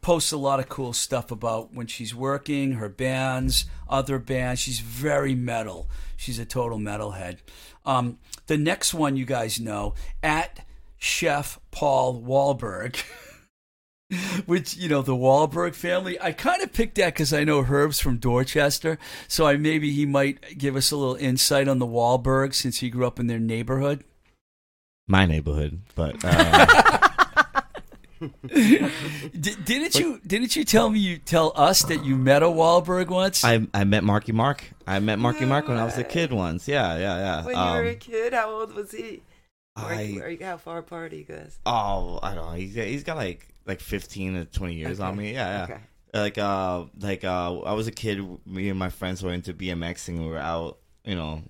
posts 0.00 0.30
a 0.30 0.36
lot 0.36 0.60
of 0.60 0.68
cool 0.68 0.92
stuff 0.92 1.32
about 1.32 1.74
when 1.74 1.88
she's 1.88 2.14
working, 2.14 2.74
her 2.74 2.88
bands, 2.88 3.64
other 3.88 4.20
bands. 4.20 4.60
She's 4.60 4.78
very 4.78 5.34
metal. 5.34 5.90
She's 6.16 6.38
a 6.38 6.44
total 6.44 6.78
metalhead. 6.78 7.38
Um, 7.84 8.18
the 8.46 8.56
next 8.56 8.94
one 8.94 9.16
you 9.16 9.24
guys 9.24 9.58
know 9.58 9.94
at 10.22 10.64
Chef 10.96 11.58
Paul 11.72 12.22
Wahlberg. 12.22 13.02
Which 14.46 14.76
you 14.76 14.88
know 14.88 15.02
the 15.02 15.14
Wahlberg 15.16 15.74
family. 15.74 16.20
I 16.20 16.32
kind 16.32 16.62
of 16.62 16.72
picked 16.72 16.96
that 16.96 17.14
because 17.14 17.32
I 17.32 17.42
know 17.44 17.62
Herb's 17.62 18.00
from 18.00 18.18
Dorchester, 18.18 18.98
so 19.28 19.46
I 19.46 19.56
maybe 19.56 19.92
he 19.92 20.04
might 20.06 20.58
give 20.58 20.76
us 20.76 20.90
a 20.90 20.96
little 20.96 21.14
insight 21.16 21.68
on 21.68 21.78
the 21.78 21.86
Wahlbergs 21.86 22.54
since 22.54 22.78
he 22.80 22.90
grew 22.90 23.06
up 23.06 23.18
in 23.18 23.26
their 23.26 23.38
neighborhood. 23.38 24.04
My 25.06 25.26
neighborhood, 25.26 25.80
but 25.94 26.16
uh, 26.24 26.66
D- 28.48 29.56
didn't 29.64 29.94
you? 29.96 30.20
Didn't 30.26 30.56
you 30.56 30.64
tell 30.64 30.88
me 30.90 30.98
you 30.98 31.18
tell 31.18 31.52
us 31.56 31.82
that 31.84 32.04
you 32.04 32.16
met 32.16 32.42
a 32.42 32.46
Wahlberg 32.46 33.08
once? 33.08 33.44
I 33.44 33.66
I 33.74 33.84
met 33.84 34.04
Marky 34.04 34.32
Mark. 34.32 34.64
I 34.86 34.98
met 35.00 35.18
Marky 35.18 35.44
Mark 35.44 35.68
when 35.68 35.76
I 35.78 35.84
was 35.84 35.98
a 35.98 36.04
kid 36.04 36.32
once. 36.32 36.68
Yeah, 36.68 36.96
yeah, 36.98 37.16
yeah. 37.18 37.44
When 37.44 37.56
Um, 37.56 37.68
you 37.76 37.82
were 37.82 37.88
a 37.90 37.94
kid, 37.96 38.32
how 38.32 38.50
old 38.50 38.74
was 38.74 38.92
he? 38.92 39.22
Or, 39.76 39.84
I 39.84 40.18
or 40.22 40.36
how 40.44 40.56
far 40.56 40.78
apart 40.78 41.12
are 41.12 41.16
you 41.16 41.24
guys? 41.24 41.58
oh 41.66 42.20
I 42.22 42.34
don't 42.34 42.46
know. 42.46 42.52
He's 42.52 42.74
he's 42.74 43.02
got 43.04 43.16
like 43.16 43.48
like 43.66 43.80
fifteen 43.80 44.34
to 44.34 44.44
twenty 44.44 44.74
years 44.74 45.00
on 45.00 45.16
me. 45.16 45.32
Yeah, 45.32 45.56
yeah. 45.58 45.64
okay. 45.74 45.80
Like 46.12 46.38
uh 46.38 46.84
like 47.00 47.24
uh 47.24 47.58
I 47.60 47.72
was 47.72 47.86
a 47.86 47.92
kid. 47.92 48.20
Me 48.46 48.68
and 48.68 48.78
my 48.78 48.90
friends 48.90 49.22
were 49.22 49.32
into 49.32 49.52
BMXing. 49.54 50.18
We 50.20 50.26
were 50.26 50.38
out, 50.38 50.78
you 51.04 51.14
know, 51.16 51.42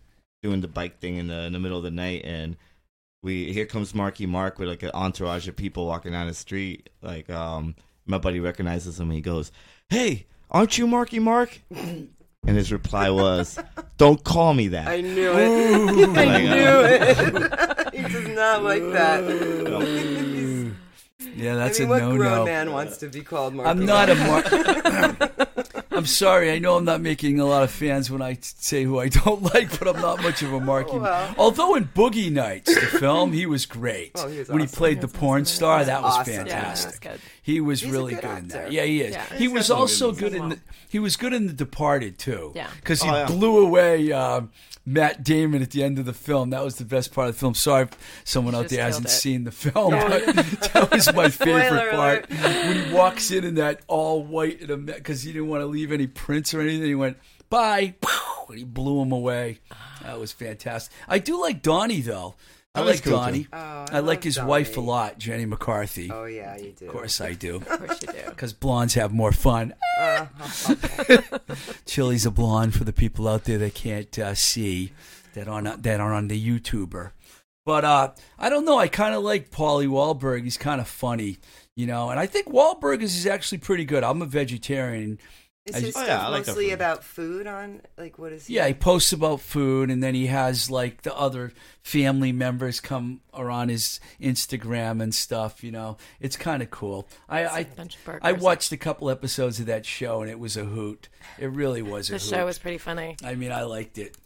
doing 0.43 0.61
the 0.61 0.69
bike 0.69 1.01
thing 1.01 1.17
in 1.17 1.27
the 1.29 1.43
in 1.43 1.53
the 1.53 1.59
middle 1.59 1.79
of 1.79 1.85
the 1.85 1.91
night, 1.91 2.23
and 2.25 2.57
we 3.23 3.53
here 3.53 3.67
comes 3.67 3.95
Marky 3.95 4.27
Mark 4.27 4.59
with 4.59 4.69
like 4.69 4.83
an 4.83 4.91
entourage 4.95 5.49
of 5.49 5.57
people 5.57 5.87
walking 5.87 6.12
down 6.12 6.27
the 6.29 6.35
street. 6.35 6.89
Like 7.03 7.29
um 7.31 7.75
my 8.07 8.19
buddy 8.19 8.41
recognizes 8.41 8.99
him. 9.01 9.09
and 9.09 9.15
He 9.17 9.21
goes, 9.21 9.51
"Hey, 9.89 10.27
aren't 10.51 10.79
you 10.79 10.87
Marky 10.87 11.19
Mark?" 11.19 11.61
And 12.47 12.59
his 12.59 12.71
reply 12.71 13.09
was, 13.09 13.59
"Don't 13.97 14.23
call 14.23 14.53
me 14.53 14.69
that." 14.69 14.87
I 14.87 15.01
knew 15.01 15.33
it. 15.33 16.09
I 16.19 16.25
Like, 16.25 16.45
uh, 16.45 16.55
knew 16.55 16.81
it. 16.85 17.95
he 17.95 18.03
does 18.03 18.29
not 18.37 18.62
like 18.62 18.83
that. 18.93 19.25
Yeah, 21.21 21.55
that's 21.55 21.79
I 21.81 21.85
mean, 21.85 21.89
a 21.89 21.93
what 21.93 22.03
no 22.03 22.17
grown 22.17 22.33
no. 22.39 22.45
man 22.45 22.73
wants 22.73 22.97
to 22.99 23.09
be 23.09 23.23
called 23.23 23.55
Marky 23.55 23.71
I'm 23.71 23.87
not 23.87 24.11
a 24.11 24.15
Mark? 24.17 24.51
Mark. 24.53 25.51
I'm 25.93 26.07
sorry. 26.07 26.51
I 26.51 26.59
know 26.59 26.77
I'm 26.77 26.85
not 26.85 27.01
making 27.01 27.39
a 27.39 27.45
lot 27.47 27.62
of 27.62 27.71
fans 27.71 28.11
when 28.11 28.21
I 28.21 28.37
say 28.43 28.83
who 28.83 28.99
I 28.99 29.09
don't 29.25 29.43
like, 29.55 29.79
but 29.79 29.87
I'm 29.87 30.01
not 30.03 30.21
much 30.23 30.43
of 30.43 30.53
a 30.53 30.59
Marky. 30.59 30.91
Oh, 30.93 30.99
well. 30.99 31.35
Although 31.39 31.77
in 31.77 31.85
Boogie 31.85 32.33
Nights, 32.33 32.75
the 32.75 32.81
film, 32.99 33.33
he 33.33 33.47
was 33.47 33.65
great. 33.65 34.11
Oh, 34.17 34.27
he 34.29 34.41
was 34.41 34.49
when 34.49 34.59
he 34.59 34.65
awesome. 34.65 34.77
played 34.77 35.01
the 35.01 35.09
porn 35.09 35.45
star, 35.45 35.85
that 35.85 36.03
was 36.03 36.19
awesome. 36.19 36.33
Yeah, 36.35 36.45
fantastic. 36.45 36.91
that's 36.91 36.99
good. 36.99 37.21
He 37.43 37.61
was 37.61 37.81
He's 37.83 37.93
really 37.93 38.15
good 38.15 38.23
good, 38.23 38.39
in 38.39 38.49
that. 38.49 38.73
Yeah, 38.73 38.83
he 38.85 39.03
is. 39.03 39.15
Yeah. 39.15 39.25
He 39.37 39.47
was 39.47 39.71
also 39.71 40.11
good 40.11 40.33
good 40.33 40.35
in 40.35 40.49
the. 40.51 40.59
He 40.89 40.99
was 40.99 41.17
good 41.17 41.33
in 41.33 41.47
The 41.47 41.53
Departed 41.53 42.19
too. 42.19 42.53
Yeah. 42.57 42.69
because 42.77 43.01
he 43.03 43.09
Oh, 43.09 43.12
yeah. 43.15 43.27
blew 43.27 43.65
away 43.65 44.11
um, 44.12 44.51
Matt 44.87 45.22
Damon 45.24 45.62
at 45.62 45.70
the 45.70 45.82
end 45.82 45.99
of 45.99 46.05
the 46.05 46.12
film. 46.12 46.51
That 46.51 46.62
was 46.62 46.76
the 46.76 46.85
best 46.85 47.12
part 47.14 47.28
of 47.28 47.35
the 47.35 47.41
film. 47.41 47.55
Sorry, 47.55 47.85
if 47.85 48.22
someone 48.24 48.55
You 48.55 48.61
out 48.61 48.68
there 48.68 48.82
hasn't 48.85 49.07
it. 49.07 49.11
seen 49.11 49.45
the 49.45 49.51
film, 49.51 49.93
but 49.93 50.26
that 50.72 50.89
was 50.93 51.12
my 51.14 51.28
favorite 51.30 51.91
part 51.93 52.28
when 52.30 52.85
he 52.85 52.93
walks 52.93 53.30
in 53.30 53.45
in 53.45 53.55
that 53.55 53.80
all 53.87 54.22
white 54.22 54.66
because 54.66 55.22
he 55.22 55.32
didn't 55.32 55.49
want 55.49 55.62
to 55.62 55.66
leave 55.66 55.91
any 55.93 56.07
prints 56.07 56.53
or 56.53 56.61
anything. 56.61 56.85
He 56.85 56.95
went 56.95 57.16
bye, 57.49 57.95
and 58.49 58.59
he 58.59 58.64
blew 58.64 59.01
him 59.03 59.12
away. 59.12 59.61
That 60.03 60.20
was 60.20 60.32
fantastic. 60.32 60.93
I 61.09 61.18
do 61.18 61.41
like 61.41 61.62
Donnie 61.62 62.01
though. 62.03 62.35
I 62.75 62.81
Oh, 62.81 62.85
like 62.85 62.97
that's 62.97 63.01
cool. 63.03 63.18
Donnie. 63.18 63.47
Oh, 63.53 63.57
I, 63.57 63.87
I 63.93 63.99
like 64.01 64.18
love 64.18 64.25
his 64.25 64.43
wife 64.43 64.77
a 64.77 64.81
lot, 64.81 65.18
Jenny 65.18 65.45
McCarthy. 65.47 66.11
Oh 66.12 66.25
yeah, 66.25 66.57
you 66.57 66.72
do. 66.72 66.87
Of 66.87 66.93
course 66.93 67.20
I 67.20 67.33
do. 67.35 67.57
Of 67.68 67.68
course 67.68 68.03
you 68.03 68.09
do. 68.09 68.18
Because 68.31 68.53
blondes 68.53 68.95
have 68.95 69.12
more 69.12 69.31
fun. 69.33 69.75
Uh, 70.01 70.27
okay. 70.68 71.18
Chili's 71.87 72.27
a 72.27 72.31
blonde 72.33 72.75
for 72.75 72.83
the 72.85 72.93
people 72.93 73.29
out 73.29 73.45
there 73.45 73.59
that 73.59 73.75
can't 73.75 74.18
uh, 74.18 74.35
see 74.35 74.93
that 75.35 75.47
on 75.47 75.64
that 75.83 76.01
are 76.01 76.12
on 76.12 76.27
the 76.29 76.39
YouTuber. 76.61 77.12
But 77.64 77.85
uh, 77.85 78.12
I 78.39 78.51
don't 78.51 78.64
know. 78.64 78.77
I 78.79 78.89
kind 78.89 79.14
of 79.14 79.22
like 79.22 79.51
Paulie 79.51 79.87
Wahlberg. 79.89 80.43
He's 80.45 80.59
kind 80.59 80.81
of 80.81 80.89
funny, 80.89 81.39
you 81.77 81.87
know. 81.87 82.11
And 82.11 82.18
I 82.20 82.27
think 82.27 82.49
Wahlberg 82.49 83.01
is, 83.03 83.16
is 83.16 83.27
actually 83.27 83.59
pretty 83.59 83.85
good. 83.85 84.03
I'm 84.05 84.20
a 84.20 84.27
vegetarian. 84.27 85.18
Is 85.67 85.77
I- 85.77 85.81
his 85.81 85.97
Oh, 85.97 86.05
yeah, 86.05 86.27
I 86.27 86.29
like 86.29 86.47
mostly 86.47 86.67
food. 86.67 86.73
about 86.75 87.05
food 87.05 87.47
on 87.47 87.81
like 87.97 88.19
what 88.19 88.33
is? 88.33 88.47
He? 88.49 88.55
Yeah, 88.57 88.67
he 88.69 88.75
posts 88.75 89.12
about 89.15 89.41
food, 89.41 89.91
and 89.91 90.03
then 90.03 90.15
he 90.15 90.27
has 90.27 90.71
like 90.71 91.03
the 91.03 91.17
other 91.17 91.53
family 91.83 92.33
members 92.33 92.81
come 92.81 93.23
are 93.33 93.51
on 93.51 93.71
his 93.71 93.99
Instagram 94.21 95.03
and 95.03 95.15
stuff. 95.15 95.65
You 95.65 95.73
know, 95.73 95.97
it's 96.21 96.37
kind 96.37 96.62
of 96.62 96.71
cool. 96.71 97.09
I 97.31 97.47
I, 97.47 97.65
bunch 97.65 97.97
of 97.97 98.05
burgers. 98.05 98.21
I 98.23 98.33
watched 98.33 98.73
a 98.73 98.77
couple 98.77 99.09
episodes 99.09 99.59
of 99.59 99.65
that 99.67 99.87
show, 99.87 100.21
and 100.21 100.31
it 100.31 100.39
was 100.39 100.57
a 100.59 100.65
hoot. 100.67 101.09
It 101.39 101.47
really 101.51 101.81
was 101.81 102.11
a 102.11 102.15
The 102.15 102.19
show 102.19 102.45
was 102.45 102.59
pretty 102.59 102.79
funny. 102.79 103.17
I 103.25 103.35
mean, 103.35 103.51
I 103.51 103.62
liked 103.62 103.97
it, 103.97 104.19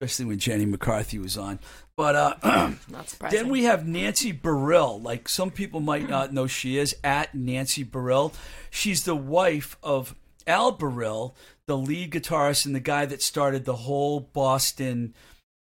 especially 0.00 0.24
when 0.24 0.38
Jenny 0.38 0.64
McCarthy 0.64 1.18
was 1.18 1.36
on. 1.36 1.58
But 1.96 2.14
uh, 2.14 2.34
Not 2.88 3.14
then 3.30 3.50
we 3.50 3.64
have 3.64 3.86
Nancy 3.86 4.32
Barile. 4.32 5.02
Like 5.02 5.28
some 5.28 5.50
people 5.50 5.80
might 5.80 6.08
not 6.08 6.32
know 6.32 6.46
she 6.46 6.78
is 6.78 6.96
at 7.04 7.34
Nancy 7.34 7.84
Barile. 7.84 8.32
She's 8.70 9.04
the 9.04 9.16
wife 9.16 9.76
of 9.82 10.14
Al 10.48 10.76
Barile, 10.76 11.34
the 11.66 11.76
lead 11.76 12.10
guitarist 12.10 12.66
and 12.66 12.74
the 12.74 12.80
guy 12.80 13.06
that 13.06 13.22
started 13.22 13.64
the 13.64 13.76
whole 13.76 14.18
Boston 14.20 15.14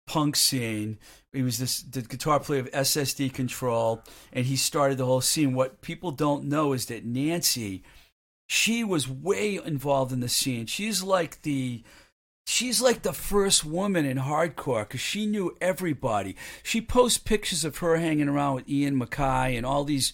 punk 0.05 0.35
scene. 0.35 0.99
He 1.33 1.41
was 1.41 1.57
this, 1.57 1.81
the 1.81 2.01
guitar 2.01 2.39
player 2.39 2.59
of 2.59 2.71
SSD 2.71 3.33
Control, 3.33 4.03
and 4.31 4.45
he 4.45 4.55
started 4.55 4.97
the 4.97 5.05
whole 5.05 5.21
scene. 5.21 5.53
What 5.53 5.81
people 5.81 6.11
don't 6.11 6.45
know 6.45 6.73
is 6.73 6.85
that 6.87 7.05
Nancy, 7.05 7.83
she 8.47 8.83
was 8.83 9.09
way 9.09 9.59
involved 9.63 10.11
in 10.11 10.19
the 10.19 10.29
scene. 10.29 10.65
She's 10.65 11.01
like 11.01 11.41
the 11.41 11.83
she's 12.45 12.79
like 12.79 13.01
the 13.01 13.13
first 13.13 13.65
woman 13.65 14.05
in 14.05 14.17
hardcore 14.17 14.83
because 14.83 15.01
she 15.01 15.25
knew 15.25 15.57
everybody. 15.59 16.35
She 16.63 16.79
posts 16.79 17.17
pictures 17.17 17.65
of 17.65 17.77
her 17.77 17.97
hanging 17.97 18.29
around 18.29 18.55
with 18.55 18.69
Ian 18.69 18.99
MacKaye 18.99 19.57
and 19.57 19.65
all 19.65 19.83
these 19.83 20.13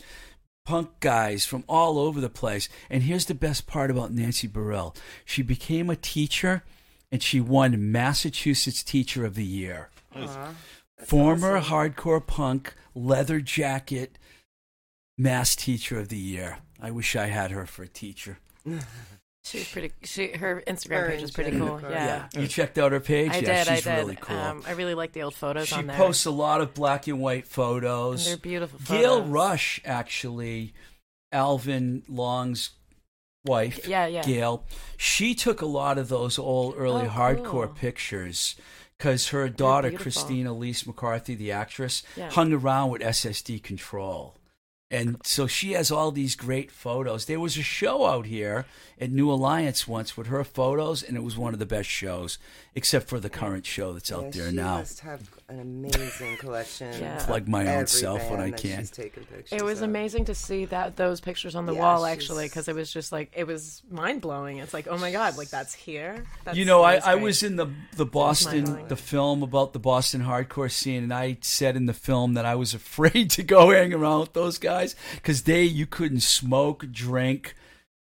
punk 0.65 0.99
guys 0.99 1.45
from 1.45 1.63
all 1.67 1.97
over 1.99 2.21
the 2.21 2.29
place. 2.29 2.69
And 2.89 3.03
here's 3.03 3.25
the 3.25 3.33
best 3.33 3.67
part 3.67 3.91
about 3.91 4.11
Nancy 4.11 4.47
Barile 4.47 4.95
she 5.25 5.41
became 5.41 5.89
a 5.89 5.95
teacher 5.95 6.63
and 7.11 7.21
she 7.21 7.41
won 7.41 7.91
Massachusetts 7.91 8.83
Teacher 8.83 9.25
of 9.25 9.35
the 9.35 9.45
Year. 9.45 9.89
Aw, 10.15 10.23
uh-huh. 10.23 10.51
that's 10.97 11.09
Former 11.09 11.57
awesome. 11.57 11.71
hardcore 11.71 12.25
punk, 12.25 12.73
leather 12.95 13.41
jacket, 13.41 14.17
mass 15.17 15.55
teacher 15.55 15.99
of 15.99 16.09
the 16.09 16.17
year. 16.17 16.59
I 16.81 16.91
wish 16.91 17.15
I 17.15 17.27
had 17.27 17.51
her 17.51 17.65
for 17.65 17.83
a 17.83 17.87
teacher. 17.87 18.39
She's 19.43 19.67
pretty. 19.71 19.91
She 20.03 20.31
her 20.33 20.63
Instagram 20.67 20.99
Her 21.01 21.09
page 21.09 21.23
is 21.23 21.31
pretty 21.31 21.51
Jenny 21.51 21.65
cool. 21.65 21.75
McCarthy. 21.75 21.95
Yeah. 21.95 22.27
You 22.37 22.47
checked 22.47 22.77
out 22.77 22.91
her 22.91 22.99
page? 22.99 23.31
I 23.31 23.37
yeah, 23.39 23.63
did. 23.63 23.67
I 23.69 23.75
did. 23.81 23.85
really 23.97 24.17
cool. 24.21 24.37
Um, 24.37 24.63
I 24.67 24.71
really 24.73 24.93
like 24.93 25.13
the 25.13 25.23
old 25.23 25.33
photos 25.33 25.69
she 25.69 25.75
on 25.75 25.87
there. 25.87 25.97
posts 25.97 26.25
a 26.25 26.31
lot 26.31 26.61
of 26.61 26.73
black 26.75 27.07
and 27.07 27.19
white 27.19 27.43
And 27.43 27.47
photos. 27.47 28.25
they're 28.25 28.37
beautiful. 28.37 28.79
Gail 28.85 29.15
photos. 29.17 29.29
Rush, 29.29 29.81
actually, 29.83 30.73
Alvin 31.31 32.03
Long's 32.07 32.71
wife, 33.45 33.87
Yeah, 33.87 34.05
yeah. 34.05 34.21
Gail, 34.21 34.65
she 34.97 35.33
took 35.33 35.61
a 35.61 35.65
lot 35.65 35.97
of 35.97 36.07
those 36.09 36.37
old 36.37 36.75
early 36.77 37.07
Oh, 37.07 37.09
hardcore 37.09 37.43
cool. 37.43 37.67
pictures 37.69 38.55
because 38.97 39.29
her 39.29 39.49
daughter, 39.49 39.89
beautiful. 39.89 40.03
Christina 40.03 40.51
Elise 40.51 40.85
McCarthy, 40.85 41.33
the 41.33 41.51
actress, 41.51 42.03
Yeah. 42.15 42.29
hung 42.29 42.53
around 42.53 42.91
with 42.91 43.01
SSD 43.01 43.57
Control. 43.63 44.35
And 44.91 45.17
so 45.23 45.47
she 45.47 45.71
has 45.71 45.89
all 45.89 46.11
these 46.11 46.35
great 46.35 46.69
photos. 46.69 47.25
There 47.25 47.39
was 47.39 47.57
a 47.57 47.63
show 47.63 48.05
out 48.05 48.25
here 48.25 48.65
at 48.99 49.09
New 49.09 49.31
Alliance 49.31 49.87
once 49.87 50.17
with 50.17 50.27
her 50.27 50.43
photos, 50.43 51.01
and 51.01 51.15
it 51.15 51.23
was 51.23 51.37
one 51.37 51.53
of 51.53 51.59
the 51.59 51.65
best 51.65 51.89
shows, 51.89 52.37
except 52.73 53.09
for 53.09 53.19
the 53.19 53.29
current 53.29 53.65
show 53.65 53.91
that's 53.93 54.11
out 54.11 54.23
Yeah, 54.23 54.29
there 54.31 54.49
she 54.49 54.55
now. 54.55 54.77
must 54.77 54.99
have 55.01 55.29
an 55.49 55.59
amazing 55.59 56.37
collection. 56.37 56.93
Yeah. 57.01 57.17
Plug 57.25 57.47
my 57.47 57.61
own 57.63 57.67
every 57.67 57.87
self 57.87 58.29
when 58.31 58.39
I 58.39 58.51
can. 58.51 58.79
she's 58.79 58.91
taken 58.91 59.23
pictures 59.25 59.51
It 59.59 59.63
was 59.63 59.79
of. 59.79 59.89
amazing 59.89 60.25
to 60.25 60.35
see 60.35 60.63
that 60.65 60.95
those 60.95 61.19
pictures 61.19 61.55
on 61.55 61.65
the 61.65 61.73
Yeah, 61.73 61.79
wall 61.81 62.05
actually 62.05 62.45
because 62.45 62.69
it 62.69 62.75
was 62.75 62.91
just 62.91 63.11
like 63.11 63.31
it 63.35 63.45
was 63.45 63.81
mind 63.91 64.21
blowing. 64.21 64.57
It's 64.59 64.73
like 64.73 64.87
oh 64.89 64.97
my 64.97 65.11
god, 65.11 65.37
like 65.37 65.49
that's 65.49 65.73
here. 65.73 66.23
That's, 66.45 66.57
you 66.57 66.63
know, 66.63 66.81
I, 66.83 66.93
that's 66.93 67.07
I 67.07 67.13
great. 67.15 67.23
was 67.23 67.43
in 67.43 67.57
the 67.57 67.67
the 67.97 68.05
Boston 68.05 68.87
the 68.87 68.95
film 68.95 69.43
about 69.43 69.73
the 69.73 69.79
Boston 69.79 70.21
hardcore 70.23 70.71
scene, 70.71 71.03
and 71.03 71.13
I 71.13 71.37
said 71.41 71.75
in 71.75 71.87
the 71.87 71.93
film 71.93 72.35
that 72.35 72.45
I 72.45 72.55
was 72.55 72.73
afraid 72.81 73.31
to 73.31 73.43
go 73.43 73.71
hang 73.71 73.93
around 73.93 74.21
with 74.21 74.33
those 74.33 74.57
guys 74.57 74.95
because 75.15 75.43
they 75.43 75.63
you 75.63 75.85
couldn't 75.85 76.21
smoke, 76.21 76.85
drink. 76.91 77.55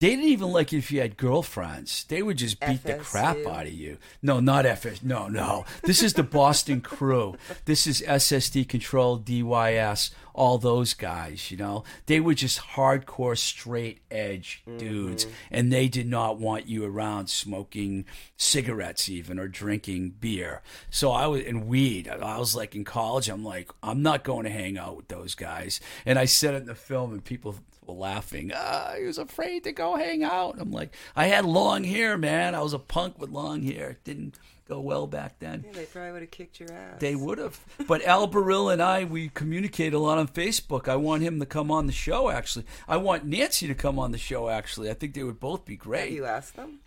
They 0.03 0.11
didn't 0.11 0.25
even 0.25 0.51
like 0.51 0.73
it 0.73 0.79
if 0.79 0.91
you 0.91 1.01
had 1.01 1.17
girlfriends. 1.17 2.03
They 2.09 2.25
would 2.25 2.37
just 2.37 2.59
beat 2.59 2.83
the 2.83 2.95
crap 2.95 3.37
out 3.47 3.67
of 3.67 3.73
you. 3.73 3.99
No, 4.21 4.41
not 4.41 4.67
FS. 4.67 5.01
No, 5.05 5.29
no. 5.29 5.65
This 5.85 6.03
is 6.03 6.15
the 6.15 6.25
Boston 6.25 6.81
crew. 6.81 7.37
This 7.67 7.87
is 7.87 8.03
SSD 8.03 8.69
Control, 8.69 9.21
DYS, 9.21 10.11
all 10.35 10.59
those 10.59 10.95
guys, 10.95 11.53
you 11.53 11.57
know. 11.57 11.85
They 12.07 12.19
were 12.19 12.35
just 12.35 12.59
hardcore, 12.59 13.39
straight 13.39 14.01
edge 14.11 14.65
dudes. 14.77 15.29
And 15.53 15.73
they 15.73 15.87
did 15.87 16.09
not 16.09 16.37
want 16.37 16.67
you 16.67 16.85
around 16.85 17.31
smoking 17.31 18.05
cigarettes, 18.37 19.09
even, 19.09 19.39
or 19.39 19.47
drinking 19.47 20.17
beer. 20.19 20.63
So 20.91 21.13
I 21.13 21.29
was, 21.29 21.45
and 21.45 21.69
weed. 21.69 22.09
I 22.09 22.39
was 22.41 22.57
like 22.57 22.75
in 22.75 22.83
college, 22.83 23.29
I'm 23.29 23.45
like, 23.45 23.71
I'm 23.85 24.03
not 24.03 24.25
going 24.25 24.47
to 24.47 24.51
hang 24.51 24.77
out 24.77 24.97
with 24.97 25.07
those 25.07 25.37
guys. 25.37 25.81
And 26.05 26.19
I 26.19 26.25
said 26.25 26.55
it 26.55 26.63
in 26.63 26.67
the 26.67 26.75
film, 26.75 27.13
and 27.13 27.25
people 27.25 27.55
laughing. 27.87 28.53
Ah, 28.55 28.95
he 28.99 29.05
was 29.05 29.19
afraid 29.19 29.65
to 29.65 29.73
go 29.73 29.97
hang 29.97 30.23
out. 30.25 30.57
I'm 30.59 30.71
like, 30.71 30.95
I 31.17 31.27
had 31.27 31.45
long 31.45 31.85
hair, 31.85 32.17
man. 32.17 32.55
I 32.55 32.61
was 32.63 32.73
a 32.73 32.79
punk 32.79 33.19
with 33.19 33.31
long 33.31 33.63
hair. 33.63 33.91
It 33.91 34.05
didn't 34.05 34.39
go 34.69 34.81
well 34.81 35.07
back 35.07 35.39
then. 35.41 35.65
Yeah, 35.67 35.73
they 35.73 35.85
probably 35.87 36.13
would 36.13 36.23
have 36.23 36.31
kicked 36.31 36.61
your 36.61 36.73
ass. 36.73 37.01
They 37.01 37.15
would 37.15 37.39
have. 37.39 37.61
But 37.89 38.03
Al 38.05 38.29
Barile 38.29 38.73
and 38.73 38.81
I, 38.81 39.05
we 39.05 39.29
communicate 39.29 39.93
a 39.95 39.99
lot 39.99 40.19
on 40.19 40.29
Facebook. 40.29 40.87
I 40.89 40.97
want 40.97 41.23
him 41.23 41.41
to 41.41 41.47
come 41.47 41.71
on 41.71 41.87
the 41.87 41.93
show, 41.93 42.31
actually. 42.31 42.65
I 42.87 42.97
want 42.99 43.25
Nancy 43.25 43.67
to 43.67 43.75
come 43.75 43.99
on 43.99 44.13
the 44.13 44.19
show, 44.19 44.49
actually. 44.49 44.89
I 44.91 44.95
think 44.95 45.15
they 45.15 45.25
would 45.25 45.41
both 45.41 45.65
be 45.65 45.75
Have 45.75 45.81
great. 45.81 46.13
you 46.13 46.25
asked 46.25 46.55
them? 46.57 46.79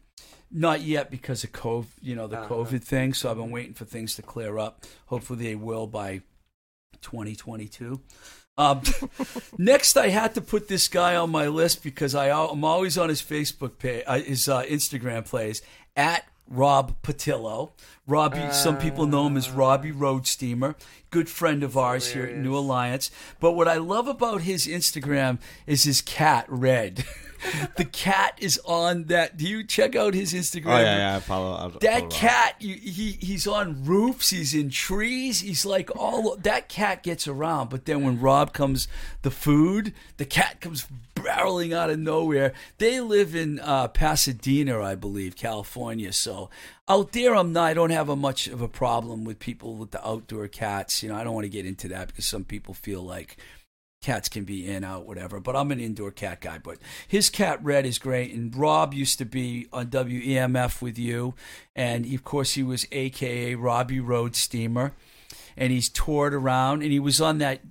Not 0.51 0.81
yet 0.81 1.11
because 1.11 1.43
of 1.43 1.51
COVID, 1.51 1.87
you 2.01 2.15
know, 2.15 2.27
the 2.27 2.39
Uh-huh. 2.39 2.53
COVID 2.55 2.81
thing. 2.83 3.13
So 3.13 3.29
I've 3.29 3.37
been 3.37 3.51
waiting 3.51 3.73
for 3.73 3.83
things 3.83 4.15
to 4.15 4.21
clear 4.21 4.57
up. 4.57 4.85
Hopefully 5.07 5.43
they 5.43 5.55
will 5.55 5.85
by 5.87 6.21
2022. 7.01 7.99
Um, 8.57 8.81
next, 9.57 9.97
I 9.97 10.09
had 10.09 10.35
to 10.35 10.41
put 10.41 10.67
this 10.67 10.87
guy 10.87 11.15
on 11.15 11.29
my 11.29 11.47
list 11.47 11.83
because 11.83 12.15
I, 12.15 12.29
I'm 12.29 12.63
always 12.63 12.97
on 12.97 13.09
his 13.09 13.21
Facebook 13.21 13.77
page, 13.77 14.03
uh, 14.07 14.19
his 14.19 14.47
uh, 14.47 14.63
Instagram 14.63 15.27
plays 15.27 15.61
at 15.95 16.25
Rob 16.47 16.95
Patillo. 17.01 17.71
Robbie, 18.07 18.51
some 18.51 18.77
people 18.77 19.07
know 19.07 19.27
him 19.27 19.37
as 19.37 19.49
uh. 19.49 19.53
Robbie 19.53 19.91
Road 19.91 20.27
Steamer, 20.27 20.75
good 21.09 21.27
friend 21.27 21.63
of 21.63 21.75
ours 21.75 22.11
here 22.11 22.25
at 22.25 22.37
New. 22.37 22.55
Alliance. 22.55 23.09
But 23.39 23.53
what 23.53 23.67
I 23.67 23.77
love 23.77 24.07
about 24.07 24.41
his 24.41 24.67
Instagram 24.67 25.39
is 25.65 25.83
his 25.85 26.01
cat, 26.01 26.45
Red. 26.47 27.03
the 27.77 27.85
cat 27.85 28.37
is 28.39 28.59
on 28.65 29.05
that. 29.05 29.37
Do 29.37 29.47
you 29.47 29.63
check 29.63 29.95
out 29.95 30.13
his 30.13 30.33
Instagram? 30.33 30.65
Oh 30.67 30.77
yeah, 30.79 30.97
yeah. 30.97 31.15
I 31.15 31.19
follow. 31.19 31.53
I 31.55 31.57
follow 31.57 31.79
That 31.81 32.03
Rob. 32.03 32.11
cat, 32.11 32.55
you, 32.59 32.75
he 32.75 33.17
he's 33.19 33.47
on 33.47 33.83
roofs, 33.83 34.29
he's 34.29 34.53
in 34.53 34.69
trees, 34.69 35.41
he's 35.41 35.65
like 35.65 35.89
all 35.97 36.35
that 36.37 36.69
cat 36.69 37.01
gets 37.01 37.27
around. 37.27 37.69
But 37.71 37.85
then 37.85 38.03
when 38.03 38.19
Rob 38.21 38.53
comes, 38.53 38.87
the 39.23 39.31
food, 39.31 39.93
the 40.17 40.25
cat 40.25 40.61
comes 40.61 40.87
barreling 41.25 41.73
out 41.73 41.89
of 41.89 41.99
nowhere. 41.99 42.53
They 42.77 43.01
live 43.01 43.35
in 43.35 43.59
uh, 43.59 43.87
Pasadena, 43.89 44.81
I 44.81 44.95
believe, 44.95 45.35
California. 45.35 46.13
So 46.13 46.49
out 46.87 47.11
there, 47.11 47.35
I'm 47.35 47.53
not. 47.53 47.65
I 47.65 47.73
don't 47.73 47.89
have 47.89 48.09
a 48.09 48.15
much 48.15 48.47
of 48.47 48.61
a 48.61 48.67
problem 48.67 49.23
with 49.25 49.39
people 49.39 49.75
with 49.75 49.91
the 49.91 50.07
outdoor 50.07 50.47
cats. 50.47 51.01
You 51.01 51.09
know, 51.09 51.15
I 51.15 51.23
don't 51.23 51.33
want 51.33 51.45
to 51.45 51.49
get 51.49 51.65
into 51.65 51.87
that 51.89 52.07
because 52.07 52.25
some 52.25 52.43
people 52.43 52.73
feel 52.73 53.01
like 53.01 53.37
cats 54.01 54.29
can 54.29 54.43
be 54.43 54.67
in 54.67 54.83
out 54.83 55.07
whatever 55.07 55.39
but 55.39 55.55
i'm 55.55 55.71
an 55.71 55.79
indoor 55.79 56.11
cat 56.11 56.39
guy 56.39 56.59
but 56.59 56.77
his 57.07 57.27
cat 57.27 57.57
red 57.63 57.87
is 57.87 57.97
great 57.97 58.31
and 58.31 58.55
rob 58.55 58.93
used 58.93 59.17
to 59.17 59.25
be 59.25 59.67
on 59.73 59.87
wemf 59.87 60.79
with 60.79 60.99
you 60.99 61.33
and 61.75 62.05
of 62.13 62.23
course 62.23 62.53
he 62.53 62.61
was 62.61 62.85
aka 62.91 63.55
robbie 63.55 63.99
road 63.99 64.35
steamer 64.35 64.93
and 65.57 65.71
he's 65.71 65.89
toured 65.89 66.35
around 66.35 66.83
and 66.83 66.91
he 66.91 66.99
was 66.99 67.19
on 67.19 67.39
that 67.39 67.61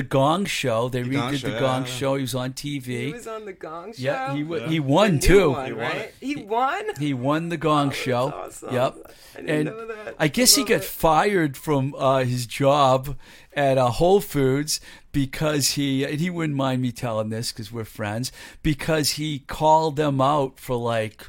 the 0.00 0.08
gong 0.08 0.44
show 0.44 0.88
they 0.88 1.02
The 1.02 1.10
redid 1.10 1.38
Show, 1.38 1.46
the 1.48 1.52
yeah, 1.54 1.60
gong 1.60 1.82
yeah. 1.82 1.88
show 1.98 2.14
he 2.16 2.22
was 2.22 2.34
on 2.34 2.52
tv 2.52 2.86
He 2.86 3.12
was 3.12 3.26
on 3.26 3.44
the 3.44 3.52
Gong 3.52 3.92
Show. 3.92 4.02
yeah 4.02 4.34
he, 4.34 4.42
wa- 4.44 4.56
Yeah. 4.56 4.68
he 4.68 4.78
The 4.78 4.80
won 4.80 5.12
new 5.14 5.20
too 5.20 5.50
one, 5.50 5.66
He 5.66 5.72
won 5.72 5.82
right? 5.82 6.14
He 6.20 6.36
won. 6.36 6.84
he 6.98 7.14
won 7.14 7.48
the 7.48 7.56
gong 7.56 7.88
That's 7.88 8.00
show 8.00 8.24
awesome. 8.32 8.74
yep 8.74 8.94
I 9.34 9.40
didn't 9.40 9.50
and 9.56 9.64
know 9.66 9.86
that. 9.86 10.14
I 10.18 10.28
guess 10.28 10.54
he 10.56 10.62
got 10.64 10.76
it. 10.82 10.84
fired 10.84 11.56
from 11.56 11.94
uh, 11.96 12.24
his 12.24 12.46
job 12.46 13.16
at 13.54 13.78
uh, 13.78 13.88
Whole 13.90 14.20
Foods 14.20 14.80
because 15.12 15.70
he 15.72 16.04
and 16.04 16.20
he 16.20 16.30
wouldn't 16.30 16.56
mind 16.56 16.82
me 16.82 16.92
telling 16.92 17.30
this 17.30 17.52
because 17.52 17.70
we're 17.72 17.84
friends 17.84 18.30
because 18.62 19.10
he 19.12 19.40
called 19.40 19.96
them 19.96 20.20
out 20.20 20.58
for 20.58 20.76
like 20.76 21.28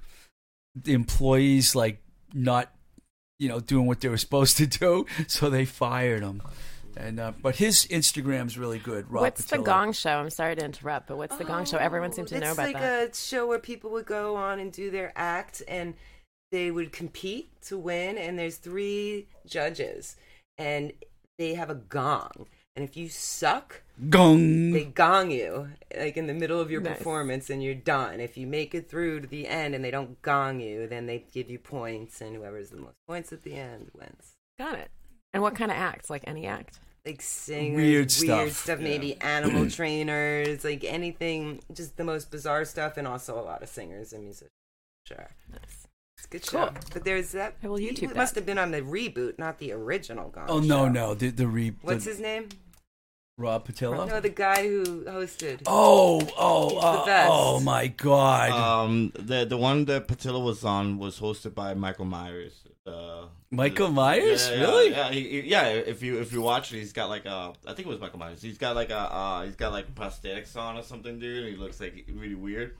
the 0.75 0.93
employees 0.93 1.75
like 1.75 2.01
not 2.33 2.71
you 3.39 3.49
know 3.49 3.59
doing 3.59 3.85
what 3.87 4.01
they 4.01 4.07
were 4.09 4.17
supposed 4.17 4.55
to 4.57 4.65
do 4.67 5.05
so 5.27 5.49
they 5.49 5.65
fired 5.65 6.21
him 6.23 6.41
And 6.97 7.19
uh, 7.19 7.31
but 7.41 7.55
his 7.55 7.85
Instagram's 7.87 8.57
really 8.57 8.79
good. 8.79 9.09
Rob 9.11 9.21
What's 9.23 9.45
the 9.45 9.57
Gong 9.57 9.93
Show? 9.93 10.11
I'm 10.19 10.29
sorry 10.29 10.55
to 10.55 10.63
interrupt, 10.65 11.07
but 11.07 11.17
what's 11.17 11.35
the 11.37 11.43
Gong 11.45 11.65
Show? 11.65 11.77
Everyone 11.77 12.11
seems 12.11 12.29
to 12.29 12.39
know 12.39 12.47
Oh, 12.47 12.49
it's 12.49 12.57
about 12.59 12.65
like 12.73 12.79
that. 12.81 13.11
a 13.11 13.15
show 13.15 13.47
where 13.47 13.59
people 13.59 13.91
would 13.91 14.05
go 14.05 14.35
on 14.35 14.59
and 14.59 14.71
do 14.71 14.91
their 14.91 15.11
act, 15.15 15.61
and 15.67 15.93
they 16.51 16.69
would 16.71 16.91
compete 16.91 17.49
to 17.63 17.77
win. 17.77 18.17
And 18.17 18.37
there's 18.37 18.57
three 18.57 19.27
judges, 19.47 20.15
and 20.57 20.91
they 21.37 21.53
have 21.55 21.69
a 21.69 21.75
gong. 21.75 22.47
And 22.75 22.85
if 22.87 22.95
you 22.95 23.09
suck, 23.09 23.81
Gong. 24.09 24.71
they 24.71 24.85
gong 24.85 25.29
you 25.29 25.69
like 25.97 26.15
in 26.15 26.27
the 26.27 26.33
middle 26.33 26.59
of 26.59 26.71
your 26.71 26.79
Nice. 26.81 26.97
performance, 26.97 27.49
and 27.49 27.61
you're 27.61 27.75
done. 27.75 28.19
If 28.21 28.37
you 28.37 28.47
make 28.47 28.73
it 28.73 28.89
through 28.89 29.21
to 29.21 29.27
the 29.27 29.47
end 29.47 29.75
and 29.75 29.83
they 29.83 29.91
don't 29.91 30.21
gong 30.21 30.61
you, 30.61 30.87
then 30.87 31.05
they 31.05 31.25
give 31.33 31.49
you 31.49 31.59
points, 31.59 32.21
and 32.21 32.35
whoever's 32.35 32.69
the 32.69 32.77
most 32.77 32.95
points 33.07 33.33
at 33.33 33.43
the 33.43 33.55
end 33.55 33.91
wins. 33.93 34.35
Got 34.57 34.75
it. 34.79 34.89
And 35.33 35.41
what 35.43 35.55
kind 35.55 35.71
of 35.71 35.77
acts? 35.77 36.09
Like 36.09 36.23
any 36.27 36.45
act? 36.47 36.79
like 37.03 37.19
singers, 37.19 37.75
Weird 37.77 37.93
weird 38.37 38.51
stuff. 38.51 38.63
stuff, 38.63 38.79
maybe 38.79 39.19
animal 39.21 39.67
trainers, 39.71 40.63
like 40.63 40.83
anything, 40.83 41.59
just 41.73 41.97
the 41.97 42.03
most 42.03 42.29
bizarre 42.29 42.63
stuff, 42.63 42.95
and 42.97 43.07
also 43.07 43.39
a 43.39 43.41
lot 43.41 43.63
of 43.63 43.69
singers 43.69 44.13
and 44.13 44.23
musicians. 44.25 44.51
Sure, 45.07 45.31
Nice. 45.51 45.87
it's 46.15 46.25
a 46.25 46.27
good 46.29 46.45
Cool. 46.45 46.59
show. 46.67 46.73
But 46.93 47.03
there's 47.03 47.31
that. 47.31 47.55
I 47.63 47.67
will 47.69 47.77
he 47.77 47.89
YouTube 47.89 48.15
must 48.15 48.35
that. 48.35 48.41
have 48.41 48.45
been 48.45 48.59
on 48.59 48.69
the 48.69 48.81
reboot, 48.81 49.39
not 49.39 49.57
the 49.57 49.71
original 49.71 50.29
Gone. 50.29 50.45
oh 50.47 50.59
no 50.59 50.85
Show. 50.85 50.91
no 50.91 51.13
the 51.15 51.29
the 51.31 51.47
re 51.47 51.73
What's 51.81 52.05
the, 52.05 52.11
his 52.11 52.19
name? 52.19 52.49
Rob 53.39 53.67
Patillo. 53.67 54.07
No, 54.07 54.19
the 54.19 54.29
guy 54.29 54.67
who 54.67 55.03
hosted. 55.05 55.63
Oh 55.65 56.21
oh 56.37 56.69
He's 56.69 56.81
the 56.81 56.85
oh, 56.87 57.05
best. 57.07 57.29
oh 57.31 57.59
my 57.61 57.87
god. 57.87 58.51
Um, 58.51 59.11
the 59.17 59.43
the 59.45 59.57
one 59.57 59.85
that 59.85 60.07
Patilla 60.07 60.43
was 60.43 60.63
on 60.63 60.99
was 60.99 61.19
hosted 61.19 61.55
by 61.55 61.73
Michael 61.73 62.05
Myers. 62.05 62.60
Uh, 62.85 63.25
Michael 63.51 63.91
Myers? 63.91 64.49
Yeah, 64.49 64.55
yeah, 64.55 64.61
Really? 64.61 64.89
Yeah, 64.91 65.11
he, 65.11 65.21
he- 65.29 65.41
yeah. 65.41 65.67
If 65.67 66.01
you 66.01 66.19
if 66.19 66.31
you 66.33 66.41
watch 66.41 66.73
it, 66.73 66.77
he's 66.79 66.93
got 66.93 67.09
like 67.09 67.25
a. 67.25 67.53
I 67.67 67.73
think 67.73 67.87
it 67.87 67.87
was 67.87 67.99
Michael 67.99 68.17
Myers. 68.19 68.41
He's 68.41 68.57
got 68.57 68.75
like 68.75 68.89
a. 68.89 68.97
Uh, 68.97 69.43
he's 69.45 69.55
got 69.55 69.71
like 69.71 69.93
prosthetics 69.93 70.55
on 70.55 70.77
or 70.77 70.83
something, 70.83 71.19
dude. 71.19 71.43
And 71.45 71.47
he 71.53 71.55
looks 71.61 71.79
like 71.79 72.05
really 72.11 72.33
weird. 72.35 72.75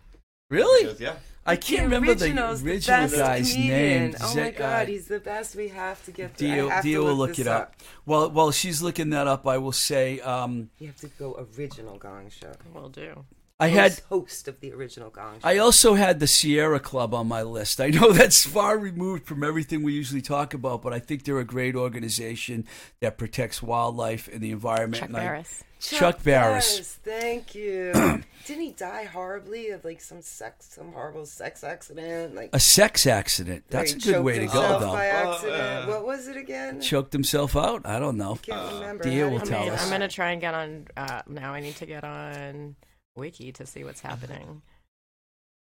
really? 0.49 0.85
Because, 0.85 0.99
yeah. 1.01 1.15
I 1.45 1.55
can't 1.55 1.83
remember 1.83 2.13
the 2.13 2.25
original's 2.25 2.63
original 2.63 2.99
best 3.01 3.15
guy's 3.15 3.53
comedian. 3.53 3.77
name. 4.11 4.15
Oh 4.21 4.33
Ze- 4.33 4.41
my 4.41 4.51
god, 4.51 4.83
uh, 4.83 4.85
he's 4.85 5.07
the 5.07 5.19
best. 5.19 5.55
We 5.55 5.67
have 5.69 6.03
to 6.05 6.11
get. 6.11 6.35
through. 6.35 6.47
I 6.47 6.55
Dio, 6.55 6.69
have 6.69 6.83
Dia 6.83 6.99
will 7.01 7.15
look 7.15 7.29
this 7.31 7.39
it 7.39 7.47
up. 7.47 7.75
While 8.05 8.29
while 8.31 8.51
she's 8.51 8.81
looking 8.81 9.09
that 9.11 9.27
up, 9.27 9.45
I 9.47 9.57
will 9.59 9.71
say 9.71 10.19
um, 10.21 10.69
You 10.79 10.87
have 10.87 10.97
to 10.97 11.07
go 11.19 11.47
original 11.57 11.97
Gong 11.97 12.29
Show. 12.29 12.53
Will 12.73 12.89
do. 12.89 13.23
I 13.61 13.67
had 13.67 13.91
Host- 13.91 14.03
host 14.09 14.47
of 14.47 14.59
the 14.59 14.73
original 14.73 15.09
Gong 15.09 15.39
Show. 15.41 15.47
I 15.47 15.57
also 15.57 15.93
had 15.93 16.19
the 16.19 16.27
Sierra 16.27 16.79
Club 16.79 17.13
on 17.13 17.27
my 17.27 17.41
list. 17.43 17.79
I 17.79 17.87
know 17.89 18.11
that's 18.13 18.45
far 18.45 18.77
removed 18.77 19.25
from 19.25 19.43
everything 19.43 19.83
we 19.83 19.93
usually 19.93 20.21
talk 20.21 20.53
about, 20.53 20.81
but 20.81 20.93
I 20.93 20.99
think 20.99 21.23
they're 21.25 21.39
a 21.39 21.43
great 21.45 21.75
organization 21.75 22.65
that 23.01 23.17
protects 23.17 23.61
wildlife 23.61 24.27
and 24.31 24.41
the 24.41 24.51
environment. 24.51 25.01
Chuck 25.01 25.09
and 25.09 25.17
I- 25.17 25.21
Barris. 25.21 25.63
Chuck 25.79 26.21
Barris. 26.23 26.99
Thank 27.03 27.55
you. 27.55 27.91
Didn't 28.45 28.63
he 28.63 28.71
die 28.71 29.05
horribly 29.05 29.69
of 29.69 29.83
like 29.83 29.99
some 29.99 30.21
sex, 30.21 30.69
some 30.75 30.91
horrible 30.93 31.25
sex 31.25 31.63
accident? 31.63 32.35
Like 32.35 32.51
a 32.53 32.59
sex 32.59 33.07
accident. 33.07 33.63
That's 33.69 33.93
a 33.93 33.97
good 33.97 34.23
way 34.23 34.37
to 34.37 34.45
go, 34.45 34.79
though. 34.79 34.91
By 34.91 35.09
Oh, 35.09 35.31
accident. 35.33 35.59
uh, 35.59 35.85
what 35.87 36.05
was 36.05 36.27
it 36.27 36.37
again? 36.37 36.81
Choked 36.81 37.11
himself 37.13 37.55
out. 37.55 37.81
I 37.87 37.97
don't 37.97 38.17
know. 38.17 38.37
Can't 38.43 38.73
remember. 38.75 39.03
Dia 39.05 39.27
will 39.27 39.39
did 39.39 39.47
tell 39.47 39.59
he 39.63 39.69
I 39.69 39.69
mean, 39.71 39.73
us. 39.73 39.83
I'm 39.85 39.89
gonna 39.89 40.07
try 40.07 40.31
and 40.33 40.41
get 40.41 40.53
on. 40.53 40.87
Uh, 40.95 41.21
now 41.27 41.51
I 41.53 41.61
need 41.61 41.75
to 41.77 41.85
get 41.87 42.03
on 42.03 42.75
Wiki 43.15 43.51
to 43.53 43.65
see 43.65 43.83
what's 43.83 44.01
happening. 44.01 44.61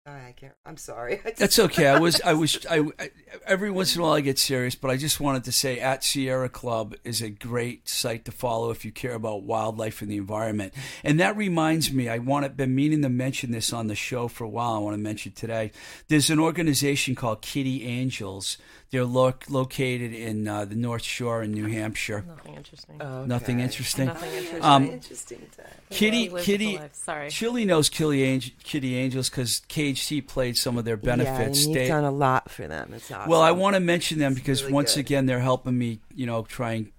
I 0.05 0.35
can't. 0.37 0.55
I'm 0.67 0.77
sorry. 0.77 1.21
I 1.25 1.29
just- 1.29 1.37
That's 1.37 1.59
okay. 1.61 1.87
I 1.87 2.01
was, 2.01 2.21
I 2.23 2.33
was, 2.35 2.67
I, 2.71 2.81
I- 2.99 3.11
every 3.47 3.71
once 3.71 3.95
in 3.95 4.01
a 4.01 4.05
while 4.05 4.15
I 4.15 4.21
get 4.21 4.37
serious, 4.39 4.75
but 4.75 4.91
I 4.91 4.97
just 4.97 5.21
wanted 5.21 5.45
to 5.45 5.53
say 5.53 5.79
at 5.79 6.03
Sierra 6.03 6.49
Club 6.49 6.97
is 7.05 7.23
a 7.23 7.31
great 7.31 7.89
site 7.89 8.25
to 8.25 8.33
follow 8.33 8.71
if 8.73 8.85
you 8.85 8.91
care 8.91 9.15
about 9.15 9.45
wildlife 9.45 10.03
and 10.03 10.11
the 10.11 10.17
environment. 10.17 10.75
And 11.05 11.21
that 11.21 11.37
reminds 11.37 11.93
me, 11.93 12.09
I 12.09 12.19
want 12.19 12.45
to, 12.45 12.51
been 12.51 12.75
meaning 12.75 13.03
to 13.03 13.09
mention 13.09 13.53
this 13.53 13.73
on 13.73 13.87
the 13.87 13.95
show 13.95 14.27
for 14.27 14.43
a 14.43 14.49
while. 14.49 14.73
I 14.75 14.79
want 14.79 14.95
to 14.95 15.03
mention 15.03 15.33
today. 15.33 15.71
There's 16.09 16.31
an 16.31 16.41
organization 16.41 17.15
called 17.15 17.41
Kitty 17.41 17.85
Angels. 17.87 18.59
They're 18.93 19.05
lo- 19.07 19.33
located 19.49 20.13
in 20.13 20.47
uh, 20.47 20.67
the 20.67 20.75
North 20.75 21.03
Shore 21.03 21.43
in 21.43 21.53
New 21.53 21.67
Hampshire. 21.67 22.25
Nothing 22.29 22.55
interesting. 22.57 23.01
Okay. 23.01 23.27
Nothing 23.27 23.61
interesting. 23.61 24.07
Nothing 24.07 24.33
interesting. 24.35 24.63
Um, 24.63 24.87
interesting 24.91 25.39
time. 25.57 25.67
Kitty, 25.89 26.29
Live 26.29 26.45
Kitty, 26.45 26.77
life. 26.77 26.95
Sorry. 26.95 27.31
Chili 27.31 27.65
knows 27.65 27.89
Kitty, 27.89 28.23
Angel, 28.23 28.53
Kitty 28.63 28.97
Angels 28.97 29.31
because 29.31 29.61
KHT 29.71 30.27
played 30.29 30.59
some 30.59 30.77
of 30.77 30.85
their 30.85 30.99
benefits. 30.99 31.61
Yeah, 31.63 31.67
and 31.69 31.75
They- 31.75 31.81
you've 31.81 31.89
done 31.89 32.05
a 32.05 32.11
lot 32.11 32.51
for 32.51 32.69
them. 32.69 32.93
It's 32.95 33.11
awesome. 33.11 33.31
Well, 33.31 33.41
I 33.41 33.53
want 33.53 33.75
to 33.77 33.81
mention 33.81 34.19
them 34.19 34.33
It's 34.33 34.41
because 34.43 34.63
really 34.63 34.75
once 34.75 34.95
good. 34.95 35.01
again 35.01 35.25
they're 35.25 35.41
helping 35.41 35.79
me, 35.79 36.01
you 36.15 36.27
know, 36.27 36.43
try 36.43 36.73
and 36.73 36.93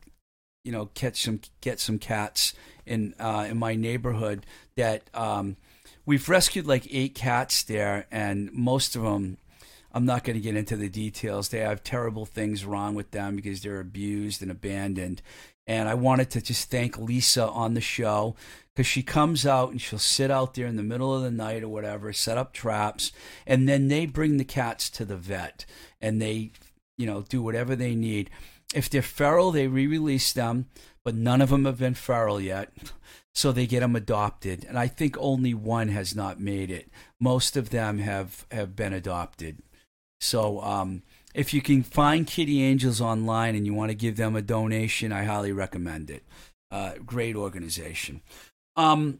you 0.63 0.71
know 0.71 0.87
catch 0.95 1.21
some 1.23 1.41
get 1.61 1.79
some 1.79 1.99
cats 1.99 2.55
in 2.87 3.13
uh, 3.19 3.45
in 3.47 3.59
my 3.59 3.75
neighborhood. 3.75 4.47
That 4.77 5.03
um, 5.13 5.57
we've 6.07 6.27
rescued 6.27 6.65
like 6.65 6.87
eight 6.89 7.13
cats 7.13 7.61
there, 7.61 8.07
and 8.11 8.51
most 8.51 8.95
of 8.95 9.03
them. 9.03 9.37
I'm 9.93 10.05
not 10.05 10.23
going 10.23 10.35
to 10.35 10.41
get 10.41 10.55
into 10.55 10.75
the 10.75 10.89
details. 10.89 11.49
They 11.49 11.59
have 11.59 11.83
terrible 11.83 12.25
things 12.25 12.65
wrong 12.65 12.95
with 12.95 13.11
them 13.11 13.35
because 13.35 13.61
they're 13.61 13.79
abused 13.79 14.41
and 14.41 14.49
abandoned. 14.49 15.21
And 15.67 15.87
I 15.87 15.93
wanted 15.93 16.29
to 16.31 16.41
just 16.41 16.69
thank 16.69 16.97
Lisa 16.97 17.47
on 17.47 17.73
the 17.73 17.81
show 17.81 18.35
because 18.73 18.87
she 18.87 19.03
comes 19.03 19.45
out 19.45 19.69
and 19.69 19.79
she'll 19.79 19.99
sit 19.99 20.31
out 20.31 20.55
there 20.55 20.65
in 20.65 20.75
the 20.75 20.83
middle 20.83 21.15
of 21.15 21.21
the 21.21 21.31
night 21.31 21.63
or 21.63 21.69
whatever, 21.69 22.11
set 22.11 22.37
up 22.37 22.53
traps, 22.53 23.11
and 23.45 23.69
then 23.69 23.87
they 23.87 24.05
bring 24.05 24.37
the 24.37 24.43
cats 24.43 24.89
to 24.89 25.05
the 25.05 25.15
vet 25.15 25.65
and 26.01 26.21
they, 26.21 26.51
you 26.97 27.05
know, 27.05 27.21
do 27.21 27.41
whatever 27.41 27.75
they 27.75 27.95
need. 27.95 28.29
If 28.73 28.89
they're 28.89 29.03
feral, 29.03 29.51
they 29.51 29.67
re-release 29.67 30.33
them, 30.33 30.67
but 31.03 31.15
none 31.15 31.41
of 31.41 31.49
them 31.49 31.65
have 31.65 31.77
been 31.77 31.93
feral 31.93 32.41
yet. 32.41 32.73
So 33.35 33.51
they 33.51 33.65
get 33.65 33.79
them 33.79 33.95
adopted, 33.95 34.63
and 34.69 34.77
I 34.77 34.87
think 34.87 35.17
only 35.17 35.55
one 35.55 35.87
has 35.87 36.15
not 36.15 36.39
made 36.39 36.69
it. 36.69 36.91
Most 37.19 37.57
of 37.57 37.71
them 37.71 37.97
have 37.97 38.45
have 38.51 38.75
been 38.75 38.93
adopted. 38.93 39.63
So 40.23 40.61
um, 40.61 41.03
if 41.33 41.53
you 41.53 41.61
can 41.61 41.83
find 41.83 42.25
Kitty 42.25 42.63
Angels 42.63 43.01
online 43.01 43.55
and 43.55 43.65
you 43.65 43.73
want 43.73 43.89
to 43.91 43.95
give 43.95 44.15
them 44.17 44.35
a 44.35 44.41
donation, 44.41 45.11
I 45.11 45.23
highly 45.25 45.51
recommend 45.51 46.09
it. 46.09 46.23
Uh, 46.71 46.93
great 47.05 47.35
organization. 47.35 48.21
Um, 48.75 49.19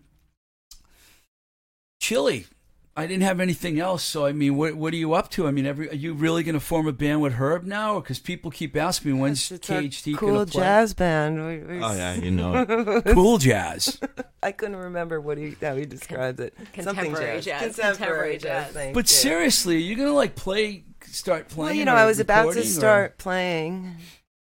Chili, 2.00 2.48
I 2.96 3.08
didn't 3.08 3.24
have 3.24 3.40
anything 3.40 3.80
else. 3.80 4.04
So 4.04 4.26
I 4.26 4.32
mean, 4.34 4.56
what 4.58 4.76
what 4.76 4.94
are 4.94 4.98
you 4.98 5.14
up 5.14 5.30
to? 5.32 5.48
I 5.48 5.52
mean, 5.52 5.66
every, 5.66 5.90
are 5.90 5.96
you 5.96 6.14
really 6.14 6.44
going 6.44 6.54
to 6.56 6.60
form 6.60 6.88
a 6.88 6.92
band 6.92 7.22
with 7.22 7.34
Herb 7.34 7.64
now? 7.64 8.00
Because 8.00 8.20
people 8.20 8.52
keep 8.52 8.76
asking 8.76 9.14
me 9.14 9.20
when's 9.20 9.52
It's 9.52 9.70
our 9.70 9.82
KHT 9.82 10.18
cool 10.18 10.30
going 10.30 10.46
to 10.48 10.52
play? 10.52 10.62
jazz 10.62 10.94
band. 10.94 11.46
We- 11.46 11.76
we- 11.78 11.84
Oh 11.84 11.94
yeah, 11.94 12.16
you 12.16 12.32
know. 12.32 13.02
Cool 13.14 13.38
jazz. 13.38 14.00
I 14.42 14.52
couldn't 14.52 14.76
remember 14.78 15.22
what 15.22 15.38
he 15.38 15.56
how 15.62 15.76
he 15.76 15.86
described 15.86 16.40
it. 16.40 16.54
Something 16.82 17.14
Contemporary 17.14 17.42
jazz. 17.42 17.62
Contemporary 17.62 17.94
Contemporary 17.96 18.38
jazz. 18.38 18.66
jazz. 18.66 18.74
thank 18.74 18.94
But 18.94 19.06
you. 19.10 19.16
seriously, 19.16 19.76
are 19.76 19.80
you 19.80 19.96
going 19.96 20.10
to 20.10 20.14
like 20.14 20.36
play, 20.36 20.84
start 21.14 21.50
playing? 21.50 21.66
Well, 21.68 21.74
you 21.74 21.86
know, 21.86 21.96
I 21.96 22.06
was 22.06 22.20
about 22.20 22.44
to 22.44 22.48
recording, 22.50 22.70
or- 22.70 22.74
start 22.74 23.18
playing 23.18 23.96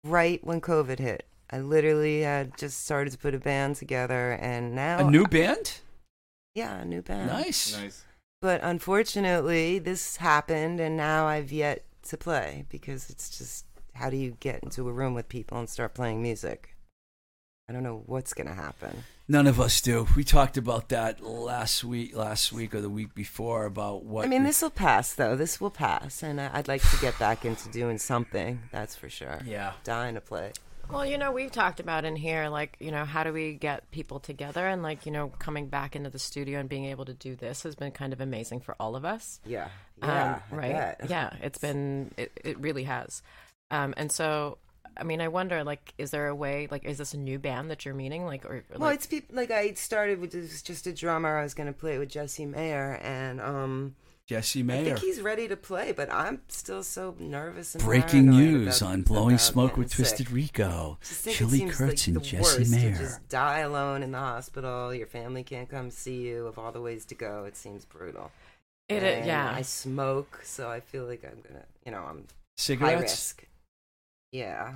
right 0.05 0.43
when 0.45 0.61
COVID 0.61 0.99
hit. 0.99 1.27
I 1.51 1.59
literally 1.59 2.23
had 2.23 2.57
just 2.57 2.85
started 2.85 3.11
to 3.11 3.19
put 3.19 3.35
a 3.35 3.39
band 3.39 3.77
together, 3.77 4.33
and 4.41 4.75
now 4.75 5.07
a 5.07 5.11
new 5.11 5.27
band. 5.27 5.81
yeah, 6.55 6.81
a 6.81 6.85
new 6.85 7.03
band. 7.03 7.27
Nice. 7.27 7.77
nice. 7.79 8.05
But 8.41 8.61
unfortunately, 8.63 9.79
this 9.79 10.17
happened, 10.17 10.81
and 10.81 10.97
now 10.97 11.27
I've 11.27 11.53
yet 11.53 11.85
to 12.09 12.17
play 12.17 12.65
because 12.69 13.11
it's 13.11 13.37
just 13.39 13.67
how 13.95 14.11
do 14.11 14.17
you 14.17 14.37
get 14.41 14.63
into 14.63 14.89
a 14.89 14.93
room 14.93 15.15
with 15.15 15.29
people 15.29 15.59
and 15.59 15.69
start 15.69 15.95
playing 15.95 16.23
music? 16.23 16.72
I 17.69 17.73
don't 17.73 17.83
know 17.85 18.03
what's 18.07 18.35
gonna 18.35 18.55
happen. 18.55 19.05
None 19.29 19.47
of 19.47 19.61
us 19.61 19.81
do. 19.81 20.07
We 20.17 20.25
talked 20.25 20.57
about 20.57 20.89
that 20.89 21.23
last 21.23 21.85
week, 21.85 22.15
last 22.15 22.53
week 22.53 22.75
or 22.75 22.81
the 22.81 22.91
week 22.91 23.15
before 23.15 23.67
about 23.67 24.05
what. 24.05 24.25
I 24.25 24.29
mean, 24.29 24.43
this 24.43 24.61
will 24.63 24.71
pass, 24.71 25.15
though. 25.15 25.37
This 25.37 25.61
will 25.61 25.71
pass, 25.71 26.23
and 26.23 26.41
I- 26.41 26.51
I'd 26.55 26.69
like 26.69 26.83
to 26.83 26.97
get 27.01 27.19
back 27.19 27.45
into 27.45 27.69
doing 27.71 27.99
something. 27.99 28.61
That's 28.73 28.97
for 28.97 29.09
sure. 29.09 29.41
Yeah. 29.47 29.73
Dying 29.85 30.17
to 30.17 30.21
play. 30.21 30.53
Well, 30.91 31.07
you 31.07 31.17
know, 31.17 31.31
we've 31.31 31.53
talked 31.53 31.79
about 31.79 32.05
in 32.05 32.17
here, 32.17 32.49
like, 32.49 32.77
you 32.81 32.91
know, 32.91 33.05
how 33.05 33.23
do 33.23 33.33
we 33.33 33.55
get 33.55 33.89
people 33.93 34.19
together? 34.19 34.67
And, 34.67 34.83
like, 34.83 35.07
you 35.07 35.13
know, 35.13 35.29
coming 35.39 35.69
back 35.69 35.95
into 35.97 36.11
the 36.11 36.19
studio 36.19 36.59
and 36.59 36.69
being 36.69 36.87
able 36.87 37.05
to 37.07 37.15
do 37.15 37.37
this 37.37 37.63
has 37.63 37.77
been 37.77 37.93
kind 37.93 38.13
of 38.13 38.21
amazing 38.21 38.61
for 38.61 38.75
all 38.81 38.97
of 38.97 39.05
us. 39.05 39.41
Yeah. 39.47 39.69
Um, 40.03 40.11
Yeah. 40.11 40.41
I 40.51 40.55
right. 40.55 40.97
Yeah. 41.09 41.31
It's 41.41 41.59
been, 41.59 42.11
it, 42.19 42.33
it 42.45 42.59
really 42.59 42.85
has. 42.85 43.23
Um, 43.71 43.95
and 43.97 44.11
so, 44.13 44.59
I 44.97 45.05
mean, 45.05 45.20
I 45.20 45.28
wonder, 45.28 45.64
like, 45.64 45.95
is 45.99 46.11
there 46.11 46.28
a 46.28 46.34
way, 46.34 46.68
like, 46.70 46.84
is 46.84 46.99
this 46.99 47.14
a 47.14 47.18
new 47.18 47.38
band 47.38 47.70
that 47.70 47.84
you're 47.84 47.95
meeting? 47.95 48.24
Like, 48.26 48.45
or, 48.45 48.57
or, 48.57 48.64
Well, 48.72 48.80
like, 48.90 48.97
it's 48.97 49.07
people 49.07 49.34
like 49.36 49.51
I 49.51 49.72
started 49.74 50.20
with 50.20 50.32
this, 50.32 50.62
just 50.62 50.86
a 50.86 50.93
drummer. 50.93 51.38
I 51.38 51.43
was 51.43 51.55
going 51.55 51.66
to 51.68 51.72
play 51.72 51.99
with 51.99 52.09
Jesse 52.11 52.45
Mayer, 52.47 52.99
and 53.03 53.40
um, 53.40 53.95
Jesse 54.26 54.62
Mayer. 54.62 54.80
I 54.80 54.84
think 54.84 54.99
he's 55.01 55.20
ready 55.20 55.49
to 55.49 55.57
play, 55.57 55.93
but 55.93 56.12
I'm 56.12 56.43
still 56.49 56.82
so 56.82 57.14
nervous. 57.18 57.74
And 57.74 57.82
Breaking 57.84 58.30
news 58.30 58.80
about- 58.82 58.93
on 58.93 59.03
Blowing 59.03 59.38
Smoke 59.38 59.76
with 59.76 59.88
getting 59.90 60.05
Twisted. 60.05 60.30
Rico. 60.30 60.99
Just 61.01 61.20
think 61.22 61.36
Chili 61.36 61.61
Kurtz 61.70 62.07
like 62.07 62.07
and 62.09 62.16
the 62.16 62.20
Jesse 62.20 62.43
worst 62.43 62.72
to 62.72 62.76
Mayer. 62.78 62.97
just 62.97 63.28
die 63.28 63.59
alone 63.61 64.03
in 64.03 64.12
the 64.12 64.18
hospital. 64.18 64.95
Your 64.95 65.07
family 65.09 65.43
can't 65.43 65.68
come 65.68 65.90
see 65.90 66.20
you. 66.22 66.47
Of 66.47 66.59
all 66.59 66.70
the 66.72 66.80
ways 66.80 67.05
to 67.07 67.14
go, 67.14 67.45
it 67.45 67.57
seems 67.57 67.84
brutal. 67.84 68.30
it, 68.88 69.03
And 69.03 69.26
yeah. 69.26 69.53
I 69.55 69.62
smoke, 69.62 70.40
so 70.45 70.68
I 70.70 70.80
feel 70.80 71.05
like 71.05 71.24
I'm 71.24 71.40
gonna, 71.47 71.64
you 71.84 71.93
know, 71.93 72.03
I'm 72.09 72.18
high 72.18 72.24
Cigarettes? 72.57 73.03
risk. 73.03 73.45
Yeah, 74.33 74.72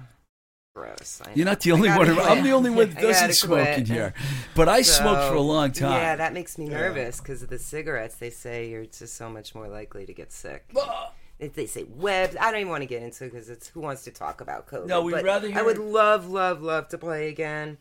gross. 0.75 1.23
I 1.25 1.33
You're 1.35 1.47
know. 1.47 1.53
not 1.53 1.61
the 1.61 1.73
only 1.73 1.89
one. 1.89 2.15
quit. 2.15 2.27
I'm 2.27 2.45
the 2.45 2.53
only 2.53 2.71
one 2.71 2.91
that 2.91 3.01
doesn't 3.01 3.33
smoke 3.33 3.63
quit. 3.63 3.79
in 3.79 3.87
here. 3.87 4.15
But 4.55 4.69
I 4.69 4.83
smoked 4.83 5.29
for 5.29 5.35
a 5.35 5.41
long 5.41 5.73
time. 5.73 5.93
Yeah, 5.93 6.17
that 6.17 6.33
makes 6.35 6.59
me 6.59 6.69
nervous 6.69 7.21
because 7.21 7.43
of 7.43 7.49
the 7.49 7.59
cigarettes. 7.59 8.17
They 8.17 8.31
say 8.31 8.69
you're 8.69 8.85
just 8.85 9.17
so 9.17 9.29
much 9.31 9.55
more 9.55 9.69
likely 9.69 10.05
to 10.07 10.13
get 10.13 10.33
sick. 10.33 10.71
If 11.39 11.55
they 11.55 11.67
say 11.67 11.85
webs, 11.85 12.37
I 12.41 12.51
don't 12.51 12.61
even 12.61 12.71
want 12.71 12.83
to 12.83 12.87
get 12.87 13.03
into 13.03 13.25
because 13.25 13.51
it's 13.51 13.69
who 13.69 13.81
wants 13.81 14.05
to 14.05 14.11
talk 14.11 14.41
about 14.41 14.67
COVID. 14.69 14.87
No, 14.87 15.03
we'd 15.03 15.13
but 15.13 15.25
rather 15.25 15.51
I 15.55 15.63
would 15.63 15.79
love, 15.79 16.29
love, 16.29 16.63
love 16.63 16.89
to 16.89 16.99
play 16.99 17.29
again. 17.29 17.77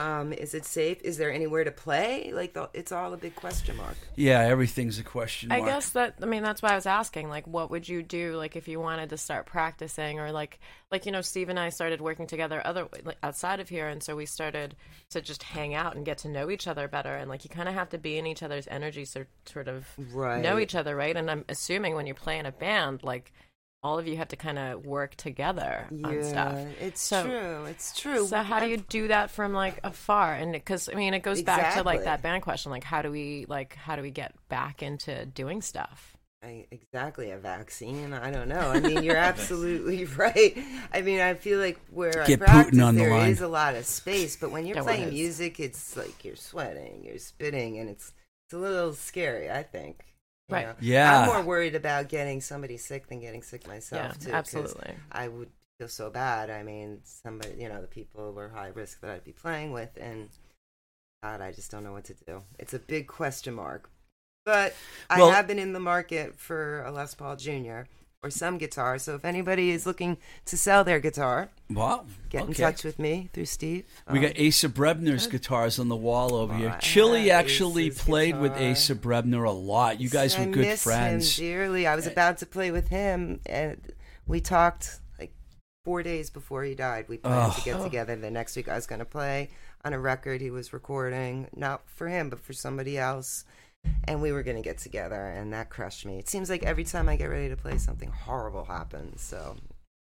Um, 0.00 0.32
is 0.32 0.54
it 0.54 0.64
safe? 0.64 1.00
Is 1.02 1.18
there 1.18 1.30
anywhere 1.32 1.64
to 1.64 1.70
play? 1.70 2.32
Like, 2.32 2.54
the, 2.54 2.70
it's 2.72 2.92
all 2.92 3.12
a 3.12 3.16
big 3.16 3.34
question 3.34 3.76
mark. 3.76 3.96
Yeah, 4.16 4.40
everything's 4.40 4.98
a 4.98 5.02
question 5.02 5.50
mark. 5.50 5.62
I 5.62 5.66
guess 5.66 5.90
that 5.90 6.14
I 6.22 6.26
mean 6.26 6.42
that's 6.42 6.62
why 6.62 6.70
I 6.70 6.74
was 6.74 6.86
asking 6.86 7.28
like 7.28 7.46
what 7.46 7.70
would 7.70 7.88
you 7.88 8.02
do 8.02 8.36
like 8.36 8.56
if 8.56 8.66
you 8.68 8.80
wanted 8.80 9.10
to 9.10 9.16
start 9.16 9.46
practicing 9.46 10.18
or 10.18 10.32
like 10.32 10.58
like 10.90 11.06
you 11.06 11.12
know 11.12 11.20
Steve 11.20 11.48
and 11.48 11.58
I 11.58 11.68
started 11.68 12.00
working 12.00 12.26
together 12.26 12.62
other 12.64 12.88
like, 13.04 13.18
outside 13.22 13.60
of 13.60 13.68
here 13.68 13.88
and 13.88 14.02
so 14.02 14.16
we 14.16 14.26
started 14.26 14.74
to 15.10 15.20
just 15.20 15.42
hang 15.42 15.74
out 15.74 15.96
and 15.96 16.04
get 16.04 16.18
to 16.18 16.28
know 16.28 16.50
each 16.50 16.66
other 16.66 16.88
better 16.88 17.14
and 17.14 17.28
like 17.28 17.44
you 17.44 17.50
kind 17.50 17.68
of 17.68 17.74
have 17.74 17.90
to 17.90 17.98
be 17.98 18.18
in 18.18 18.26
each 18.26 18.42
other's 18.42 18.66
energy 18.68 19.04
to 19.06 19.26
sort 19.46 19.68
of 19.68 19.86
Right. 20.12 20.42
know 20.42 20.58
each 20.58 20.74
other 20.74 20.96
right 20.96 21.16
and 21.16 21.30
I'm 21.30 21.44
assuming 21.48 21.94
when 21.94 22.06
you 22.06 22.14
play 22.14 22.38
in 22.38 22.46
a 22.46 22.52
band 22.52 23.02
like 23.02 23.32
all 23.82 23.98
of 23.98 24.06
you 24.06 24.16
have 24.18 24.28
to 24.28 24.36
kind 24.36 24.58
of 24.58 24.84
work 24.84 25.14
together 25.16 25.86
on 26.04 26.22
stuff 26.22 26.58
it's 26.80 27.00
So- 27.00 27.24
true. 27.24 27.64
It's 27.64 27.98
true. 27.98 28.26
so 28.26 28.42
how 28.42 28.60
do 28.60 28.66
you 28.68 28.76
do 28.76 29.08
that 29.08 29.30
from 29.30 29.52
like 29.54 29.80
afar? 29.84 30.34
And 30.34 30.52
because 30.52 30.88
I 30.88 30.94
mean, 30.94 31.14
it 31.14 31.20
goes 31.22 31.42
back 31.42 31.74
to 31.74 31.82
like 31.82 32.04
that 32.04 32.22
band 32.22 32.42
question, 32.42 32.70
like 32.70 32.84
how 32.84 33.00
do 33.02 33.10
we 33.10 33.46
like 33.48 33.74
how 33.74 33.96
do 33.96 34.02
we 34.02 34.10
get 34.10 34.34
back 34.48 34.82
into 34.82 35.24
doing 35.26 35.62
stuff? 35.62 36.16
I, 36.42 36.66
exactly 36.70 37.32
a 37.32 37.36
vaccine. 37.38 38.14
I 38.14 38.30
don't 38.30 38.48
know. 38.48 38.70
I 38.70 38.80
mean, 38.80 39.02
you're 39.02 39.16
absolutely 39.16 40.04
right. 40.16 40.56
I 40.92 41.02
mean, 41.02 41.20
I 41.20 41.34
feel 41.34 41.58
like 41.58 41.78
where 41.90 42.12
Get 42.26 42.40
I 42.42 42.44
practice, 42.46 42.78
Putin 42.78 42.86
on 42.86 42.94
the 42.94 43.02
there 43.02 43.10
line. 43.10 43.30
is 43.30 43.42
a 43.42 43.48
lot 43.48 43.74
of 43.74 43.84
space, 43.84 44.36
but 44.36 44.50
when 44.50 44.64
you're 44.64 44.74
There 44.76 44.82
playing 44.84 45.10
music, 45.10 45.60
it's 45.60 45.98
like 45.98 46.24
you're 46.24 46.36
sweating, 46.36 47.02
you're 47.04 47.18
spitting, 47.18 47.78
and 47.78 47.90
it's 47.90 48.12
it's 48.46 48.54
a 48.54 48.58
little 48.58 48.94
scary. 48.94 49.50
I 49.50 49.62
think. 49.62 50.00
You 50.50 50.56
Right. 50.56 50.66
know. 50.66 50.74
Yeah. 50.80 51.20
I'm 51.20 51.26
more 51.26 51.42
worried 51.42 51.74
about 51.74 52.08
getting 52.08 52.40
somebody 52.40 52.76
sick 52.76 53.06
than 53.08 53.20
getting 53.20 53.42
sick 53.42 53.66
myself 53.66 54.02
Yeah, 54.02 54.12
too. 54.12 54.24
'cause 54.26 54.34
absolutely. 54.34 54.94
I 55.12 55.28
would 55.28 55.50
feel 55.78 55.88
so 55.88 56.10
bad. 56.10 56.50
I 56.50 56.62
mean, 56.62 57.00
somebody, 57.04 57.54
you 57.60 57.68
know, 57.68 57.80
the 57.80 57.86
people 57.88 58.32
were 58.32 58.48
high 58.50 58.68
risk 58.68 59.00
that 59.00 59.10
I'd 59.10 59.24
be 59.24 59.32
playing 59.32 59.72
with, 59.72 59.96
and 59.96 60.28
God, 61.22 61.40
I 61.40 61.52
just 61.52 61.70
don't 61.70 61.84
know 61.84 61.92
what 61.92 62.04
to 62.04 62.14
do. 62.14 62.42
It's 62.58 62.74
a 62.74 62.78
big 62.78 63.06
question 63.06 63.54
mark. 63.54 63.90
But 64.46 64.74
Well- 65.10 65.30
I 65.30 65.34
have 65.34 65.46
been 65.46 65.58
in 65.58 65.72
the 65.74 65.80
market 65.80 66.38
for 66.38 66.82
a 66.82 66.90
Les 66.90 67.14
Paul 67.14 67.36
Jr. 67.36 67.82
or 68.22 68.30
some 68.30 68.58
guitar. 68.58 68.98
So 68.98 69.14
if 69.14 69.24
anybody 69.24 69.70
is 69.70 69.86
looking 69.86 70.18
to 70.46 70.56
sell 70.56 70.84
their 70.84 71.00
guitar, 71.00 71.50
wow. 71.70 72.04
get 72.28 72.46
in 72.46 72.54
touch 72.54 72.84
with 72.84 72.98
me 72.98 73.30
through 73.32 73.46
Steve. 73.46 73.84
We 74.10 74.18
Um, 74.18 74.24
got 74.24 74.38
Asa 74.38 74.68
Brebner's 74.68 75.26
guitars 75.26 75.78
on 75.78 75.88
the 75.88 75.96
wall 75.96 76.34
over 76.34 76.54
here. 76.54 76.76
Chili 76.80 77.30
actually 77.30 77.90
played 77.90 78.38
with. 78.38 78.52
Asa 78.52 78.94
Brebner 78.94 79.46
a 79.46 79.50
lot. 79.50 80.00
You 80.00 80.10
guys 80.10 80.36
I 80.36 80.44
were 80.44 80.52
good 80.52 80.66
miss 80.66 80.82
friends. 80.82 81.38
Him 81.38 81.44
dearly. 81.46 81.86
I 81.86 81.94
was 81.96 82.06
about 82.06 82.38
to 82.38 82.46
play 82.46 82.70
with 82.70 82.88
him, 82.88 83.40
and 83.46 83.80
we 84.26 84.40
talked 84.40 85.00
like 85.18 85.32
four 85.84 86.02
days 86.02 86.28
before 86.28 86.64
he 86.64 86.74
died. 86.74 87.06
We 87.08 87.16
planned 87.16 87.54
to 87.54 87.62
get 87.62 87.82
together. 87.82 88.16
The 88.16 88.30
next 88.30 88.54
week, 88.54 88.68
I 88.68 88.74
was 88.74 88.86
going 88.86 88.98
to 88.98 89.06
play 89.06 89.48
on 89.82 89.94
a 89.94 89.98
record 89.98 90.42
he 90.42 90.50
was 90.50 90.74
recording, 90.74 91.48
not 91.56 91.88
for 91.88 92.08
him, 92.08 92.28
but 92.28 92.40
for 92.40 92.52
somebody 92.52 92.98
else. 92.98 93.44
And 94.04 94.20
we 94.20 94.32
were 94.32 94.42
going 94.42 94.56
to 94.56 94.62
get 94.62 94.78
together, 94.78 95.26
and 95.28 95.52
that 95.52 95.70
crushed 95.70 96.04
me. 96.04 96.18
It 96.18 96.28
seems 96.28 96.50
like 96.50 96.64
every 96.64 96.84
time 96.84 97.08
I 97.08 97.16
get 97.16 97.26
ready 97.26 97.48
to 97.48 97.56
play, 97.56 97.78
something 97.78 98.10
horrible 98.10 98.64
happens. 98.64 99.20
So 99.22 99.56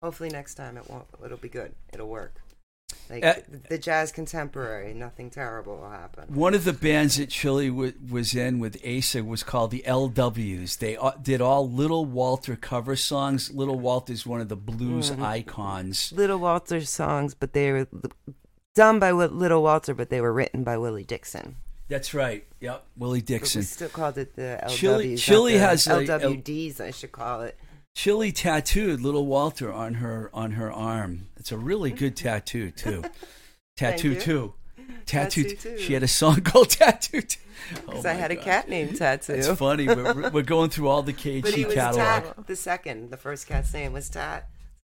hopefully 0.02 0.30
next 0.30 0.56
time 0.56 0.78
it 0.78 0.90
won't. 0.90 1.06
It'll 1.26 1.38
be 1.38 1.50
good. 1.50 1.74
It'll 1.94 2.08
work. 2.08 2.42
Like 3.10 3.24
Uh, 3.26 3.36
the 3.70 3.78
jazz 3.78 4.12
contemporary, 4.12 4.94
nothing 4.94 5.30
terrible 5.30 5.78
will 5.78 5.90
happen. 5.90 6.34
One 6.34 6.54
of 6.54 6.64
the 6.64 6.74
bands 6.74 7.18
that 7.18 7.30
Chili 7.30 7.70
w- 7.70 7.94
was 8.10 8.34
in 8.34 8.60
with 8.60 8.78
Asa 8.86 9.24
was 9.24 9.44
called 9.44 9.72
the 9.72 9.84
LWs. 9.86 10.78
They 10.78 10.96
uh, 10.98 11.12
did 11.22 11.42
all 11.42 11.70
Little 11.70 12.06
Walter 12.06 12.56
cover 12.56 12.96
songs. 12.96 13.52
Little 13.52 13.80
Walter's 13.80 14.26
one 14.26 14.40
of 14.42 14.48
the 14.50 14.56
blues 14.58 15.12
Mm-hmm. 15.12 15.24
icons. 15.24 16.12
Little 16.16 16.38
Walter 16.40 16.82
songs, 16.82 17.34
but 17.34 17.54
they 17.54 17.72
were 17.72 17.88
done 18.76 19.00
by 19.00 19.12
Little 19.12 19.64
Walter, 19.64 19.94
but 19.94 20.10
they 20.10 20.22
were 20.22 20.34
written 20.34 20.64
by 20.64 20.78
Willie 20.78 21.04
Dixon. 21.06 21.58
That's 21.92 22.14
right. 22.14 22.46
Yep, 22.62 22.86
Willie 22.96 23.22
But 23.22 23.42
we 23.42 23.62
still 23.64 23.90
called 23.90 24.18
it 24.18 24.34
the 24.38 24.60
LWs. 24.64 24.70
Chili- 24.78 25.18
Chili 25.18 25.58
has 25.58 25.88
a- 25.88 25.98
a- 25.98 26.06
LWDs. 26.06 26.80
I 26.80 26.92
should 26.92 27.12
call 27.12 27.42
it. 27.42 27.58
Chili 27.94 28.32
tattooed 28.32 29.02
Little 29.02 29.26
Walter 29.26 29.74
on 29.74 29.96
her 29.96 30.30
on 30.34 30.52
her 30.52 30.72
arm. 30.72 31.28
It's 31.36 31.52
a 31.52 31.58
really 31.58 31.92
good 31.92 32.16
tattoo 32.16 32.72
too. 32.72 33.04
tattoo 33.78 34.16
too. 34.16 34.54
Tattoo. 35.06 35.44
Tattoo. 35.44 35.78
She 35.80 35.92
had 35.92 36.02
a 36.04 36.08
song 36.08 36.40
called 36.46 36.70
Tattoo. 36.70 37.22
Too. 37.22 37.40
Oh 37.74 37.82
Because 37.92 38.06
I 38.06 38.14
had 38.14 38.32
a 38.32 38.36
cat 38.36 38.70
named 38.70 38.98
Tattoo. 38.98 39.34
It's 39.34 39.48
funny. 39.50 39.86
We're, 39.88 40.30
we're 40.32 40.42
going 40.42 40.72
through 40.72 40.88
all 40.88 41.04
the 41.04 41.14
KG 41.14 41.42
but 41.44 41.54
he 41.54 41.64
was 41.66 41.76
catalog. 41.76 42.36
Tat 42.36 42.48
the 42.48 42.56
second. 42.56 43.12
The 43.12 43.18
first 43.18 43.48
cat's 43.48 43.72
name 43.74 43.94
was 43.94 44.10
Tat. 44.10 44.50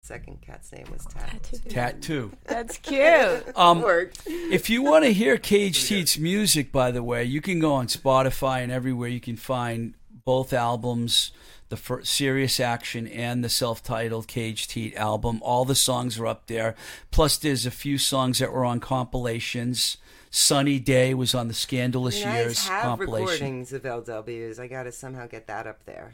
Second 0.04 0.42
cat's 0.42 0.70
name 0.70 0.84
was 0.92 1.02
Tat. 1.06 1.50
Tattoo. 1.70 2.30
That's 2.44 2.76
cute. 2.76 3.46
Um, 3.56 3.80
Worked. 3.80 4.24
if 4.26 4.68
you 4.68 4.82
want 4.82 5.06
to 5.06 5.14
hear 5.14 5.38
Caged 5.38 5.88
Heat's 5.88 6.18
music, 6.18 6.70
by 6.70 6.90
the 6.90 7.02
way, 7.02 7.24
you 7.24 7.40
can 7.40 7.58
go 7.58 7.72
on 7.72 7.86
Spotify 7.86 8.62
and 8.62 8.70
everywhere. 8.70 9.08
You 9.08 9.18
can 9.20 9.36
find 9.38 9.94
both 10.26 10.52
albums, 10.52 11.32
the 11.70 11.78
first 11.78 12.12
Serious 12.12 12.60
Action 12.60 13.06
and 13.08 13.42
the 13.42 13.48
self-titled 13.48 14.28
Caged 14.28 14.72
Heat 14.72 14.94
album. 14.94 15.40
All 15.42 15.64
the 15.64 15.74
songs 15.74 16.18
are 16.18 16.26
up 16.26 16.48
there. 16.48 16.74
Plus, 17.10 17.38
there's 17.38 17.64
a 17.64 17.70
few 17.70 17.96
songs 17.96 18.40
that 18.40 18.52
were 18.52 18.66
on 18.66 18.80
compilations. 18.80 19.96
Sunny 20.30 20.78
Day 20.78 21.14
was 21.14 21.34
on 21.34 21.48
the 21.48 21.54
Scandalous 21.54 22.16
I 22.22 22.26
mean, 22.26 22.28
I 22.28 22.40
Years 22.40 22.68
have 22.68 22.82
compilation. 22.82 23.26
recordings 23.26 23.72
of 23.72 23.82
LWs. 23.84 24.58
I 24.58 24.66
got 24.66 24.82
to 24.82 24.92
somehow 24.92 25.26
get 25.28 25.46
that 25.46 25.66
up 25.66 25.82
there. 25.86 26.12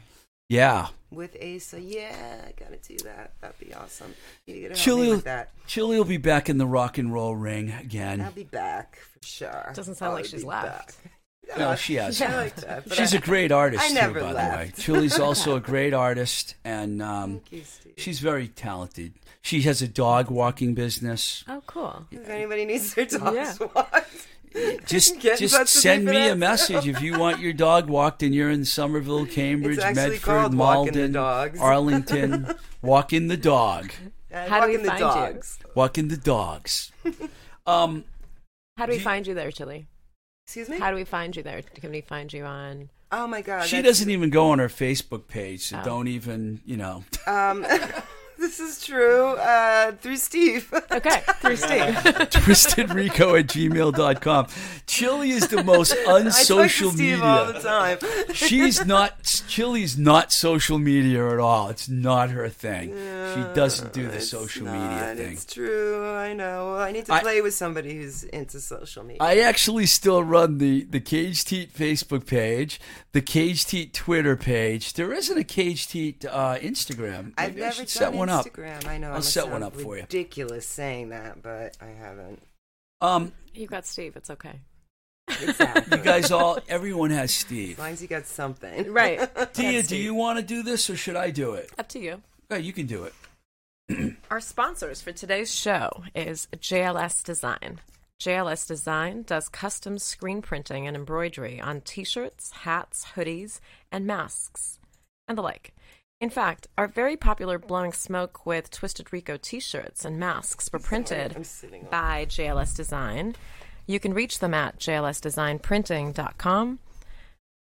Yeah, 0.51 0.87
With 1.11 1.37
Asa, 1.41 1.79
yeah, 1.79 2.41
I 2.45 2.51
gotta 2.61 2.75
do 2.77 2.97
that. 3.05 3.31
That'd 3.39 3.57
be 3.65 3.73
awesome. 3.73 4.13
You 4.45 4.55
gotta 4.55 4.67
help 4.73 4.77
Chili, 4.83 5.01
me 5.07 5.09
with 5.15 5.23
that. 5.23 5.49
Chili 5.65 5.97
will 5.97 6.03
be 6.03 6.17
back 6.17 6.49
in 6.49 6.57
the 6.57 6.65
rock 6.65 6.97
and 6.97 7.13
roll 7.13 7.33
ring 7.37 7.71
again. 7.71 8.19
I'll 8.19 8.31
be 8.33 8.43
back 8.43 8.97
for 8.97 9.25
sure. 9.25 9.71
Doesn't 9.73 9.95
sound 9.95 10.15
like 10.15 10.25
I'll 10.25 10.29
she's 10.29 10.41
be 10.41 10.47
left. 10.47 11.01
back. 11.01 11.11
No, 11.57 11.75
she 11.75 11.95
has. 11.95 12.21
I 12.21 12.35
like 12.35 12.55
that. 12.57 12.93
She's 12.93 13.13
I- 13.13 13.17
a 13.17 13.19
great 13.21 13.51
artist 13.51 13.83
I 13.83 13.87
too, 13.89 13.93
never 13.95 14.19
by 14.21 14.27
the 14.27 14.33
left. 14.35 14.57
way. 14.57 14.83
Chili's 14.83 15.19
also 15.19 15.55
a 15.57 15.59
great 15.71 15.93
artist, 15.93 16.55
and 16.63 17.01
um, 17.01 17.31
Thank 17.31 17.51
you, 17.51 17.63
Steve. 17.63 17.93
she's 17.97 18.19
very 18.19 18.47
talented. 18.47 19.13
She 19.41 19.61
has 19.63 19.81
a 19.81 19.87
dog 19.87 20.29
walking 20.29 20.75
business. 20.75 21.43
Oh, 21.49 21.61
cool. 21.67 22.05
If 22.11 22.29
anybody 22.29 22.63
needs 22.65 22.93
their 22.93 23.05
dogs 23.05 23.35
Yeah. 23.59 23.67
walked, 23.75 24.27
Just 24.85 25.19
Get 25.21 25.39
just 25.39 25.53
touch 25.55 25.61
with 25.73 25.75
me 25.75 25.81
send 25.81 26.05
me 26.05 26.27
a 26.27 26.35
message 26.35 26.87
if 26.87 27.01
you 27.01 27.17
want 27.17 27.39
your 27.39 27.53
dog 27.53 27.87
walked 27.89 28.21
and 28.23 28.35
you're 28.35 28.49
in 28.49 28.65
Somerville, 28.65 29.25
Cambridge, 29.25 29.77
Medford, 29.77 30.21
called 30.21 30.53
Walking 30.55 30.91
the 30.93 30.99
Malden, 30.99 31.11
Dogs. 31.13 31.59
Arlington. 31.61 32.55
walking 32.81 33.27
the 33.27 33.37
dog. 33.37 33.91
uh, 34.33 34.47
How 34.47 34.59
do 34.61 34.67
we 34.67 34.77
walking 34.77 34.83
the 34.83 34.89
find 34.89 34.99
you? 34.99 35.05
dogs. 35.05 35.59
Walking 35.75 36.07
the 36.09 36.17
dogs. 36.17 36.91
Um, 37.65 38.03
How 38.77 38.85
do 38.85 38.89
we 38.91 38.95
Do 38.95 38.99
you- 38.99 39.03
find 39.03 39.27
you 39.27 39.33
there, 39.33 39.51
Chili? 39.51 39.87
Excuse 40.45 40.67
me. 40.67 40.79
How 40.79 40.89
do 40.89 40.97
we 40.97 41.05
find 41.05 41.33
you 41.35 41.43
there? 41.43 41.61
Can 41.61 41.91
we 41.91 42.01
find 42.01 42.31
you 42.33 42.43
on? 42.43 42.89
oh 43.13 43.27
my 43.27 43.41
god, 43.41 43.65
she 43.67 43.81
doesn't 43.81 44.09
even 44.09 44.29
go 44.29 44.49
on 44.51 44.59
her 44.59 44.69
Facebook 44.69 45.27
page, 45.27 45.61
so 45.67 45.79
Oh. 45.79 45.83
don't 45.85 46.07
even, 46.07 46.61
you 46.65 46.77
know. 46.77 47.03
Um, 47.27 47.65
this 48.41 48.59
is 48.59 48.83
true. 48.85 49.27
Uh, 49.37 49.93
through 49.93 50.17
Steve. 50.17 50.73
Okay, 50.91 51.21
through 51.39 51.55
Steve. 51.55 51.79
twistedrico 52.35 53.39
at 53.39 53.47
gmail.com. 53.47 54.47
Chili 54.87 55.31
is 55.31 55.47
the 55.47 55.63
most 55.63 55.93
I 55.93 55.95
talk 55.95 56.05
to 56.05 56.15
unsocial 56.25 56.91
Steve 56.91 57.19
media. 57.19 57.23
all 57.25 57.45
the 57.53 57.59
time. 57.59 57.97
She's 58.33 58.85
not. 58.85 59.23
Chili's 59.47 59.97
not 59.97 60.31
social 60.33 60.77
media 60.79 61.31
at 61.31 61.39
all. 61.39 61.69
It's 61.69 61.87
not 61.87 62.29
her 62.31 62.49
thing. 62.49 62.89
she 62.89 63.41
doesn't 63.55 63.93
do 63.93 64.07
the 64.09 64.19
social 64.19 64.65
not, 64.65 64.73
media 64.73 65.15
thing. 65.15 65.33
It's 65.33 65.45
true. 65.45 66.05
I 66.13 66.33
know. 66.33 66.75
I 66.75 66.91
need 66.91 67.05
to 67.05 67.13
I- 67.13 67.21
play 67.21 67.41
with 67.41 67.53
somebody 67.53 67.95
who's 67.95 68.23
into 68.25 68.59
social 68.59 69.03
media. 69.03 69.19
I 69.21 69.39
actually 69.39 69.85
still 69.85 70.23
run 70.23 70.57
the 70.57 70.83
the 70.83 70.99
Caged 70.99 71.49
Heat 71.49 71.73
Facebook 71.73 72.25
page, 72.25 72.81
the 73.13 73.21
Caged 73.21 73.71
Heat 73.71 73.93
Twitter 73.93 74.35
page. 74.35 74.93
There 74.93 75.13
isn't 75.13 75.37
a 75.37 75.43
Caged 75.45 75.91
Heat 75.93 76.25
uh, 76.25 76.57
Instagram. 76.57 77.33
I've 77.37 77.51
Maybe 77.55 77.63
I 77.63 77.67
never 77.67 77.77
done 77.77 77.87
set 77.87 78.13
one 78.13 78.29
up. 78.31 78.45
Instagram. 78.45 78.87
I 78.87 78.97
know. 78.97 79.07
I'll 79.07 79.13
I 79.13 79.17
must 79.17 79.33
set 79.33 79.49
one 79.49 79.63
up 79.63 79.75
for 79.75 79.95
you. 79.95 80.03
Ridiculous 80.03 80.65
saying 80.65 81.09
that, 81.09 81.41
but 81.41 81.77
I 81.81 81.87
haven't. 81.87 82.41
Um, 83.01 83.31
you 83.53 83.67
got 83.67 83.85
Steve. 83.85 84.15
It's 84.15 84.29
okay. 84.29 84.59
Exactly. 85.27 85.97
you 85.97 86.03
guys 86.03 86.31
all, 86.31 86.59
everyone 86.67 87.11
has 87.11 87.33
Steve. 87.33 87.73
As 87.73 87.79
long 87.79 87.89
as 87.89 88.01
you 88.01 88.07
got 88.07 88.25
something. 88.25 88.91
Right. 88.91 89.19
Tia, 89.53 89.73
That's 89.73 89.87
do 89.87 89.97
you 89.97 90.13
want 90.13 90.39
to 90.39 90.45
do 90.45 90.63
this 90.63 90.89
or 90.89 90.95
should 90.95 91.15
I 91.15 91.31
do 91.31 91.53
it? 91.53 91.71
Up 91.77 91.87
to 91.89 91.99
you. 91.99 92.21
Yeah, 92.49 92.57
you 92.57 92.73
can 92.73 92.85
do 92.85 93.05
it. 93.05 94.15
Our 94.31 94.39
sponsors 94.39 95.01
for 95.01 95.11
today's 95.11 95.53
show 95.53 96.03
is 96.15 96.47
JLS 96.55 97.23
Design. 97.23 97.79
JLS 98.21 98.67
Design 98.67 99.23
does 99.23 99.49
custom 99.49 99.97
screen 99.97 100.41
printing 100.41 100.85
and 100.85 100.95
embroidery 100.95 101.59
on 101.59 101.81
t 101.81 102.03
shirts, 102.03 102.51
hats, 102.51 103.05
hoodies, 103.15 103.59
and 103.91 104.05
masks, 104.05 104.79
and 105.27 105.37
the 105.37 105.41
like. 105.41 105.73
In 106.21 106.29
fact, 106.29 106.67
our 106.77 106.87
very 106.87 107.17
popular 107.17 107.57
Blowing 107.57 107.91
Smoke 107.93 108.45
with 108.45 108.69
Twisted 108.69 109.11
Rico 109.11 109.37
t 109.41 109.59
shirts 109.59 110.05
and 110.05 110.19
masks 110.19 110.69
were 110.71 110.77
printed 110.79 111.33
I'm 111.35 111.43
sitting 111.43 111.83
on- 111.85 111.89
by 111.89 112.25
JLS 112.25 112.75
Design. 112.75 113.35
You 113.87 113.99
can 113.99 114.13
reach 114.13 114.37
them 114.39 114.53
at 114.53 114.77
jlsdesignprinting.com 114.79 116.79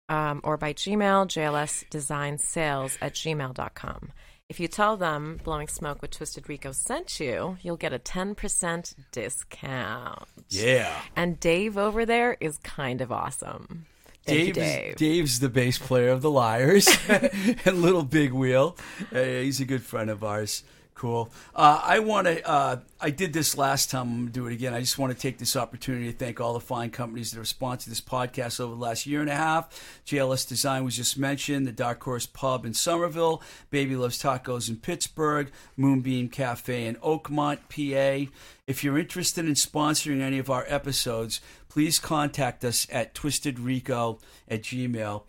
um, 0.08 0.40
or 0.42 0.56
by 0.56 0.72
Gmail, 0.72 1.26
jlsdesignsales 1.28 2.98
at 3.00 3.14
gmail.com. 3.14 4.12
If 4.48 4.58
you 4.58 4.66
tell 4.66 4.96
them 4.96 5.38
Blowing 5.44 5.68
Smoke 5.68 6.02
with 6.02 6.10
Twisted 6.10 6.48
Rico 6.48 6.72
sent 6.72 7.20
you, 7.20 7.58
you'll 7.62 7.76
get 7.76 7.92
a 7.92 7.98
10% 7.98 8.94
discount. 9.12 10.24
Yeah. 10.48 11.00
And 11.14 11.38
Dave 11.38 11.76
over 11.78 12.04
there 12.06 12.36
is 12.40 12.56
kind 12.58 13.00
of 13.02 13.12
awesome. 13.12 13.86
Thank 14.28 14.46
you, 14.48 14.52
Dave 14.52 14.84
Dave. 14.84 14.96
Dave's 14.96 15.40
the 15.40 15.48
bass 15.48 15.78
player 15.78 16.10
of 16.10 16.22
the 16.22 16.30
Liars 16.30 16.88
and 17.08 17.82
Little 17.82 18.02
Big 18.04 18.32
Wheel. 18.32 18.76
Uh, 19.12 19.20
he's 19.20 19.60
a 19.60 19.64
good 19.64 19.82
friend 19.82 20.10
of 20.10 20.22
ours. 20.24 20.62
Cool. 20.98 21.30
Uh, 21.54 21.80
I 21.84 22.00
want 22.00 22.26
to. 22.26 22.44
Uh, 22.44 22.80
I 23.00 23.10
did 23.10 23.32
this 23.32 23.56
last 23.56 23.88
time. 23.88 24.08
I'm 24.08 24.16
going 24.16 24.26
to 24.26 24.32
do 24.32 24.46
it 24.48 24.52
again. 24.52 24.74
I 24.74 24.80
just 24.80 24.98
want 24.98 25.14
to 25.14 25.18
take 25.18 25.38
this 25.38 25.54
opportunity 25.54 26.10
to 26.10 26.18
thank 26.18 26.40
all 26.40 26.54
the 26.54 26.60
fine 26.60 26.90
companies 26.90 27.30
that 27.30 27.36
have 27.36 27.46
sponsored 27.46 27.92
this 27.92 28.00
podcast 28.00 28.58
over 28.58 28.74
the 28.74 28.80
last 28.80 29.06
year 29.06 29.20
and 29.20 29.30
a 29.30 29.36
half. 29.36 29.70
JLS 30.04 30.48
Design 30.48 30.82
was 30.82 30.96
just 30.96 31.16
mentioned. 31.16 31.68
The 31.68 31.72
Dark 31.72 32.02
Horse 32.02 32.26
Pub 32.26 32.66
in 32.66 32.74
Somerville. 32.74 33.40
Baby 33.70 33.94
Loves 33.94 34.20
Tacos 34.20 34.68
in 34.68 34.78
Pittsburgh. 34.78 35.52
Moonbeam 35.76 36.30
Cafe 36.30 36.84
in 36.84 36.96
Oakmont, 36.96 37.60
PA. 37.68 38.28
If 38.66 38.82
you're 38.82 38.98
interested 38.98 39.46
in 39.46 39.54
sponsoring 39.54 40.20
any 40.20 40.40
of 40.40 40.50
our 40.50 40.64
episodes, 40.66 41.40
please 41.68 42.00
contact 42.00 42.64
us 42.64 42.88
at 42.90 43.14
twistedrico 43.14 44.20
at 44.48 44.62
gmail. 44.62 45.22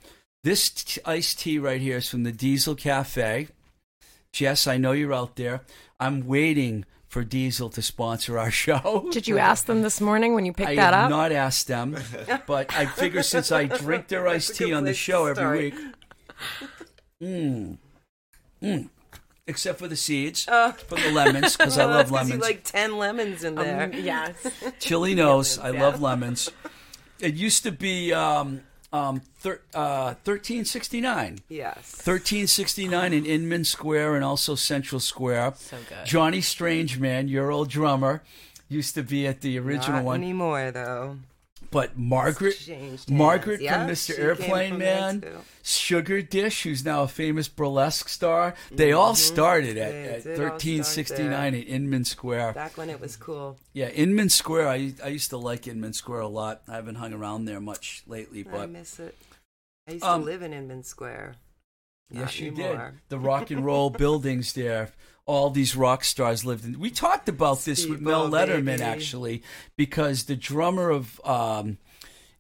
This 0.44 0.98
iced 1.06 1.42
tea 1.42 1.60
right 1.60 1.80
here 1.80 1.98
is 1.98 2.10
from 2.10 2.24
the 2.24 2.32
Diesel 2.32 2.74
Cafe. 2.74 3.50
Jess, 4.40 4.68
I 4.68 4.78
know 4.78 4.94
you're 4.94 5.14
out 5.14 5.36
there. 5.36 5.64
I'm 6.00 6.26
waiting 6.26 6.86
for 7.10 7.26
Diesel 7.26 7.70
to 7.72 7.82
sponsor 7.82 8.40
our 8.40 8.50
show. 8.66 9.10
Did 9.12 9.28
you 9.28 9.38
ask 9.38 9.66
them 9.66 9.82
this 9.82 10.00
morning 10.00 10.34
when 10.34 10.46
you 10.46 10.54
picked 10.54 10.70
I 10.70 10.76
that 10.76 10.94
have 10.94 11.04
up? 11.06 11.10
not 11.10 11.34
asked 11.34 11.68
them, 11.68 11.98
but 12.48 12.74
I 12.74 12.86
figure 12.86 13.22
since 13.22 13.52
I 13.52 13.66
drink 13.66 14.08
their 14.08 14.30
iced 14.30 14.56
tea 14.56 14.72
on 14.72 14.86
the 14.86 14.94
show 14.94 15.26
every 15.26 15.36
start. 15.36 15.58
week, 15.60 15.74
mm, 17.22 17.78
mm, 18.64 18.90
except 19.46 19.78
for 19.78 19.90
the 19.90 19.98
seeds, 19.98 20.48
Uh, 20.48 20.72
for 20.72 20.96
the 20.96 21.12
lemons 21.12 21.58
because 21.58 21.78
I 21.78 21.86
well, 21.86 21.98
love 21.98 22.10
that's 22.10 22.12
'cause 22.12 22.28
you 22.30 22.36
lemons. 22.36 22.42
like 22.42 22.64
ten 22.64 22.98
lemons 22.98 23.44
in 23.44 23.56
there. 23.56 23.84
Um, 23.84 23.94
yes. 23.94 24.36
Chili 24.80 25.16
knows 25.16 25.60
I 25.60 25.72
Yeah. 25.72 25.82
love 25.84 26.02
lemons. 26.02 26.50
It 27.20 27.34
used 27.34 27.64
to 27.64 27.74
be 27.74 28.14
um, 28.14 28.62
um, 28.92 29.22
thir- 29.40 29.62
uh, 29.74 30.16
thirteen 30.24 30.66
sixty 30.66 31.00
nine. 31.02 31.40
yes. 31.48 31.96
1369 32.06 33.14
in 33.14 33.26
Inman 33.26 33.64
Square 33.66 34.16
and 34.16 34.26
also 34.26 34.56
Central 34.56 35.00
Square. 35.00 35.54
So 35.58 35.78
good. 35.88 36.06
Johnny 36.06 36.40
Strangeman, 36.42 37.28
your 37.30 37.52
old 37.52 37.70
drummer, 37.70 38.22
used 38.68 38.96
to 38.96 39.04
be 39.04 39.28
at 39.28 39.42
the 39.42 39.58
original 39.60 39.98
one. 39.98 40.04
Not 40.04 40.06
one. 40.06 40.24
anymore 40.24 40.72
though. 40.72 41.18
But 41.72 41.98
Margaret, 41.98 42.56
Margaret 43.10 43.62
Yeah, 43.62 43.86
from 43.86 43.94
Mr. 43.94 44.18
Airplane 44.18 44.72
from 44.72 44.80
Man. 44.80 45.24
Sugar 45.62 46.22
Dish, 46.24 46.64
who's 46.64 46.84
now 46.84 47.04
a 47.04 47.08
famous 47.08 47.48
burlesque 47.48 48.10
star. 48.10 48.56
They 48.72 48.92
all 48.92 49.14
started 49.14 49.78
at, 49.78 49.94
Mm-hmm. 49.94 50.04
They 50.04 50.10
at 50.10 50.24
did 50.24 50.36
start 50.36 50.52
1369 50.54 51.54
in 51.54 51.64
Inman 51.64 52.06
Square. 52.06 52.54
Back 52.54 52.76
when 52.78 52.90
it 52.90 53.00
was 53.00 53.16
cool. 53.16 53.58
Yeah, 53.74 53.90
Inman 53.90 54.30
Square. 54.30 54.68
I, 54.68 54.94
I 55.04 55.10
used 55.10 55.30
to 55.30 55.38
like 55.38 55.68
Inman 55.68 55.94
Square 55.94 56.22
a 56.22 56.28
lot. 56.28 56.62
I 56.68 56.74
haven't 56.76 56.96
hung 56.96 57.14
around 57.14 57.46
there 57.46 57.60
much 57.62 58.04
lately, 58.08 58.42
but 58.44 58.62
I 58.62 58.66
miss 58.66 59.00
it. 59.00 59.16
I 59.88 59.92
used 59.94 60.04
Um, 60.04 60.22
to 60.22 60.26
live 60.26 60.42
in 60.42 60.54
Inman 60.54 60.84
Square. 60.84 61.36
Yes, 62.12 62.40
you 62.40 62.52
anymore. 62.52 62.94
did. 62.94 63.10
The 63.10 63.20
rock 63.20 63.52
and 63.52 63.64
roll 63.64 63.90
buildings 64.04 64.54
there. 64.54 64.90
All 65.30 65.52
these 65.52 65.76
rock 65.76 66.04
stars 66.04 66.44
lived 66.44 66.66
in. 66.66 66.80
We 66.80 66.90
talked 66.90 67.30
about 67.30 67.60
this 67.60 67.86
with 67.86 68.02
Mel 68.02 68.30
Lederman 68.30 68.66
baby. 68.66 68.82
actually, 68.82 69.44
because 69.78 70.24
the 70.24 70.36
drummer 70.36 70.90
of 70.90 71.22
um, 71.24 71.78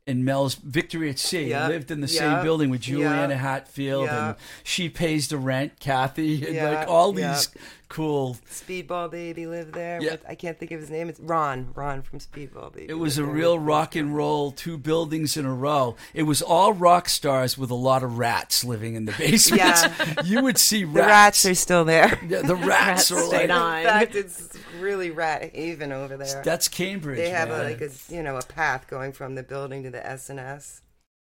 in 0.07 0.25
Mel's 0.25 0.55
Victory 0.55 1.11
at 1.11 1.19
Sea 1.19 1.49
Yep, 1.49 1.69
lived 1.69 1.91
in 1.91 2.01
the 2.01 2.07
same 2.07 2.41
building 2.43 2.71
with 2.71 2.81
Juliana 2.81 3.33
yep, 3.33 3.41
Hatfield, 3.41 4.09
and 4.09 4.35
she 4.63 4.89
pays 4.89 5.27
the 5.27 5.37
rent. 5.37 5.79
Kathy, 5.79 6.43
and 6.43 6.55
Yep, 6.55 6.73
like 6.79 6.87
all 6.87 7.17
yep. 7.17 7.35
these 7.35 7.49
cool. 7.89 8.37
Speedball 8.49 9.11
Baby 9.11 9.45
lived 9.47 9.73
there. 9.73 10.01
Yeah. 10.01 10.11
With, 10.11 10.25
I 10.27 10.35
can't 10.35 10.57
think 10.57 10.71
of 10.71 10.79
his 10.79 10.89
name. 10.89 11.09
It's 11.09 11.19
Ron. 11.19 11.71
Ron 11.75 12.01
from 12.01 12.19
Speedball 12.19 12.71
Baby. 12.73 12.87
It 12.89 12.93
was 12.99 13.17
a 13.17 13.23
there 13.23 13.33
real 13.33 13.59
rock 13.59 13.95
and 13.95 14.15
roll, 14.15 14.51
two 14.51 14.77
buildings 14.77 15.35
in 15.35 15.45
a 15.45 15.53
row. 15.53 15.95
It 16.13 16.23
was 16.23 16.41
all 16.41 16.73
rock 16.73 17.09
stars 17.09 17.57
with 17.57 17.69
a 17.71 17.75
lot 17.75 18.03
of 18.03 18.17
rats 18.17 18.63
living 18.63 18.95
in 18.95 19.05
the 19.05 19.11
basement. 19.17 19.59
Yeah. 19.61 20.21
you 20.23 20.41
would 20.41 20.57
see 20.57 20.85
rats. 20.85 20.95
The 20.95 21.01
rats 21.07 21.45
are 21.47 21.55
still 21.55 21.83
there. 21.85 22.19
Yeah, 22.27 22.41
the 22.43 22.55
rats, 22.69 23.11
Rats 23.11 23.11
are 23.11 23.27
like 23.27 23.49
on. 23.49 23.79
In 23.79 23.85
fact, 23.85 24.15
it's 24.15 24.57
really 24.79 25.11
rat 25.11 25.51
haven 25.53 25.91
over 25.91 26.15
there. 26.15 26.41
that's 26.45 26.67
Cambridge. 26.67 27.17
they 27.17 27.29
have 27.29 27.49
a, 27.49 27.63
like 27.63 27.81
a 27.81 27.89
you 28.09 28.23
know 28.23 28.37
a 28.37 28.43
path 28.43 28.87
going 28.87 29.11
from 29.11 29.35
the 29.35 29.43
building 29.43 29.83
to 29.83 29.89
the 29.89 30.05
S 30.05 30.29
and 30.29 30.39
S. 30.39 30.81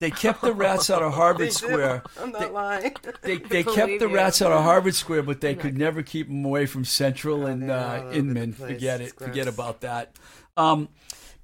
They 0.03 0.11
kept 0.11 0.42
the 0.42 0.53
rats 0.53 0.90
out 0.90 1.00
of 1.00 1.14
Harvard 1.22 1.53
Square. 1.53 2.03
I'm 2.20 2.32
not 2.32 2.40
They- 2.40 2.48
lying. 2.50 2.96
They, 3.22 3.36
they 3.55 3.62
kept 3.62 4.00
the 4.00 4.09
you. 4.09 4.14
rats 4.14 4.42
out 4.42 4.50
of 4.50 4.62
Harvard 4.64 4.96
Square, 4.96 5.22
but 5.22 5.40
they 5.40 5.55
could 5.55 5.78
never 5.78 6.03
keep 6.03 6.26
them 6.26 6.44
away 6.44 6.66
from 6.66 6.84
Central 6.84 7.44
Oh, 7.44 7.46
and 7.46 7.70
uh, 7.70 8.11
Inman. 8.12 8.53
Forget 8.53 9.00
it. 9.00 9.12
Forget 9.16 9.46
about 9.46 9.82
that. 9.82 10.16
Um, 10.57 10.88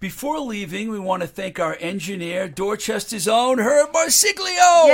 before 0.00 0.38
leaving, 0.38 0.90
we 0.90 0.98
want 0.98 1.22
to 1.22 1.28
thank 1.28 1.58
our 1.58 1.76
engineer, 1.80 2.48
Dorchester's 2.48 3.26
own 3.26 3.58
Herb 3.58 3.92
Marsiglio. 3.92 4.88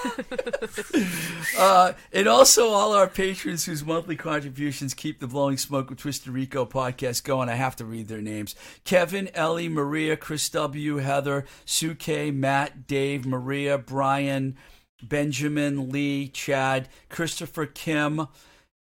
Uh, 1.58 1.92
and 2.12 2.26
also 2.26 2.68
all 2.68 2.92
our 2.94 3.06
patrons 3.06 3.64
whose 3.66 3.84
monthly 3.84 4.16
contributions 4.16 4.94
keep 4.94 5.20
the 5.20 5.26
Blowing 5.26 5.58
Smoke 5.58 5.90
with 5.90 5.98
Twisted 5.98 6.32
Rico 6.32 6.64
podcast 6.64 7.24
going. 7.24 7.48
I 7.48 7.54
have 7.54 7.76
to 7.76 7.84
read 7.84 8.08
their 8.08 8.22
names. 8.22 8.54
Kevin, 8.84 9.28
Ellie, 9.34 9.68
Maria, 9.68 10.16
Chris 10.16 10.48
W., 10.50 10.96
Heather, 10.96 11.44
Sue 11.64 11.94
K., 11.94 12.30
Matt, 12.30 12.86
Dave, 12.86 13.26
Maria, 13.26 13.76
Brian, 13.76 14.56
Benjamin, 15.02 15.90
Lee, 15.90 16.28
Chad, 16.28 16.88
Christopher, 17.08 17.66
Kim, 17.66 18.28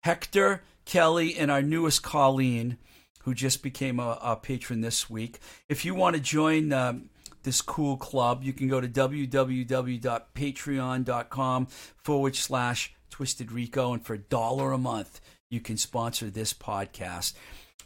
Hector, 0.04 0.62
Kelly, 0.84 1.36
and 1.36 1.50
our 1.50 1.62
newest 1.62 2.02
Colleen, 2.02 2.78
who 3.20 3.32
just 3.34 3.62
became 3.62 4.00
a, 4.00 4.18
a 4.22 4.36
patron 4.36 4.80
this 4.80 5.10
week. 5.10 5.38
If 5.68 5.84
you 5.84 5.94
want 5.94 6.16
to 6.16 6.22
join 6.22 6.72
um, 6.72 7.10
this 7.42 7.60
cool 7.60 7.96
club, 7.96 8.42
you 8.42 8.52
can 8.52 8.66
go 8.68 8.80
to 8.80 8.88
www.patreon.com 8.88 11.66
forward 12.02 12.36
slash 12.36 12.94
Twisted 13.10 13.52
Rico, 13.52 13.92
and 13.92 14.04
for 14.04 14.14
a 14.14 14.18
dollar 14.18 14.72
a 14.72 14.78
month, 14.78 15.20
you 15.50 15.60
can 15.60 15.76
sponsor 15.76 16.30
this 16.30 16.54
podcast. 16.54 17.34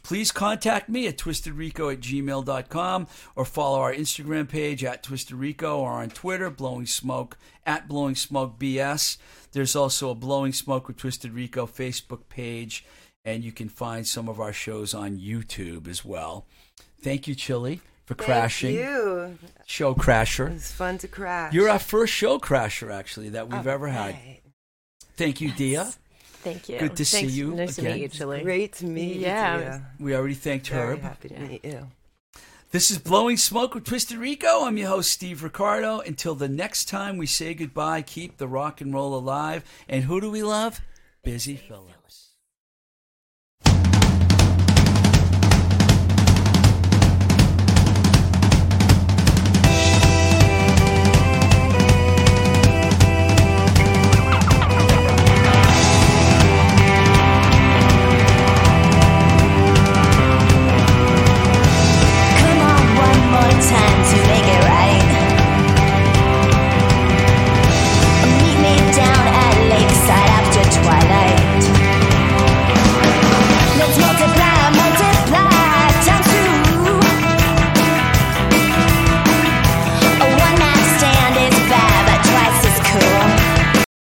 Please 0.05 0.31
contact 0.31 0.87
me 0.87 1.07
at 1.07 1.17
twistedrico 1.17 1.91
at 1.91 1.99
gmail.com 1.99 3.07
or 3.35 3.43
follow 3.43 3.79
our 3.79 3.91
Instagram 3.91 4.47
page 4.47 4.83
at 4.83 5.01
twistedrico 5.01 5.79
or 5.79 5.93
on 5.93 6.09
Twitter, 6.09 6.51
Blowing 6.51 6.85
Smoke 6.85 7.39
at 7.65 7.87
Blowing 7.87 8.13
Smoke 8.13 8.59
BS. 8.59 9.17
There's 9.53 9.75
also 9.75 10.11
a 10.11 10.15
Blowing 10.15 10.53
Smoke 10.53 10.87
with 10.87 10.97
Twisted 10.97 11.33
Rico 11.33 11.65
Facebook 11.65 12.29
page, 12.29 12.85
and 13.25 13.43
you 13.43 13.51
can 13.51 13.67
find 13.69 14.05
some 14.07 14.29
of 14.29 14.39
our 14.39 14.53
shows 14.53 14.93
on 14.93 15.17
YouTube 15.17 15.87
as 15.87 16.05
well. 16.05 16.45
Thank 17.01 17.27
you, 17.27 17.35
Chili, 17.35 17.81
for 18.05 18.15
crashing. 18.15 18.75
Thank 18.75 18.87
you. 18.87 19.37
Show 19.65 19.95
Crasher. 19.95 20.51
It's 20.55 20.71
fun 20.71 20.97
to 20.99 21.07
crash. 21.07 21.53
You're 21.53 21.69
our 21.69 21.79
first 21.79 22.13
show 22.13 22.39
crasher, 22.39 22.93
actually, 22.93 23.29
that 23.29 23.49
we've 23.49 23.67
ever 23.67 23.87
had. 23.87 24.13
Right. 24.13 24.41
Thank 25.17 25.41
you, 25.41 25.51
Dia. 25.51 25.91
Thank 26.43 26.69
you. 26.69 26.77
Good 26.77 26.95
to 26.97 27.05
see 27.05 27.21
Thanks. 27.21 27.33
you 27.33 27.55
Nice 27.55 27.77
again. 27.79 27.91
to 27.93 27.97
meet 27.97 28.03
you, 28.03 28.09
Chili. 28.09 28.43
Great 28.43 28.73
to 28.73 28.85
meet 28.85 29.17
Yeah, 29.17 29.57
you. 29.57 29.63
Yeah. 29.63 29.79
We 29.99 30.15
already 30.15 30.35
thanked 30.35 30.67
Very 30.69 30.93
Herb. 30.93 31.01
happy 31.01 31.29
to 31.29 31.39
meet 31.39 31.65
you. 31.65 31.87
This 32.71 32.91
is 32.91 32.97
Blowing 32.99 33.37
Smoke 33.37 33.73
with 33.73 33.85
Twisted 33.85 34.17
Rico. 34.17 34.65
I'm 34.65 34.77
your 34.77 34.89
host, 34.89 35.09
Steve 35.11 35.41
Ricardo. 35.43 35.99
Until 36.01 36.35
the 36.35 36.49
next 36.49 36.85
time 36.89 37.17
we 37.17 37.25
say 37.25 37.53
goodbye, 37.53 38.01
keep 38.01 38.37
the 38.37 38.47
rock 38.47 38.81
and 38.81 38.93
roll 38.93 39.15
alive. 39.15 39.63
And 39.87 40.03
who 40.03 40.19
do 40.21 40.29
we 40.29 40.43
love? 40.43 40.81
Busy 41.23 41.55
Phillips. 41.55 41.94